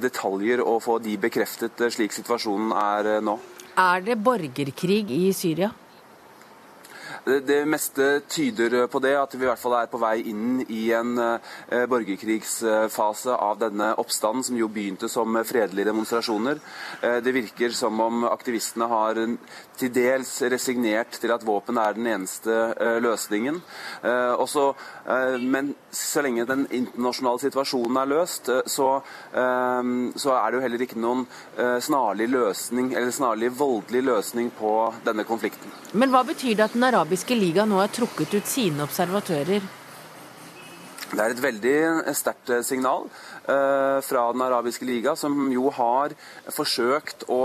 detaljer 0.03 0.63
og 0.63 0.83
få 0.85 0.99
de 1.03 1.17
bekreftet 1.21 1.87
slik 1.93 2.13
situasjonen 2.15 2.75
er 2.77 3.15
nå. 3.25 3.39
Er 3.79 4.03
det 4.05 4.19
borgerkrig 4.21 5.07
i 5.09 5.23
Syria? 5.33 5.73
Det 7.23 7.61
meste 7.65 8.19
tyder 8.27 8.87
på 8.91 8.99
det, 8.99 9.13
at 9.15 9.35
vi 9.37 9.45
i 9.45 9.47
hvert 9.47 9.61
fall 9.61 9.77
er 9.77 9.87
på 9.87 9.99
vei 10.01 10.17
inn 10.27 10.57
i 10.67 10.89
en 10.91 11.13
borgerkrigsfase 11.87 13.37
av 13.37 13.61
denne 13.61 13.93
oppstanden, 14.01 14.43
som 14.43 14.57
jo 14.59 14.67
begynte 14.67 15.07
som 15.07 15.37
fredelige 15.47 15.87
demonstrasjoner. 15.87 16.59
Det 17.23 17.35
virker 17.35 17.71
som 17.71 18.01
om 18.03 18.25
aktivistene 18.27 18.89
har 18.91 19.21
til 19.79 19.91
dels 19.93 20.31
resignert 20.51 21.17
til 21.21 21.33
at 21.33 21.45
våpen 21.45 21.79
er 21.81 21.95
den 21.97 22.07
eneste 22.11 22.55
løsningen. 23.03 23.59
Også, 24.39 24.69
men 25.41 25.73
så 25.93 26.23
lenge 26.25 26.45
den 26.49 26.65
internasjonale 26.69 27.43
situasjonen 27.43 27.99
er 28.01 28.09
løst, 28.11 28.49
så, 28.69 28.89
så 29.33 30.33
er 30.37 30.47
det 30.47 30.57
jo 30.57 30.63
heller 30.65 30.85
ikke 30.85 31.01
noen 31.01 31.25
snarlig 31.83 32.29
løsning, 32.31 32.93
eller 32.93 33.13
snarlig 33.15 33.51
voldelig 33.57 34.03
løsning 34.07 34.51
på 34.57 34.73
denne 35.05 35.25
konflikten. 35.27 35.73
Men 35.93 36.13
hva 36.13 36.23
betyr 36.27 36.57
det 36.57 36.67
at 36.69 36.73
Den 36.77 36.87
arabiske 36.89 37.35
liga 37.37 37.65
nå 37.69 37.79
har 37.81 37.93
trukket 37.93 38.33
ut 38.33 38.49
sine 38.49 38.83
observatører? 38.85 39.65
Det 41.13 41.21
er 41.21 41.33
et 41.35 41.43
veldig 41.43 41.77
sterkt 42.17 42.49
signal 42.65 43.05
fra 43.43 44.23
Den 44.33 44.41
arabiske 44.41 44.85
liga, 44.85 45.15
som 45.15 45.51
jo 45.51 45.69
har 45.75 46.13
forsøkt 46.53 47.25
å 47.31 47.43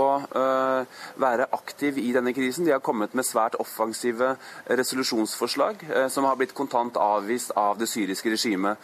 være 1.19 1.47
aktiv 1.55 1.97
i 1.99 2.11
denne 2.15 2.33
krisen. 2.35 2.65
De 2.67 2.73
har 2.73 2.83
kommet 2.83 3.13
med 3.17 3.27
svært 3.27 3.57
offensive 3.59 4.31
resolusjonsforslag, 4.65 5.83
som 6.11 6.27
har 6.27 6.37
blitt 6.39 6.55
kontant 6.57 6.97
avvist 6.99 7.51
av 7.59 7.77
det 7.79 7.89
syriske 7.91 8.31
regimet. 8.31 8.79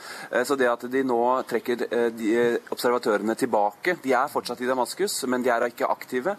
Så 0.46 0.58
det 0.60 0.70
at 0.72 0.86
de 0.92 1.04
nå 1.08 1.22
trekker 1.48 1.86
observatørene 2.74 3.36
tilbake 3.40 3.98
De 4.04 4.14
er 4.16 4.32
fortsatt 4.32 4.62
i 4.62 4.70
Damaskus, 4.70 5.22
men 5.32 5.44
de 5.44 5.52
er 5.54 5.68
ikke 5.70 5.90
aktive. 5.90 6.36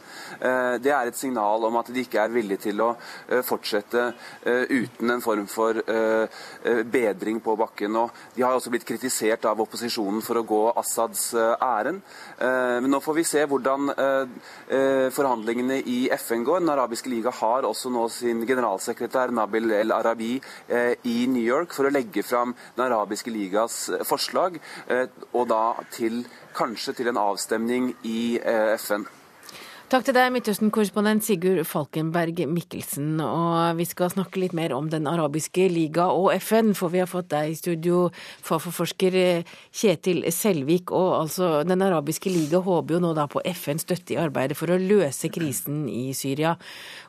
Det 0.83 0.93
er 0.93 1.09
et 1.09 1.19
signal 1.19 1.65
om 1.69 1.81
at 1.81 1.91
de 1.93 2.05
ikke 2.05 2.21
er 2.23 2.35
villige 2.35 2.67
til 2.69 2.83
å 2.85 2.93
fortsette 3.47 4.11
uten 4.45 5.17
en 5.17 5.25
form 5.25 5.47
for 5.51 5.81
bedring 6.93 7.41
på 7.41 7.57
bakken. 7.59 7.97
Og 7.97 8.25
de 8.37 8.45
har 8.45 8.57
også 8.57 8.73
blitt 8.75 8.87
kritisert 8.89 9.49
av 9.49 9.61
opposisjonen 9.65 10.23
for 10.25 10.41
å 10.41 10.47
gå 10.47 10.66
Assads 10.77 11.35
ærend. 11.37 12.03
Men 12.41 12.91
nå 12.93 13.01
får 13.05 13.17
vi 13.19 13.25
se 13.27 13.45
hvordan 13.49 13.91
forhandlingene 15.17 15.81
i 15.83 15.99
FN 16.19 16.45
går. 16.47 16.63
Den 16.65 16.73
arabiske 16.75 17.11
liga 17.13 17.33
har 17.41 17.69
også 17.69 17.93
nå 17.93 18.07
sin 18.13 18.45
generalsekretær 18.49 19.35
Nabil 19.35 19.73
El 19.79 19.95
Arabi 19.95 20.35
i 21.07 21.17
New 21.31 21.45
York 21.45 21.75
for 21.77 21.89
å 21.89 21.95
legge 21.95 22.25
fram 22.27 22.55
Den 22.77 22.87
arabiske 22.89 23.33
ligas 23.33 23.79
forslag, 24.09 24.59
og 25.33 25.45
da 25.51 25.63
til 25.95 26.25
kanskje 26.57 26.97
til 26.97 27.13
en 27.13 27.21
avstemning 27.21 27.93
i 28.09 28.39
FN. 28.81 29.07
Takk 29.87 30.03
til 30.03 30.17
deg, 30.17 30.33
Midtøsten-korrespondent 30.35 31.23
Sigurd 31.23 31.61
Falkenberg 31.71 32.41
Mikkelsen. 32.51 33.21
Og 33.23 33.77
vi 33.79 33.85
skal 33.87 34.11
snakke 34.11 34.41
litt 34.43 34.57
mer 34.59 34.73
om 34.75 34.89
Den 34.91 35.07
arabiske 35.07 35.69
liga 35.71 36.09
og 36.11 36.33
FN, 36.43 36.73
for 36.75 36.91
vi 36.91 36.99
har 36.99 37.07
fått 37.07 37.29
deg 37.31 37.53
i 37.53 37.55
studio, 37.55 38.09
Fafo-forsker 38.43 39.15
Kjetil 39.71 40.25
Selvik. 40.35 40.91
Og 40.91 41.13
altså, 41.21 41.63
Den 41.63 41.87
arabiske 41.87 42.33
liga 42.35 42.59
håper 42.67 42.97
jo 42.97 43.01
nå 43.05 43.13
da 43.15 43.29
på 43.31 43.45
FNs 43.47 43.87
støtte 43.87 44.17
i 44.17 44.19
arbeidet 44.19 44.59
for 44.59 44.75
å 44.75 44.81
løse 44.81 45.31
krisen 45.31 45.87
i 45.87 46.11
Syria. 46.19 46.57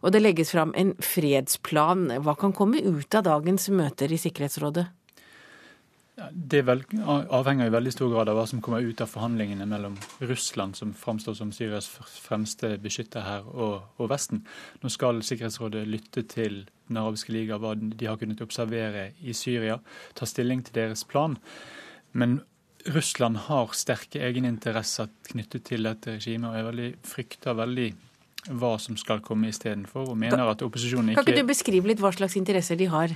Og 0.05 0.13
det 0.13 0.21
legges 0.21 0.53
fram 0.53 0.75
en 0.77 0.93
fredsplan. 1.01 2.11
Hva 2.21 2.37
kan 2.37 2.53
komme 2.53 2.77
ut 2.77 3.09
av 3.17 3.25
dagens 3.25 3.71
møter 3.73 4.13
i 4.13 4.21
Sikkerhetsrådet? 4.21 4.85
Det 6.31 6.63
vel, 6.65 6.79
avhenger 7.05 7.69
i 7.69 7.73
veldig 7.73 7.91
stor 7.93 8.09
grad 8.09 8.29
av 8.31 8.39
hva 8.39 8.45
som 8.49 8.61
kommer 8.63 8.81
ut 8.81 9.01
av 9.03 9.09
forhandlingene 9.11 9.67
mellom 9.69 9.99
Russland, 10.25 10.73
som 10.75 10.95
framstår 10.97 11.35
som 11.37 11.51
Syrias 11.53 11.91
fremste 12.23 12.71
beskytter 12.81 13.21
her, 13.21 13.45
og, 13.45 13.83
og, 13.99 14.07
Vesten. 14.09 14.41
Nå 14.81 14.89
skal 14.89 15.21
Sikkerhetsrådet 15.21 15.85
lytte 15.85 16.25
til 16.25 16.63
Den 16.87 17.01
arabiske 17.01 17.33
liga, 17.35 17.59
hva 17.59 17.75
de 17.75 18.07
har 18.07 18.17
kunnet 18.17 18.41
observere 18.41 19.09
i 19.19 19.33
Syria, 19.35 19.75
ta 20.15 20.25
stilling 20.25 20.61
til 20.63 20.77
deres 20.79 21.03
plan. 21.03 21.35
Men 22.15 22.39
Russland 22.95 23.37
har 23.49 23.73
sterke 23.75 24.21
egeninteresser 24.23 25.11
knyttet 25.27 25.67
til 25.67 25.83
dette 25.83 26.15
regimet, 26.15 26.49
og 26.49 26.55
jeg 26.55 26.67
veldig, 26.69 26.91
frykter 27.03 27.57
veldig 27.59 27.89
hva 28.55 28.77
som 28.79 28.95
skal 28.99 29.19
komme 29.25 29.49
istedenfor, 29.51 30.13
og 30.13 30.19
mener 30.19 30.47
at 30.47 30.63
opposisjonen 30.63 31.11
ikke 31.11 31.21
Kan 31.21 31.33
ikke 31.33 31.43
du 31.43 31.51
beskrive 31.51 31.91
litt 31.91 32.01
hva 32.01 32.13
slags 32.15 32.37
interesser 32.39 32.79
de 32.79 32.87
har? 32.91 33.13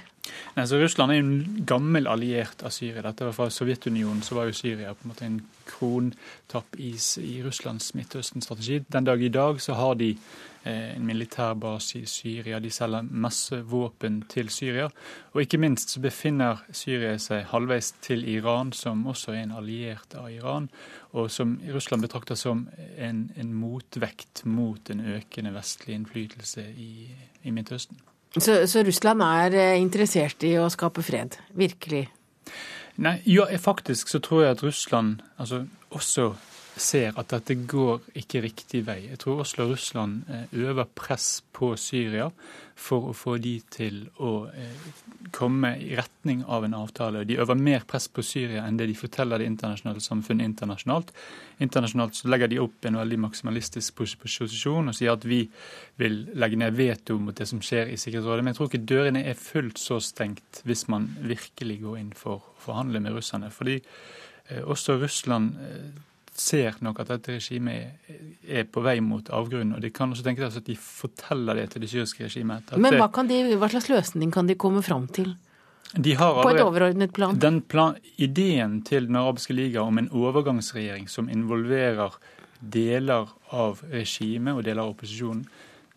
Nei, 0.56 0.66
så 0.68 0.78
Russland 0.78 1.12
er 1.12 1.20
jo 1.20 1.26
en 1.26 1.66
gammel 1.68 2.08
alliert 2.12 2.62
av 2.64 2.74
Syria. 2.76 3.02
Dette 3.08 3.28
var 3.30 3.36
fra 3.38 3.50
Sovjetunionen, 3.50 4.22
så 4.26 4.38
var 4.38 4.50
jo 4.50 4.58
Syria 4.58 4.94
på 4.94 5.08
en 5.08 5.14
måte 5.14 5.28
en 5.28 5.42
krontappis 5.70 7.16
i 7.24 7.40
Russlands 7.46 7.94
Midtøsten-strategi. 7.98 8.84
Den 8.92 9.10
dag 9.10 9.24
i 9.24 9.34
dag 9.34 9.62
så 9.62 9.78
har 9.80 9.96
de 10.00 10.16
Eh, 10.64 10.96
en 10.96 11.06
militærbase 11.06 12.00
i 12.00 12.06
Syria. 12.06 12.60
De 12.60 12.70
selger 12.70 13.02
masse 13.02 13.62
våpen 13.62 14.22
til 14.30 14.50
Syria. 14.50 14.90
Og 15.34 15.42
ikke 15.42 15.58
minst 15.58 15.90
så 15.90 16.00
befinner 16.00 16.62
Syria 16.72 17.16
seg 17.18 17.48
halvveis 17.50 17.92
til 18.02 18.28
Iran, 18.30 18.70
som 18.72 19.08
også 19.08 19.32
er 19.32 19.42
en 19.42 19.56
alliert 19.58 20.14
av 20.14 20.30
Iran, 20.30 20.70
og 21.18 21.32
som 21.32 21.58
Russland 21.74 22.06
betrakter 22.06 22.36
som 22.36 22.68
en, 22.98 23.32
en 23.36 23.54
motvekt 23.54 24.46
mot 24.46 24.90
en 24.90 25.02
økende 25.16 25.54
vestlig 25.58 25.98
innflytelse 25.98 26.70
i, 26.78 27.10
i 27.44 27.52
Midtøsten. 27.52 28.11
Så, 28.38 28.62
så 28.68 28.84
Russland 28.88 29.24
er 29.26 29.56
eh, 29.60 29.82
interessert 29.82 30.44
i 30.48 30.54
å 30.60 30.70
skape 30.72 31.04
fred? 31.04 31.36
Virkelig? 31.58 32.06
Nei, 33.02 33.18
ja, 33.28 33.48
faktisk 33.60 34.12
så 34.12 34.22
tror 34.24 34.46
jeg 34.46 34.56
at 34.56 34.64
Russland 34.64 35.24
altså, 35.42 35.66
også 35.92 36.32
ser 36.80 37.18
at 37.20 37.32
dette 37.34 37.56
går 37.68 38.02
ikke 38.22 38.42
riktig 38.46 38.86
vei. 38.88 39.02
Jeg 39.10 39.20
tror 39.22 39.44
Oslo 39.44 39.66
og 39.66 39.74
Russland 39.74 40.30
eh, 40.32 40.52
øver 40.64 40.88
press 40.96 41.42
på 41.54 41.74
Syria 41.80 42.30
for 42.82 43.12
å 43.12 43.16
få 43.16 43.36
de 43.44 43.54
til 43.72 43.98
å 44.24 44.32
eh, 44.50 44.86
komme 45.36 45.74
i 45.84 45.92
retning 46.00 46.46
av 46.48 46.66
en 46.66 46.76
avtale. 46.80 47.26
De 47.28 47.38
øver 47.42 47.60
mer 47.60 47.84
press 47.88 48.08
på 48.08 48.24
Syria 48.26 48.64
enn 48.66 48.80
det 48.80 48.88
de 48.90 48.98
forteller 48.98 49.42
det 49.42 49.50
internasjonale 49.52 50.04
samfunnet 50.04 50.48
internasjonalt. 50.48 51.12
Internasjonalt 51.62 52.18
så 52.18 52.32
legger 52.32 52.52
de 52.52 52.62
opp 52.64 52.88
en 52.88 53.00
veldig 53.02 53.20
maksimalistisk 53.28 54.00
posisjon 54.00 54.92
og 54.92 54.98
sier 54.98 55.14
at 55.14 55.28
vi 55.28 55.44
vil 56.02 56.24
legge 56.40 56.60
ned 56.62 56.78
veto 56.78 57.20
mot 57.22 57.38
det 57.38 57.50
som 57.52 57.62
skjer 57.64 57.92
i 57.92 58.00
Sikkerhetsrådet. 58.00 58.46
Men 58.46 58.54
jeg 58.54 58.62
tror 58.62 58.72
ikke 58.72 58.90
dørene 58.94 59.26
er 59.28 59.40
fullt 59.40 59.82
så 59.82 60.00
stengt 60.04 60.64
hvis 60.66 60.88
man 60.92 61.12
virkelig 61.20 61.82
går 61.84 62.00
inn 62.00 62.16
for 62.18 62.40
å 62.40 62.56
forhandle 62.64 63.04
med 63.04 63.20
russerne. 63.20 63.52
fordi 63.52 63.82
eh, 64.48 64.64
også 64.64 64.98
Russland 65.02 65.60
ser 66.38 66.78
nok 66.80 67.02
at 67.04 67.12
dette 67.12 67.36
regimet 67.36 68.12
er 68.48 68.68
på 68.72 68.84
vei 68.84 68.98
mot 69.04 69.28
avgrunnen. 69.34 69.76
Og 69.76 69.84
de 69.84 69.92
kan 69.94 70.12
også 70.14 70.24
tenke 70.26 70.44
seg 70.46 70.62
at 70.64 70.70
de 70.70 70.78
forteller 70.80 71.60
det 71.60 71.70
til 71.74 71.84
det 71.84 71.92
syriske 71.92 72.26
regimet. 72.28 72.72
Men 72.80 72.98
hva, 73.00 73.10
de, 73.28 73.40
hva, 73.60 73.72
slags 73.72 73.90
løsning 73.92 74.32
kan 74.34 74.48
de 74.50 74.58
komme 74.60 74.84
fram 74.86 75.10
til? 75.12 75.36
De 75.92 76.14
har 76.16 76.38
på 76.40 76.54
et 76.54 76.62
overordnet 76.64 77.12
plan? 77.12 77.36
Den 77.36 77.60
plan, 77.68 77.98
Ideen 78.16 78.80
til 78.88 79.10
Den 79.10 79.20
arabiske 79.20 79.54
liga 79.54 79.84
om 79.84 80.00
en 80.00 80.08
overgangsregjering 80.08 81.10
som 81.12 81.28
involverer 81.30 82.16
deler 82.62 83.28
av 83.52 83.82
regimet 83.92 84.56
og 84.56 84.64
deler 84.64 84.86
av 84.86 84.94
opposisjonen, 84.94 85.44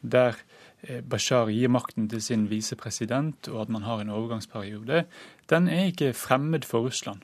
der 0.00 0.34
eh, 0.82 1.00
Bashar 1.04 1.52
gir 1.52 1.70
makten 1.70 2.08
til 2.10 2.22
sin 2.24 2.48
visepresident, 2.50 3.48
og 3.52 3.66
at 3.66 3.72
man 3.72 3.84
har 3.84 4.00
en 4.00 4.10
overgangsperiode, 4.10 5.04
den 5.52 5.68
er 5.68 5.92
ikke 5.92 6.14
fremmed 6.16 6.64
for 6.64 6.88
Russland. 6.88 7.20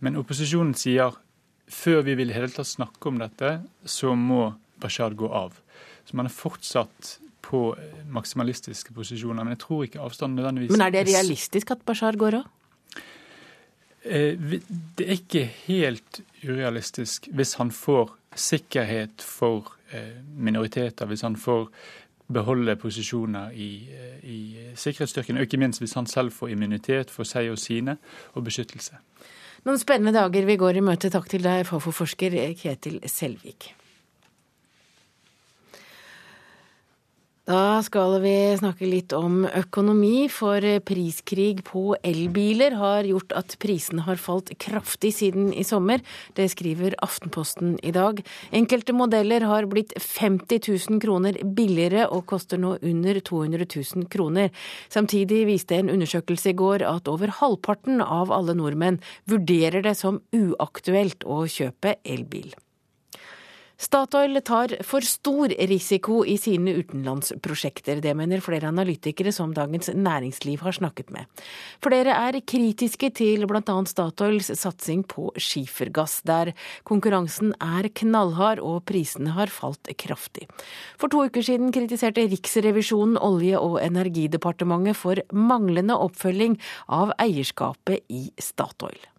Men 0.00 0.18
opposisjonen 0.20 0.74
sier 0.76 1.14
før 1.72 2.02
vi 2.06 2.16
vil 2.18 2.32
i 2.32 2.36
hele 2.36 2.52
tatt 2.52 2.68
snakke 2.68 3.10
om 3.10 3.20
dette, 3.22 3.56
så 3.84 4.14
må 4.18 4.52
Bashar 4.82 5.14
gå 5.18 5.28
av. 5.30 5.54
Så 6.04 6.16
man 6.18 6.28
er 6.28 6.34
fortsatt 6.34 7.16
på 7.42 7.76
maksimalistiske 8.12 8.94
posisjoner. 8.96 9.44
Men 9.44 9.56
jeg 9.56 9.62
tror 9.64 9.86
ikke 9.86 10.02
avstanden 10.02 10.40
nødvendigvis 10.40 10.74
Men 10.76 10.86
er 10.86 10.94
det 10.94 11.06
realistisk 11.10 11.72
at 11.74 11.84
Bashar 11.86 12.18
går 12.18 12.40
av? 12.42 12.50
Eh, 14.02 14.38
det 14.98 15.06
er 15.06 15.18
ikke 15.18 15.44
helt 15.68 16.22
urealistisk 16.42 17.28
hvis 17.30 17.54
han 17.60 17.70
får 17.70 18.16
sikkerhet 18.34 19.22
for 19.22 19.74
eh, 19.92 20.18
minoriteter, 20.34 21.06
hvis 21.06 21.22
han 21.22 21.36
får 21.36 21.68
beholde 22.32 22.74
posisjoner 22.80 23.52
i, 23.54 23.70
eh, 23.92 24.18
i 24.24 24.40
sikkerhetsstyrken, 24.74 25.36
og 25.36 25.46
ikke 25.46 25.60
minst 25.60 25.82
hvis 25.82 25.94
han 25.98 26.06
selv 26.06 26.32
får 26.32 26.54
immunitet 26.54 27.10
for 27.10 27.28
seg 27.28 27.52
og 27.52 27.60
sine, 27.60 27.98
og 28.34 28.46
beskyttelse. 28.48 28.98
Noen 29.62 29.78
spennende 29.78 30.10
dager 30.16 30.46
vi 30.48 30.56
går 30.58 30.80
i 30.80 30.82
møte. 30.82 31.06
Takk 31.12 31.28
til 31.30 31.44
deg, 31.44 31.62
Fafo-forsker 31.68 32.34
Ketil 32.58 32.98
Selvik. 33.06 33.70
Da 37.42 37.80
skal 37.82 38.20
vi 38.22 38.54
snakke 38.54 38.86
litt 38.86 39.10
om 39.18 39.40
økonomi, 39.42 40.28
for 40.30 40.62
priskrig 40.86 41.64
på 41.66 41.96
elbiler 42.06 42.76
har 42.78 43.02
gjort 43.08 43.34
at 43.34 43.56
prisene 43.58 44.04
har 44.06 44.20
falt 44.22 44.52
kraftig 44.62 45.10
siden 45.16 45.50
i 45.50 45.64
sommer. 45.66 46.04
Det 46.38 46.46
skriver 46.54 46.94
Aftenposten 47.02 47.74
i 47.82 47.90
dag. 47.90 48.22
Enkelte 48.54 48.94
modeller 48.94 49.42
har 49.50 49.66
blitt 49.66 49.90
50 49.98 50.62
000 50.86 51.02
kroner 51.02 51.42
billigere 51.42 52.06
og 52.14 52.28
koster 52.30 52.62
nå 52.62 52.76
under 52.78 53.18
200 53.18 53.66
000 53.74 54.06
kroner. 54.06 54.54
Samtidig 54.86 55.42
viste 55.50 55.82
en 55.82 55.90
undersøkelse 55.90 56.54
i 56.54 56.58
går 56.62 56.86
at 56.86 57.10
over 57.10 57.40
halvparten 57.42 58.06
av 58.06 58.30
alle 58.30 58.54
nordmenn 58.54 59.02
vurderer 59.26 59.82
det 59.82 59.98
som 59.98 60.22
uaktuelt 60.30 61.26
å 61.26 61.42
kjøpe 61.50 61.98
elbil. 62.06 62.54
Statoil 63.82 64.38
tar 64.46 64.76
for 64.86 65.02
stor 65.02 65.50
risiko 65.66 66.20
i 66.22 66.36
sine 66.38 66.70
utenlandsprosjekter. 66.78 67.98
Det 68.04 68.12
mener 68.14 68.42
flere 68.44 68.68
analytikere 68.70 69.32
som 69.34 69.50
Dagens 69.56 69.90
Næringsliv 69.90 70.62
har 70.62 70.76
snakket 70.76 71.10
med. 71.10 71.26
Flere 71.82 72.14
er 72.14 72.38
kritiske 72.46 73.10
til 73.18 73.42
bl.a. 73.50 73.76
Statoils 73.90 74.52
satsing 74.60 75.02
på 75.10 75.32
skifergass, 75.34 76.20
der 76.22 76.52
konkurransen 76.86 77.56
er 77.58 77.90
knallhard 77.90 78.62
og 78.62 78.84
prisene 78.86 79.34
har 79.34 79.50
falt 79.50 79.90
kraftig. 79.98 80.46
For 80.94 81.10
to 81.10 81.26
uker 81.26 81.42
siden 81.42 81.74
kritiserte 81.74 82.28
Riksrevisjonen 82.30 83.18
Olje- 83.18 83.58
og 83.58 83.80
energidepartementet 83.82 85.00
for 85.00 85.18
manglende 85.34 85.98
oppfølging 85.98 86.54
av 86.86 87.16
eierskapet 87.18 88.06
i 88.14 88.28
Statoil. 88.38 89.10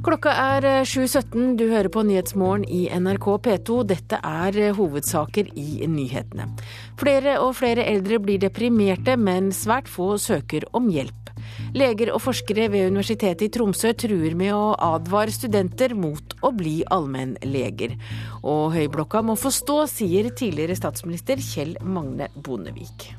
Klokka 0.00 0.32
er 0.32 0.64
7.17. 0.88 1.34
Eh, 1.36 1.56
du 1.60 1.66
hører 1.68 1.90
på 1.92 2.00
Nyhetsmorgen 2.08 2.62
i 2.64 2.86
NRK 2.88 3.26
P2. 3.44 3.82
Dette 3.90 4.16
er 4.24 4.56
eh, 4.56 4.72
hovedsaker 4.72 5.50
i 5.60 5.84
nyhetene. 5.92 6.46
Flere 7.00 7.34
og 7.44 7.52
flere 7.58 7.84
eldre 7.84 8.16
blir 8.24 8.40
deprimerte, 8.40 9.18
men 9.20 9.50
svært 9.52 9.90
få 9.92 10.14
søker 10.16 10.64
om 10.72 10.88
hjelp. 10.88 11.34
Leger 11.76 12.14
og 12.14 12.22
forskere 12.24 12.70
ved 12.72 12.88
Universitetet 12.94 13.44
i 13.44 13.52
Tromsø 13.52 13.92
truer 13.92 14.32
med 14.38 14.54
å 14.56 14.72
advare 14.88 15.36
studenter 15.36 15.92
mot 15.92 16.32
å 16.40 16.54
bli 16.56 16.78
allmennleger. 16.88 17.98
Og 18.40 18.70
Høyblokka 18.78 19.20
må 19.20 19.36
få 19.36 19.52
stå, 19.52 19.82
sier 20.00 20.32
tidligere 20.32 20.80
statsminister 20.80 21.44
Kjell 21.44 21.76
Magne 21.84 22.32
Bondevik. 22.40 23.10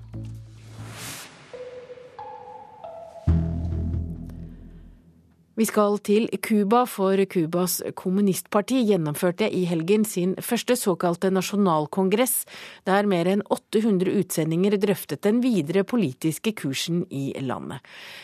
Vi 5.62 5.68
skal 5.70 6.00
til 6.02 6.24
Cuba, 6.42 6.88
for 6.90 7.20
Cubas 7.30 7.76
kommunistparti 7.94 8.80
gjennomførte 8.88 9.46
i 9.46 9.60
helgen 9.70 10.02
sin 10.10 10.32
første 10.42 10.74
såkalte 10.74 11.30
nasjonalkongress, 11.30 12.48
der 12.90 13.06
mer 13.06 13.30
enn 13.30 13.44
800 13.46 14.10
utsendinger 14.24 14.80
drøftet 14.82 15.22
den 15.28 15.44
videre 15.44 15.84
politiske 15.86 16.56
kursen 16.58 17.04
i 17.14 17.28
landet. 17.46 17.78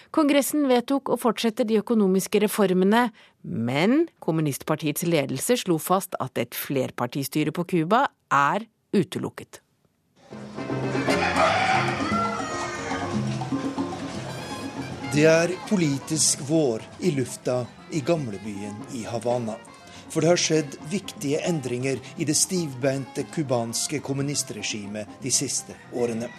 Kongressen 0.10 0.66
vedtok 0.72 1.14
å 1.14 1.20
fortsette 1.22 1.68
de 1.70 1.78
økonomiske 1.84 2.42
reformene, 2.48 3.12
men 3.46 4.08
kommunistpartiets 4.18 5.06
ledelse 5.06 5.60
slo 5.62 5.78
fast 5.78 6.18
at 6.18 6.42
et 6.42 6.58
flerpartistyre 6.58 7.54
på 7.54 7.70
Cuba 7.70 8.08
er 8.34 8.66
utelukket. 8.98 9.62
Det 15.18 15.24
er 15.26 15.50
politisk 15.66 16.44
vår 16.46 16.84
i 17.02 17.10
lufta 17.12 17.66
i 17.90 18.04
gamlebyen 18.06 18.76
i 18.94 19.00
Havana. 19.10 19.56
For 20.14 20.22
det 20.22 20.30
har 20.30 20.38
skjedd 20.44 20.78
viktige 20.92 21.40
endringer 21.50 21.98
i 22.22 22.28
det 22.30 22.36
stivbeinte 22.38 23.26
cubanske 23.34 23.98
kommunistregimet 24.06 25.18
de 25.26 25.34
siste 25.34 25.74
årene. 25.98 26.30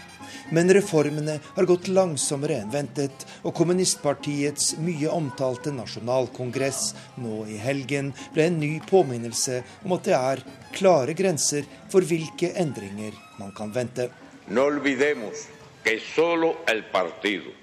Men 0.54 0.70
reformene 0.70 1.40
har 1.56 1.66
gått 1.66 1.90
langsommere 1.90 2.62
enn 2.62 2.70
ventet, 2.70 3.26
og 3.42 3.56
kommunistpartiets 3.58 4.76
mye 4.78 5.10
omtalte 5.10 5.74
nasjonalkongress 5.74 6.92
nå 7.18 7.48
i 7.50 7.58
helgen 7.58 8.14
ble 8.30 8.46
en 8.46 8.62
ny 8.62 8.74
påminnelse 8.86 9.64
om 9.82 9.98
at 9.98 10.06
det 10.06 10.20
er 10.22 10.48
klare 10.78 11.18
grenser 11.18 11.66
for 11.90 12.06
hvilke 12.06 12.54
endringer 12.54 13.10
man 13.42 13.50
kan 13.58 13.74
vente. 13.74 14.12
No 14.46 14.70
olvidemos 14.70 15.48
que 15.82 15.98
solo 16.14 16.60
el 16.70 16.86
partido 16.94 17.58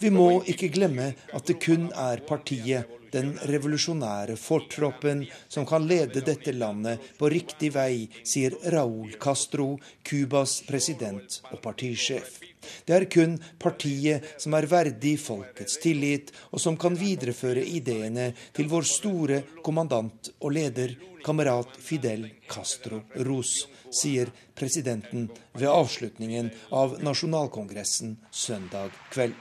vi 0.00 0.10
må 0.14 0.40
ikke 0.48 0.70
glemme 0.72 1.12
at 1.36 1.46
det 1.48 1.58
kun 1.62 1.90
er 1.92 2.22
partiet, 2.28 2.88
den 3.10 3.32
revolusjonære 3.50 4.36
fortroppen, 4.38 5.24
som 5.48 5.66
kan 5.66 5.86
lede 5.88 6.22
dette 6.24 6.54
landet 6.54 7.02
på 7.18 7.30
riktig 7.32 7.72
vei, 7.74 8.06
sier 8.22 8.54
Raúl 8.72 9.16
Castro, 9.20 9.74
Cubas 10.06 10.60
president 10.68 11.40
og 11.50 11.58
partisjef. 11.64 12.38
Det 12.86 12.94
er 12.94 13.06
kun 13.10 13.36
partiet 13.58 14.26
som 14.40 14.54
er 14.54 14.68
verdig 14.70 15.16
folkets 15.20 15.78
tillit, 15.82 16.30
og 16.52 16.62
som 16.62 16.78
kan 16.80 16.96
videreføre 16.98 17.64
ideene 17.64 18.30
til 18.56 18.70
vår 18.70 18.88
store 18.88 19.42
kommandant 19.64 20.32
og 20.40 20.54
leder, 20.56 20.94
kamerat 21.24 21.74
Fidel 21.76 22.28
Castro 22.48 23.02
Ros, 23.26 23.66
sier 23.92 24.30
presidenten 24.56 25.28
ved 25.52 25.68
avslutningen 25.68 26.48
av 26.72 26.96
nasjonalkongressen 27.04 28.16
søndag 28.30 28.94
kveld. 29.12 29.36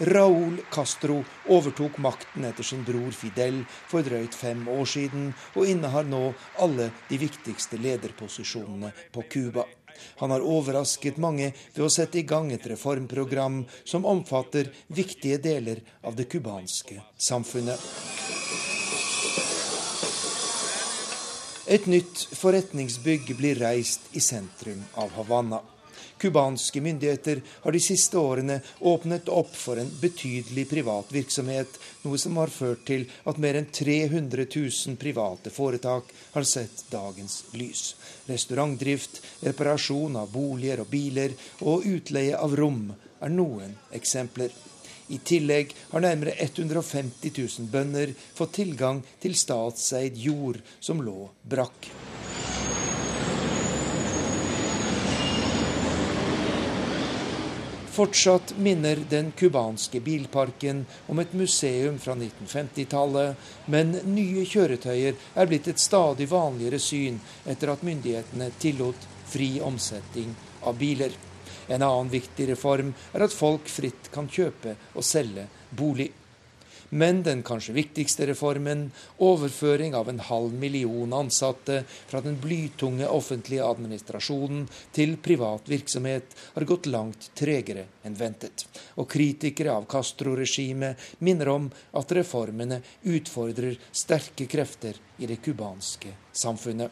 Raúl 0.00 0.62
Castro 0.72 1.18
overtok 1.52 1.98
makten 2.00 2.46
etter 2.48 2.64
sin 2.64 2.84
bror 2.88 3.12
Fidel 3.12 3.58
for 3.68 4.00
drøyt 4.00 4.32
fem 4.32 4.62
år 4.72 4.86
siden, 4.88 5.26
og 5.52 5.68
innehar 5.68 6.06
nå 6.08 6.30
alle 6.64 6.86
de 7.10 7.18
viktigste 7.20 7.76
lederposisjonene 7.76 8.94
på 9.12 9.26
Cuba. 9.28 9.66
Han 10.22 10.32
har 10.32 10.40
overrasket 10.40 11.18
mange 11.20 11.50
ved 11.74 11.84
å 11.84 11.90
sette 11.92 12.16
i 12.16 12.24
gang 12.24 12.48
et 12.54 12.64
reformprogram 12.72 13.66
som 13.84 14.08
omfatter 14.08 14.70
viktige 14.88 15.36
deler 15.36 15.82
av 16.00 16.16
det 16.16 16.30
cubanske 16.32 16.96
samfunnet. 17.20 17.84
Et 21.68 21.84
nytt 21.86 22.24
forretningsbygg 22.40 23.34
blir 23.36 23.60
reist 23.60 24.08
i 24.16 24.24
sentrum 24.24 24.80
av 24.96 25.12
Havanna. 25.18 25.60
Cubanske 26.20 26.80
myndigheter 26.80 27.40
har 27.62 27.72
de 27.72 27.80
siste 27.80 28.18
årene 28.18 28.58
åpnet 28.80 29.28
opp 29.32 29.54
for 29.56 29.80
en 29.80 29.88
betydelig 30.02 30.66
privat 30.68 31.12
virksomhet, 31.14 31.78
noe 32.04 32.20
som 32.20 32.36
har 32.36 32.52
ført 32.52 32.82
til 32.90 33.06
at 33.30 33.40
mer 33.40 33.56
enn 33.56 33.70
300 33.72 34.44
000 34.44 34.98
private 35.00 35.52
foretak 35.54 36.12
har 36.34 36.48
sett 36.48 36.84
dagens 36.92 37.38
lys. 37.56 37.94
Restaurantdrift, 38.28 39.22
reparasjon 39.48 40.20
av 40.20 40.28
boliger 40.34 40.84
og 40.84 40.90
biler 40.92 41.36
og 41.64 41.88
utleie 41.88 42.36
av 42.36 42.56
rom 42.60 42.90
er 43.20 43.32
noen 43.32 43.78
eksempler. 43.96 44.52
I 45.10 45.18
tillegg 45.26 45.72
har 45.90 46.04
nærmere 46.04 46.36
150 46.36 47.32
000 47.32 47.72
bønder 47.72 48.12
fått 48.36 48.58
tilgang 48.60 49.00
til 49.24 49.34
statseid 49.34 50.20
jord 50.20 50.60
som 50.78 51.00
lå 51.02 51.30
brakk. 51.42 51.90
Fortsatt 58.00 58.54
minner 58.56 58.98
den 59.08 59.32
cubanske 59.32 60.00
bilparken 60.00 60.86
om 61.06 61.18
et 61.18 61.32
museum 61.32 61.98
fra 61.98 62.14
1950-tallet, 62.14 63.36
men 63.68 63.90
nye 64.14 64.46
kjøretøyer 64.48 65.18
er 65.36 65.50
blitt 65.50 65.68
et 65.68 65.82
stadig 65.82 66.30
vanligere 66.30 66.78
syn 66.80 67.18
etter 67.44 67.74
at 67.74 67.84
myndighetene 67.84 68.48
tillot 68.62 69.04
fri 69.28 69.50
omsetning 69.60 70.32
av 70.64 70.80
biler. 70.80 71.12
En 71.68 71.84
annen 71.84 72.08
viktig 72.14 72.48
reform 72.54 72.94
er 73.12 73.26
at 73.26 73.36
folk 73.36 73.68
fritt 73.68 74.08
kan 74.14 74.32
kjøpe 74.32 74.78
og 74.94 75.04
selge 75.04 75.44
bolig. 75.68 76.08
Men 76.90 77.22
den 77.22 77.44
kanskje 77.46 77.76
viktigste 77.76 78.26
reformen, 78.26 78.88
overføring 79.22 79.94
av 79.94 80.08
en 80.10 80.18
halv 80.26 80.54
million 80.58 81.12
ansatte 81.14 81.84
fra 82.10 82.22
den 82.24 82.38
blytunge 82.42 83.06
offentlige 83.06 83.66
administrasjonen 83.66 84.64
til 84.96 85.14
privat 85.22 85.70
virksomhet, 85.70 86.34
har 86.56 86.66
gått 86.66 86.90
langt 86.90 87.30
tregere 87.38 87.86
enn 88.04 88.16
ventet. 88.16 88.66
Og 89.00 89.08
kritikere 89.10 89.74
av 89.76 89.86
Castro-regimet 89.90 91.20
minner 91.26 91.52
om 91.52 91.68
at 92.00 92.16
reformene 92.16 92.80
utfordrer 93.02 93.78
sterke 93.92 94.48
krefter 94.50 94.98
i 95.20 95.26
det 95.26 95.40
cubanske 95.44 96.14
samfunnet. 96.32 96.90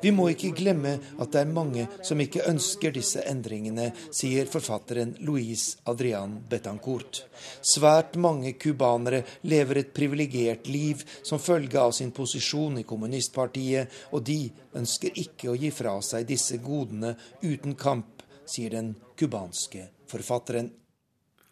Vi 0.00 0.10
må 0.14 0.28
ikke 0.30 0.52
glemme 0.54 0.92
at 1.18 1.32
det 1.34 1.40
er 1.40 1.50
mange 1.50 1.86
som 2.06 2.20
ikke 2.22 2.44
ønsker 2.46 2.94
disse 2.94 3.24
endringene, 3.26 3.88
sier 4.14 4.46
forfatteren 4.46 5.16
Luis 5.26 5.72
Adrian 5.90 6.36
Betancourt. 6.50 7.24
Svært 7.66 8.14
mange 8.14 8.52
cubanere 8.62 9.24
lever 9.50 9.82
et 9.82 9.90
privilegert 9.94 10.70
liv 10.70 11.02
som 11.26 11.42
følge 11.42 11.82
av 11.82 11.96
sin 11.96 12.14
posisjon 12.14 12.78
i 12.78 12.86
kommunistpartiet, 12.86 13.90
og 14.14 14.22
de 14.22 14.44
ønsker 14.78 15.18
ikke 15.18 15.50
å 15.50 15.58
gi 15.58 15.72
fra 15.74 15.96
seg 16.04 16.28
disse 16.28 16.60
godene 16.62 17.16
uten 17.42 17.74
kamp, 17.74 17.97
sier 18.48 18.74
den 18.74 18.94
cubanske 19.18 19.88
forfatteren. 20.10 20.72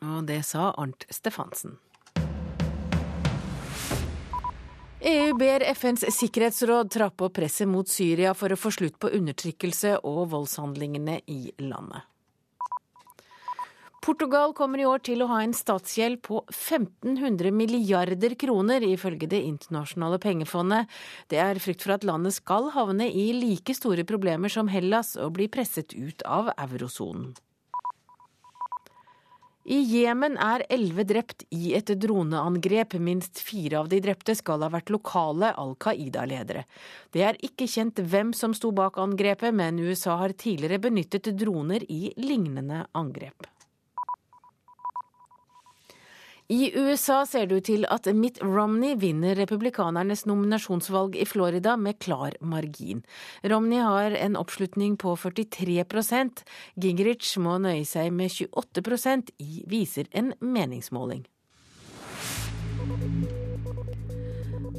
Og 0.04 0.24
det 0.28 0.42
sa 0.48 0.70
Arnt 0.76 1.06
Stefansen. 1.10 1.78
EU 5.06 5.36
ber 5.38 5.62
FNs 5.76 6.06
sikkerhetsråd 6.16 6.90
trappe 6.90 7.28
opp 7.28 7.36
presset 7.36 7.68
mot 7.68 7.88
Syria 7.88 8.32
for 8.34 8.50
å 8.50 8.58
få 8.58 8.72
slutt 8.74 8.96
på 8.98 9.12
undertrykkelse 9.14 9.98
og 10.08 10.30
voldshandlingene 10.32 11.20
i 11.30 11.52
landet. 11.62 12.08
Portugal 14.06 14.52
kommer 14.54 14.78
i 14.78 14.84
år 14.86 15.00
til 15.02 15.24
å 15.24 15.26
ha 15.26 15.40
en 15.42 15.50
statsgjeld 15.56 16.20
på 16.22 16.38
1500 16.52 17.50
milliarder 17.50 18.36
kroner, 18.38 18.84
ifølge 18.86 19.26
Det 19.26 19.40
internasjonale 19.42 20.20
pengefondet. 20.22 20.86
Det 21.26 21.40
er 21.42 21.58
frykt 21.58 21.82
for 21.82 21.96
at 21.96 22.06
landet 22.06 22.36
skal 22.36 22.70
havne 22.70 23.08
i 23.10 23.32
like 23.34 23.74
store 23.74 24.04
problemer 24.06 24.52
som 24.52 24.70
Hellas 24.70 25.16
og 25.18 25.32
bli 25.40 25.48
presset 25.50 25.90
ut 25.98 26.22
av 26.22 26.52
eurosonen. 26.54 27.34
I 29.66 29.80
Jemen 29.82 30.38
er 30.38 30.62
elleve 30.70 31.02
drept 31.02 31.42
i 31.50 31.74
et 31.74 31.90
droneangrep. 31.90 32.94
Minst 33.02 33.42
fire 33.42 33.80
av 33.80 33.90
de 33.90 33.98
drepte 33.98 34.38
skal 34.38 34.62
ha 34.62 34.70
vært 34.70 34.94
lokale 34.94 35.50
Al 35.58 35.74
Qaida-ledere. 35.82 36.62
Det 37.10 37.26
er 37.26 37.42
ikke 37.42 37.66
kjent 37.66 37.98
hvem 37.98 38.30
som 38.30 38.54
sto 38.54 38.70
bak 38.70 39.02
angrepet, 39.02 39.50
men 39.50 39.82
USA 39.82 40.14
har 40.22 40.38
tidligere 40.38 40.78
benyttet 40.86 41.34
droner 41.34 41.82
i 41.90 42.14
lignende 42.22 42.86
angrep. 42.94 43.50
I 46.48 46.70
USA 46.78 47.24
ser 47.26 47.48
det 47.50 47.56
ut 47.58 47.66
til 47.66 47.86
at 47.90 48.06
Mitt 48.14 48.38
Romney 48.38 48.94
vinner 49.02 49.34
republikanernes 49.34 50.22
nominasjonsvalg 50.30 51.16
i 51.18 51.26
Florida 51.26 51.74
med 51.76 51.98
klar 51.98 52.36
margin. 52.40 53.02
Romney 53.42 53.82
har 53.82 54.14
en 54.14 54.38
oppslutning 54.38 54.94
på 54.96 55.16
43% 55.18 56.44
Gingrich 56.78 57.32
må 57.42 57.58
nøye 57.58 57.82
seg 57.88 58.12
med 58.14 58.30
28% 58.30 59.34
i 59.42 59.64
viser 59.66 60.06
en 60.14 60.34
meningsmåling. 60.38 61.26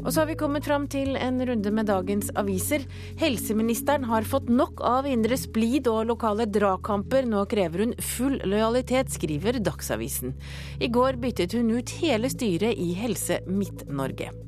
Og 0.04 0.14
så 0.14 0.22
har 0.22 0.30
vi 0.30 0.38
kommet 0.39 0.66
fram 0.68 0.88
til 0.91 1.16
en 1.20 1.41
runde 1.50 1.72
med 1.74 1.89
dagens 1.89 2.32
aviser. 2.39 2.86
Helseministeren 3.20 4.08
har 4.08 4.28
fått 4.28 4.50
nok 4.50 4.82
av 4.86 5.08
indre 5.10 5.38
splid 5.39 5.89
og 5.91 6.08
lokale 6.12 6.48
dragkamper. 6.50 7.28
Nå 7.28 7.45
krever 7.52 7.86
hun 7.86 7.95
full 8.16 8.39
lojalitet, 8.45 9.12
skriver 9.14 9.60
Dagsavisen. 9.60 10.36
I 10.80 10.91
går 10.93 11.20
byttet 11.22 11.58
hun 11.58 11.74
ut 11.76 11.95
hele 12.02 12.32
styret 12.32 12.78
i 12.78 12.93
Helse 12.98 13.41
Midt-Norge. 13.48 14.47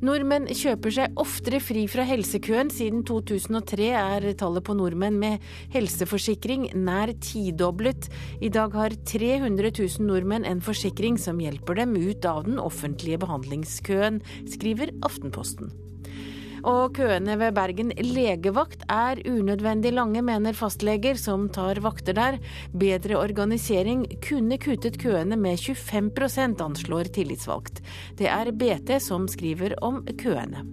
Nordmenn 0.00 0.46
kjøper 0.56 0.94
seg 0.96 1.18
oftere 1.20 1.58
fri 1.60 1.82
fra 1.92 2.06
helsekøen. 2.08 2.70
Siden 2.72 3.02
2003 3.04 3.90
er 4.00 4.26
tallet 4.40 4.64
på 4.64 4.72
nordmenn 4.78 5.18
med 5.20 5.44
helseforsikring 5.74 6.70
nær 6.86 7.12
tidoblet. 7.20 8.08
I 8.40 8.48
dag 8.48 8.72
har 8.80 8.96
300 8.96 9.74
000 9.76 10.08
nordmenn 10.08 10.48
en 10.48 10.64
forsikring 10.64 11.20
som 11.20 11.42
hjelper 11.44 11.82
dem 11.82 11.92
ut 12.00 12.24
av 12.24 12.46
den 12.48 12.56
offentlige 12.62 13.20
behandlingskøen, 13.20 14.22
skriver 14.48 14.96
Aftenposten. 15.04 15.89
Og 16.66 16.92
køene 16.96 17.36
ved 17.40 17.54
Bergen 17.56 17.92
legevakt 17.96 18.84
er 18.90 19.22
unødvendig 19.28 19.94
lange, 19.96 20.22
mener 20.22 20.56
fastleger 20.56 21.16
som 21.16 21.48
tar 21.48 21.80
vakter 21.80 22.16
der. 22.16 22.38
Bedre 22.76 23.16
organisering 23.20 24.04
kunne 24.24 24.58
kuttet 24.60 24.98
køene 25.00 25.36
med 25.40 25.56
25% 25.56 26.60
anslår 26.60 27.12
tillitsvalgt. 27.14 27.80
Det 28.18 28.28
er 28.28 28.52
BT 28.52 29.00
som 29.02 29.28
skriver 29.28 29.78
om 29.80 30.04
køene. 30.20 30.66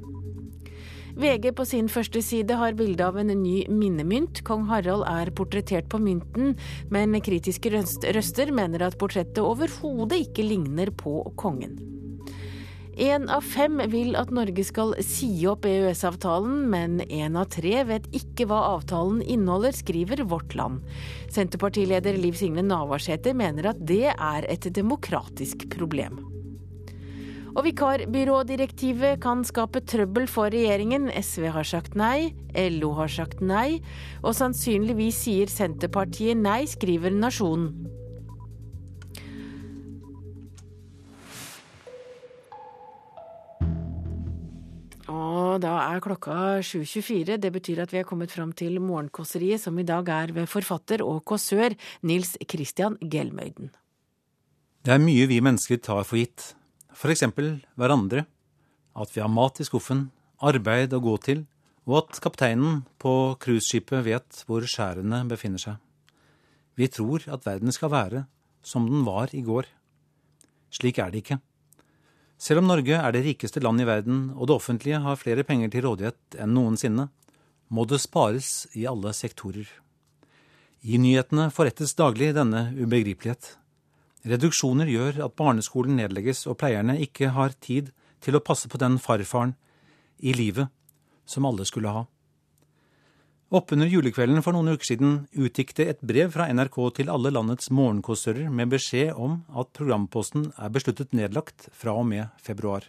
VG 1.18 1.50
på 1.58 1.66
sin 1.66 1.88
første 1.90 2.22
side 2.22 2.54
har 2.60 2.76
bilde 2.78 3.02
av 3.02 3.16
en 3.18 3.32
ny 3.42 3.64
minnemynt. 3.74 4.44
Kong 4.46 4.68
Harald 4.70 5.02
er 5.10 5.32
portrettert 5.34 5.90
på 5.90 5.98
mynten, 5.98 6.54
men 6.94 7.18
kritiske 7.26 7.74
røster 7.74 8.54
mener 8.54 8.86
at 8.86 9.00
portrettet 9.02 9.42
overhodet 9.42 10.28
ikke 10.28 10.46
ligner 10.46 10.94
på 10.94 11.24
kongen. 11.40 11.97
Én 12.98 13.28
av 13.30 13.46
fem 13.46 13.78
vil 13.92 14.16
at 14.18 14.32
Norge 14.34 14.64
skal 14.66 14.96
si 15.06 15.30
opp 15.46 15.68
EØS-avtalen, 15.70 16.64
men 16.72 16.96
én 17.06 17.36
av 17.38 17.46
tre 17.54 17.84
vet 17.86 18.08
ikke 18.10 18.48
hva 18.50 18.58
avtalen 18.72 19.20
inneholder, 19.22 19.76
skriver 19.78 20.24
Vårt 20.26 20.56
Land. 20.58 20.82
Senterpartileder 21.30 22.18
Liv 22.18 22.40
Signe 22.40 22.64
Navarsete 22.66 23.36
mener 23.38 23.70
at 23.70 23.84
det 23.86 24.16
er 24.16 24.48
et 24.50 24.66
demokratisk 24.74 25.68
problem. 25.76 26.18
Og 27.54 27.68
vikarbyrådirektivet 27.68 29.22
kan 29.22 29.46
skape 29.46 29.84
trøbbel 29.86 30.26
for 30.30 30.50
regjeringen. 30.54 31.12
SV 31.14 31.52
har 31.54 31.70
sagt 31.70 31.94
nei, 31.98 32.32
LO 32.58 32.96
har 32.98 33.14
sagt 33.14 33.46
nei, 33.46 33.78
og 34.24 34.34
sannsynligvis 34.38 35.22
sier 35.28 35.54
Senterpartiet 35.54 36.42
nei, 36.42 36.64
skriver 36.70 37.14
Nasjonen. 37.14 37.97
Og 45.08 45.62
da 45.64 45.74
er 45.88 46.02
klokka 46.04 46.60
7.24. 46.60 47.38
Det 47.40 47.52
betyr 47.56 47.80
at 47.86 47.94
vi 47.94 48.02
er 48.02 48.08
kommet 48.08 48.34
fram 48.34 48.52
til 48.52 48.80
Morgenkåseriet, 48.84 49.62
som 49.64 49.78
i 49.80 49.86
dag 49.88 50.08
er 50.12 50.34
ved 50.36 50.50
forfatter 50.52 51.04
og 51.06 51.24
kåsør 51.28 51.76
Nils 52.04 52.36
Christian 52.44 52.98
Gelmøyden. 53.00 53.72
Det 54.84 54.94
er 54.94 55.04
mye 55.04 55.28
vi 55.28 55.40
mennesker 55.44 55.80
tar 55.84 56.04
for 56.08 56.20
gitt. 56.20 56.54
For 56.92 57.14
eksempel 57.14 57.58
hverandre. 57.80 58.26
At 58.98 59.14
vi 59.14 59.22
har 59.22 59.32
mat 59.32 59.62
i 59.62 59.68
skuffen, 59.68 60.08
arbeid 60.44 60.96
å 60.96 61.04
gå 61.04 61.16
til, 61.24 61.46
og 61.88 62.02
at 62.02 62.20
kapteinen 62.24 62.82
på 63.00 63.38
cruiseskipet 63.40 64.04
vet 64.08 64.40
hvor 64.48 64.66
skjærene 64.68 65.22
befinner 65.30 65.62
seg. 65.62 65.78
Vi 66.78 66.90
tror 66.92 67.24
at 67.32 67.46
verden 67.48 67.72
skal 67.72 67.94
være 67.94 68.26
som 68.66 68.90
den 68.90 69.06
var 69.08 69.32
i 69.32 69.44
går. 69.46 69.70
Slik 70.74 71.00
er 71.00 71.14
det 71.14 71.24
ikke. 71.24 71.40
Selv 72.38 72.62
om 72.62 72.70
Norge 72.70 72.94
er 72.94 73.14
det 73.14 73.24
rikeste 73.26 73.62
land 73.64 73.82
i 73.82 73.88
verden, 73.88 74.32
og 74.38 74.48
det 74.48 74.56
offentlige 74.60 75.02
har 75.02 75.18
flere 75.18 75.44
penger 75.44 75.72
til 75.74 75.88
rådighet 75.88 76.38
enn 76.38 76.54
noensinne, 76.54 77.08
må 77.74 77.86
det 77.90 78.00
spares 78.04 78.68
i 78.78 78.86
alle 78.88 79.12
sektorer. 79.18 79.68
I 80.86 81.00
nyhetene 81.02 81.50
forrettes 81.52 81.98
daglig 81.98 82.30
denne 82.38 82.70
ubegripelighet. 82.78 83.56
Reduksjoner 84.28 84.90
gjør 84.92 85.24
at 85.26 85.36
barneskolen 85.40 85.98
nedlegges 85.98 86.46
og 86.48 86.60
pleierne 86.62 86.98
ikke 87.02 87.34
har 87.36 87.58
tid 87.64 87.90
til 88.24 88.38
å 88.38 88.44
passe 88.44 88.70
på 88.70 88.80
den 88.82 89.00
farfaren 89.02 89.56
i 90.20 90.34
livet 90.38 90.70
som 91.28 91.46
alle 91.50 91.66
skulle 91.68 91.92
ha. 91.92 92.06
Oppunder 93.48 93.88
julekvelden 93.88 94.44
for 94.44 94.52
noen 94.52 94.74
uker 94.76 94.90
siden 94.90 95.12
utgikk 95.32 95.70
det 95.78 95.86
et 95.88 96.02
brev 96.04 96.34
fra 96.34 96.50
NRK 96.52 96.82
til 96.98 97.12
alle 97.14 97.32
landets 97.32 97.70
morgenkåsører 97.72 98.50
med 98.52 98.74
beskjed 98.74 99.14
om 99.16 99.38
at 99.56 99.72
programposten 99.78 100.50
er 100.60 100.74
besluttet 100.76 101.16
nedlagt 101.16 101.70
fra 101.72 101.94
og 101.96 102.10
med 102.10 102.28
februar. 102.44 102.84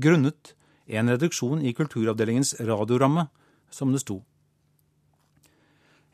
Grunnet 0.00 0.54
en 0.88 1.12
reduksjon 1.12 1.60
i 1.60 1.74
Kulturavdelingens 1.76 2.54
radioramme, 2.64 3.26
som 3.68 3.92
det 3.92 4.00
sto. 4.00 4.22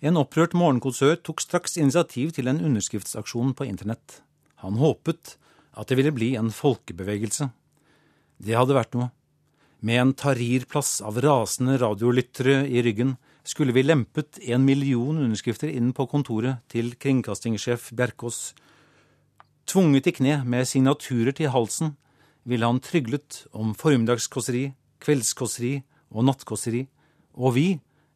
En 0.03 0.18
opprørt 0.18 0.59
morgenkåsør 0.59 1.21
tok 1.23 1.43
straks 1.45 1.79
initiativ 1.79 2.35
til 2.35 2.51
en 2.51 2.59
underskriftsaksjon 2.59 3.55
på 3.55 3.71
internett. 3.71 4.21
Han 4.66 4.83
håpet 4.83 5.37
at 5.79 5.87
det 5.87 6.01
ville 6.01 6.16
bli 6.16 6.35
en 6.35 6.51
folkebevegelse. 6.51 7.53
Det 8.43 8.59
hadde 8.59 8.75
vært 8.75 8.97
noe. 8.99 9.12
Med 9.81 10.01
en 10.03 10.14
tarirplass 10.18 10.99
av 11.07 11.23
rasende 11.23 11.79
radiolyttere 11.79 12.64
i 12.66 12.83
ryggen 12.83 13.14
skulle 13.45 13.72
vi 13.72 13.84
lempet 13.84 14.38
en 14.53 14.64
million 14.64 15.16
underskrifter 15.16 15.70
inn 15.72 15.93
på 15.97 16.07
kontoret 16.11 16.61
til 16.70 16.93
kringkastingssjef 17.01 17.91
Bjerkås. 17.97 18.53
Tvunget 19.70 20.11
i 20.11 20.14
kne 20.16 20.41
med 20.45 20.68
signaturer 20.68 21.34
til 21.36 21.53
halsen 21.55 21.95
ville 22.49 22.66
han 22.66 22.80
tryglet 22.82 23.45
om 23.53 23.72
formiddagskåseri, 23.78 24.70
kveldskåseri 25.01 25.74
og 26.11 26.26
nattkåseri, 26.26 26.84
og 27.38 27.55
vi 27.57 27.68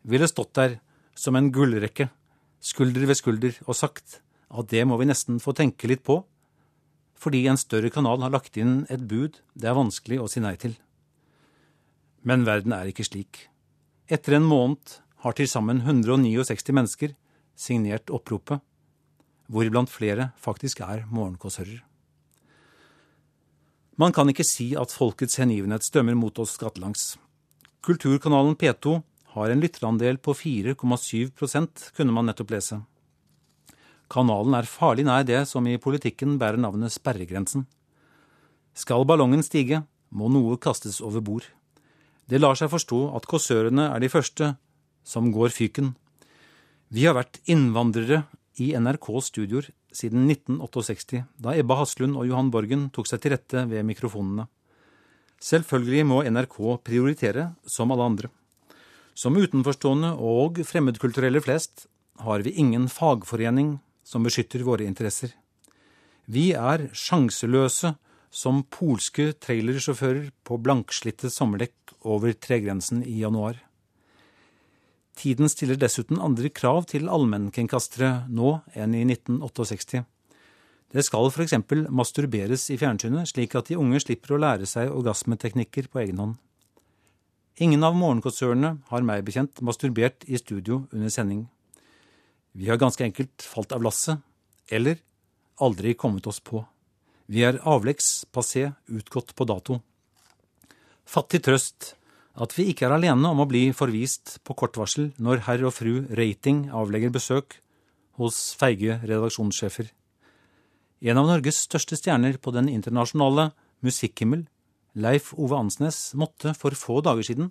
ville 0.04 0.28
stått 0.28 0.54
der 0.58 0.78
som 1.14 1.36
en 1.38 1.52
gullrekke, 1.54 2.08
skulder 2.60 3.06
ved 3.06 3.18
skulder, 3.18 3.56
og 3.68 3.76
sagt 3.76 4.20
at 4.50 4.70
det 4.70 4.84
må 4.88 4.98
vi 5.00 5.08
nesten 5.08 5.40
få 5.42 5.54
tenke 5.56 5.88
litt 5.90 6.04
på, 6.04 6.22
fordi 7.14 7.44
en 7.48 7.60
større 7.60 7.92
kanal 7.92 8.24
har 8.24 8.32
lagt 8.34 8.58
inn 8.60 8.82
et 8.92 9.04
bud 9.08 9.38
det 9.54 9.70
er 9.70 9.78
vanskelig 9.78 10.20
å 10.20 10.28
si 10.28 10.42
nei 10.44 10.56
til. 10.60 10.74
Men 12.24 12.44
verden 12.48 12.74
er 12.74 12.88
ikke 12.88 13.06
slik. 13.06 13.46
Etter 14.08 14.36
en 14.36 14.48
måned 14.48 14.98
har 15.24 15.32
til 15.32 15.48
sammen 15.48 15.80
169 15.80 16.72
mennesker 16.76 17.14
signert 17.56 18.12
oppropet, 18.12 18.60
hvoriblant 19.48 19.90
flere 19.92 20.30
faktisk 20.40 20.82
er 20.84 21.04
morgenkåsører. 21.08 21.80
Man 23.96 24.12
kan 24.12 24.28
ikke 24.28 24.44
si 24.44 24.72
at 24.76 24.92
folkets 24.92 25.38
hengivenhet 25.38 25.86
stømmer 25.86 26.16
mot 26.18 26.38
oss 26.42 26.56
gatelangs. 26.58 27.14
Kulturkanalen 27.84 28.56
P2 28.58 28.98
har 29.36 29.50
en 29.50 29.62
lytterandel 29.62 30.18
på 30.18 30.34
4,7% 30.34 31.88
kunne 31.96 32.14
man 32.14 32.28
nettopp 32.28 32.52
lese. 32.54 32.80
Kanalen 34.10 34.56
er 34.58 34.68
farlig 34.68 35.06
nær 35.06 35.24
det 35.26 35.44
som 35.48 35.66
i 35.66 35.78
politikken 35.80 36.36
bærer 36.38 36.60
navnet 36.60 36.92
sperregrensen. 36.92 37.64
Skal 38.74 39.06
ballongen 39.06 39.42
stige, 39.46 39.84
må 40.10 40.28
noe 40.28 40.58
kastes 40.58 41.00
over 41.00 41.22
bord. 41.24 41.46
Det 42.28 42.40
lar 42.40 42.58
seg 42.58 42.72
forstå 42.72 43.00
at 43.16 43.26
kåsørene 43.30 43.88
er 43.94 44.02
de 44.02 44.10
første 44.10 44.54
som 45.04 45.30
går 45.32 45.52
fyken. 45.54 45.94
Vi 46.88 47.06
har 47.06 47.16
vært 47.16 47.40
innvandrere 47.50 48.24
i 48.60 48.72
NRKs 48.78 49.30
studioer 49.32 49.70
siden 49.94 50.26
1968, 50.30 51.22
da 51.38 51.54
Ebba 51.54 51.78
Haslund 51.80 52.18
og 52.18 52.26
Johan 52.28 52.50
Borgen 52.54 52.88
tok 52.94 53.08
seg 53.10 53.22
til 53.22 53.34
rette 53.34 53.64
ved 53.70 53.86
mikrofonene. 53.86 54.48
Selvfølgelig 55.44 56.04
må 56.08 56.22
NRK 56.24 56.58
prioritere, 56.86 57.52
som 57.66 57.92
alle 57.92 58.06
andre. 58.08 58.30
Som 59.14 59.36
utenforstående 59.38 60.14
og 60.18 60.58
fremmedkulturelle 60.66 61.42
flest 61.44 61.86
har 62.24 62.42
vi 62.46 62.54
ingen 62.58 62.88
fagforening 62.90 63.76
som 64.06 64.24
beskytter 64.26 64.64
våre 64.66 64.86
interesser. 64.86 65.34
Vi 66.26 66.52
er 66.56 66.88
sjanseløse 66.96 67.94
som 68.34 68.64
polske 68.72 69.32
trailersjåfører 69.44 70.32
på 70.46 70.58
blankslitte 70.62 71.30
sommerdekk 71.30 71.94
over 72.02 72.34
tregrensen 72.34 73.04
i 73.06 73.20
januar. 73.20 73.60
Tiden 75.14 75.48
stiller 75.48 75.78
dessuten 75.78 76.18
andre 76.18 76.50
krav 76.50 76.88
til 76.90 77.08
allmennkringkastere 77.12 78.26
nå 78.34 78.58
enn 78.74 78.96
i 78.98 79.04
1968. 79.06 80.02
Det 80.94 81.02
skal 81.02 81.30
f.eks. 81.30 81.54
masturberes 81.90 82.68
i 82.70 82.78
fjernsynet, 82.78 83.30
slik 83.30 83.54
at 83.58 83.70
de 83.70 83.78
unge 83.78 83.98
slipper 84.02 84.34
å 84.34 84.40
lære 84.42 84.66
seg 84.70 84.92
orgasmeteknikker 84.94 85.88
på 85.90 86.02
egen 86.04 86.20
hånd. 86.22 86.36
Ingen 87.62 87.86
av 87.86 87.94
morgenkonsernene 87.98 88.76
har 88.90 89.06
meg 89.06 89.24
bekjent 89.26 89.62
masturbert 89.62 90.26
i 90.26 90.38
studio 90.38 90.84
under 90.90 91.10
sending. 91.10 91.44
Vi 92.54 92.70
har 92.70 92.78
ganske 92.78 93.02
enkelt 93.06 93.42
falt 93.42 93.74
av 93.74 93.82
lasset, 93.82 94.22
eller 94.70 94.98
aldri 95.62 95.94
kommet 95.98 96.26
oss 96.30 96.40
på. 96.42 96.64
Vi 97.26 97.42
er 97.46 97.60
avleggs, 97.62 98.24
passé, 98.34 98.72
utgått 98.90 99.34
på 99.34 99.46
dato. 99.46 99.80
Fattig 101.06 101.42
trøst 101.46 101.94
at 102.34 102.54
vi 102.58 102.66
ikke 102.70 102.88
er 102.88 102.96
alene 102.96 103.30
om 103.30 103.42
å 103.42 103.48
bli 103.48 103.68
forvist 103.76 104.38
på 104.46 104.56
kort 104.58 104.78
varsel 104.78 105.12
når 105.22 105.44
herr 105.46 105.66
og 105.68 105.76
fru 105.76 105.92
Rating 106.18 106.66
avlegger 106.74 107.12
besøk 107.14 107.60
hos 108.18 108.54
feige 108.58 108.98
redaksjonssjefer. 109.04 109.90
En 111.04 111.20
av 111.20 111.28
Norges 111.28 111.60
største 111.66 111.98
stjerner 111.98 112.38
på 112.42 112.54
den 112.54 112.70
internasjonale 112.72 113.50
musikkhimmel, 113.84 114.46
Leif 114.94 115.32
Ove 115.34 115.58
Ansnes, 115.58 116.14
måtte 116.14 116.54
for 116.58 116.74
få 116.78 117.00
dager 117.04 117.26
siden 117.26 117.50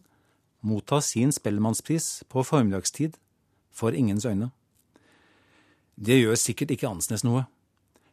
motta 0.64 1.02
sin 1.04 1.32
Spellemannspris 1.36 2.24
på 2.32 2.44
formiddagstid 2.48 3.18
for 3.72 3.96
ingens 3.96 4.26
øyne. 4.26 4.52
Det 5.96 6.18
gjør 6.22 6.40
sikkert 6.40 6.72
ikke 6.74 6.90
Ansnes 6.90 7.24
noe, 7.28 7.46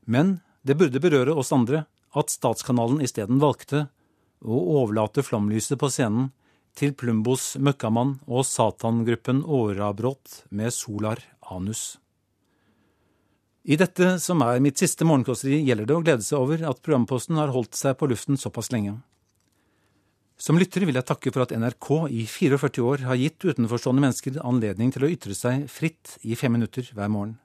men 0.04 0.40
det 0.66 0.76
burde 0.76 1.02
berøre 1.02 1.34
oss 1.38 1.54
andre 1.54 1.86
at 2.18 2.32
statskanalen 2.32 3.00
isteden 3.02 3.40
valgte 3.42 3.86
å 4.42 4.58
overlate 4.82 5.22
flomlyset 5.24 5.78
på 5.80 5.88
scenen 5.92 6.32
til 6.78 6.94
Plumbos 6.96 7.54
Møkkamann 7.60 8.18
og 8.28 8.46
satangruppen 8.48 9.42
Årabrot 9.44 10.44
med 10.50 10.72
Solar 10.74 11.22
Anus. 11.50 11.98
I 13.64 13.76
dette 13.76 14.14
som 14.22 14.40
er 14.46 14.62
mitt 14.64 14.80
siste 14.80 15.04
morgenkåseri, 15.04 15.60
gjelder 15.66 15.88
det 15.88 15.96
å 15.96 16.02
glede 16.04 16.24
seg 16.24 16.40
over 16.40 16.62
at 16.70 16.80
programposten 16.80 17.36
har 17.40 17.52
holdt 17.52 17.76
seg 17.76 17.98
på 18.00 18.08
luften 18.08 18.40
såpass 18.40 18.72
lenge. 18.72 18.96
Som 20.40 20.56
lytter 20.56 20.86
vil 20.88 20.96
jeg 20.96 21.04
takke 21.04 21.28
for 21.34 21.44
at 21.44 21.52
NRK 21.52 21.90
i 22.16 22.24
44 22.24 22.86
år 22.88 23.04
har 23.10 23.20
gitt 23.20 23.44
utenforstående 23.44 24.06
mennesker 24.06 24.40
anledning 24.40 24.94
til 24.94 25.04
å 25.04 25.12
ytre 25.12 25.36
seg 25.36 25.66
fritt 25.68 26.16
i 26.24 26.38
fem 26.40 26.56
minutter 26.56 26.88
hver 26.96 27.12
morgen. 27.12 27.36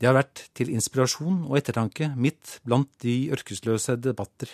Det 0.00 0.08
har 0.08 0.16
vært 0.16 0.46
til 0.56 0.72
inspirasjon 0.72 1.44
og 1.44 1.58
ettertanke 1.60 2.10
midt 2.16 2.58
blant 2.64 2.88
de 3.04 3.28
ørkesløse 3.36 3.98
debatter. 4.00 4.48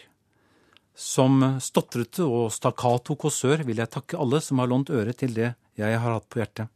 Som 0.94 1.40
stotrete 1.62 2.26
og 2.26 2.50
stakkato 2.52 3.16
kåsør 3.16 3.64
vil 3.66 3.80
jeg 3.80 3.92
takke 3.94 4.18
alle 4.20 4.40
som 4.44 4.60
har 4.60 4.70
lånt 4.70 4.92
øre 4.92 5.14
til 5.16 5.34
det 5.36 5.54
jeg 5.78 5.98
har 6.02 6.16
hatt 6.16 6.28
på 6.28 6.42
hjertet. 6.42 6.68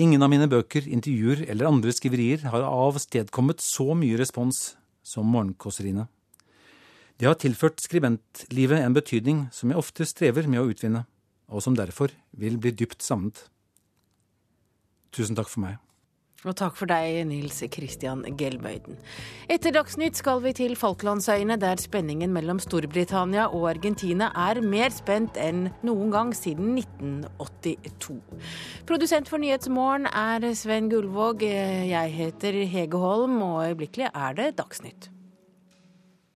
Ingen 0.00 0.24
av 0.24 0.30
mine 0.32 0.48
bøker, 0.48 0.86
intervjuer 0.88 1.44
eller 1.52 1.68
andre 1.68 1.92
skriverier 1.92 2.46
har 2.48 2.64
avstedkommet 2.64 3.60
så 3.60 3.92
mye 3.98 4.16
respons 4.20 4.72
som 5.04 5.28
morgenkåseriene. 5.28 6.06
De 7.20 7.28
har 7.28 7.36
tilført 7.36 7.82
skribentlivet 7.82 8.80
en 8.80 8.96
betydning 8.96 9.44
som 9.52 9.70
jeg 9.70 9.78
ofte 9.82 10.06
strever 10.08 10.48
med 10.48 10.62
å 10.62 10.68
utvinne, 10.72 11.04
og 11.52 11.60
som 11.62 11.76
derfor 11.76 12.14
vil 12.32 12.56
bli 12.56 12.72
dypt 12.72 13.04
savnet. 13.04 13.44
Tusen 15.12 15.36
takk 15.36 15.50
for 15.52 15.60
meg. 15.66 15.76
Og 16.42 16.56
takk 16.58 16.74
for 16.74 16.90
deg, 16.90 17.20
Nils 17.30 17.60
Christian 17.70 18.24
Gelmøyden. 18.38 18.96
Etter 19.52 19.74
Dagsnytt 19.76 20.18
skal 20.18 20.40
vi 20.42 20.50
til 20.58 20.74
Falklandsøyene, 20.78 21.54
der 21.62 21.78
spenningen 21.78 22.34
mellom 22.34 22.58
Storbritannia 22.62 23.44
og 23.54 23.68
Argentina 23.70 24.32
er 24.48 24.58
mer 24.66 24.90
spent 24.90 25.38
enn 25.38 25.68
noen 25.86 26.10
gang 26.10 26.34
siden 26.34 26.74
1982. 26.80 28.18
Produsent 28.90 29.30
for 29.30 29.38
Nyhetsmorgen 29.38 30.10
er 30.10 30.50
Sven 30.58 30.90
Gullvåg. 30.90 31.46
Jeg 31.46 32.14
heter 32.18 32.62
Hege 32.74 32.98
Holm, 32.98 33.38
og 33.46 33.62
øyeblikkelig 33.68 34.10
er 34.10 34.38
det 34.42 34.54
Dagsnytt. 34.58 35.12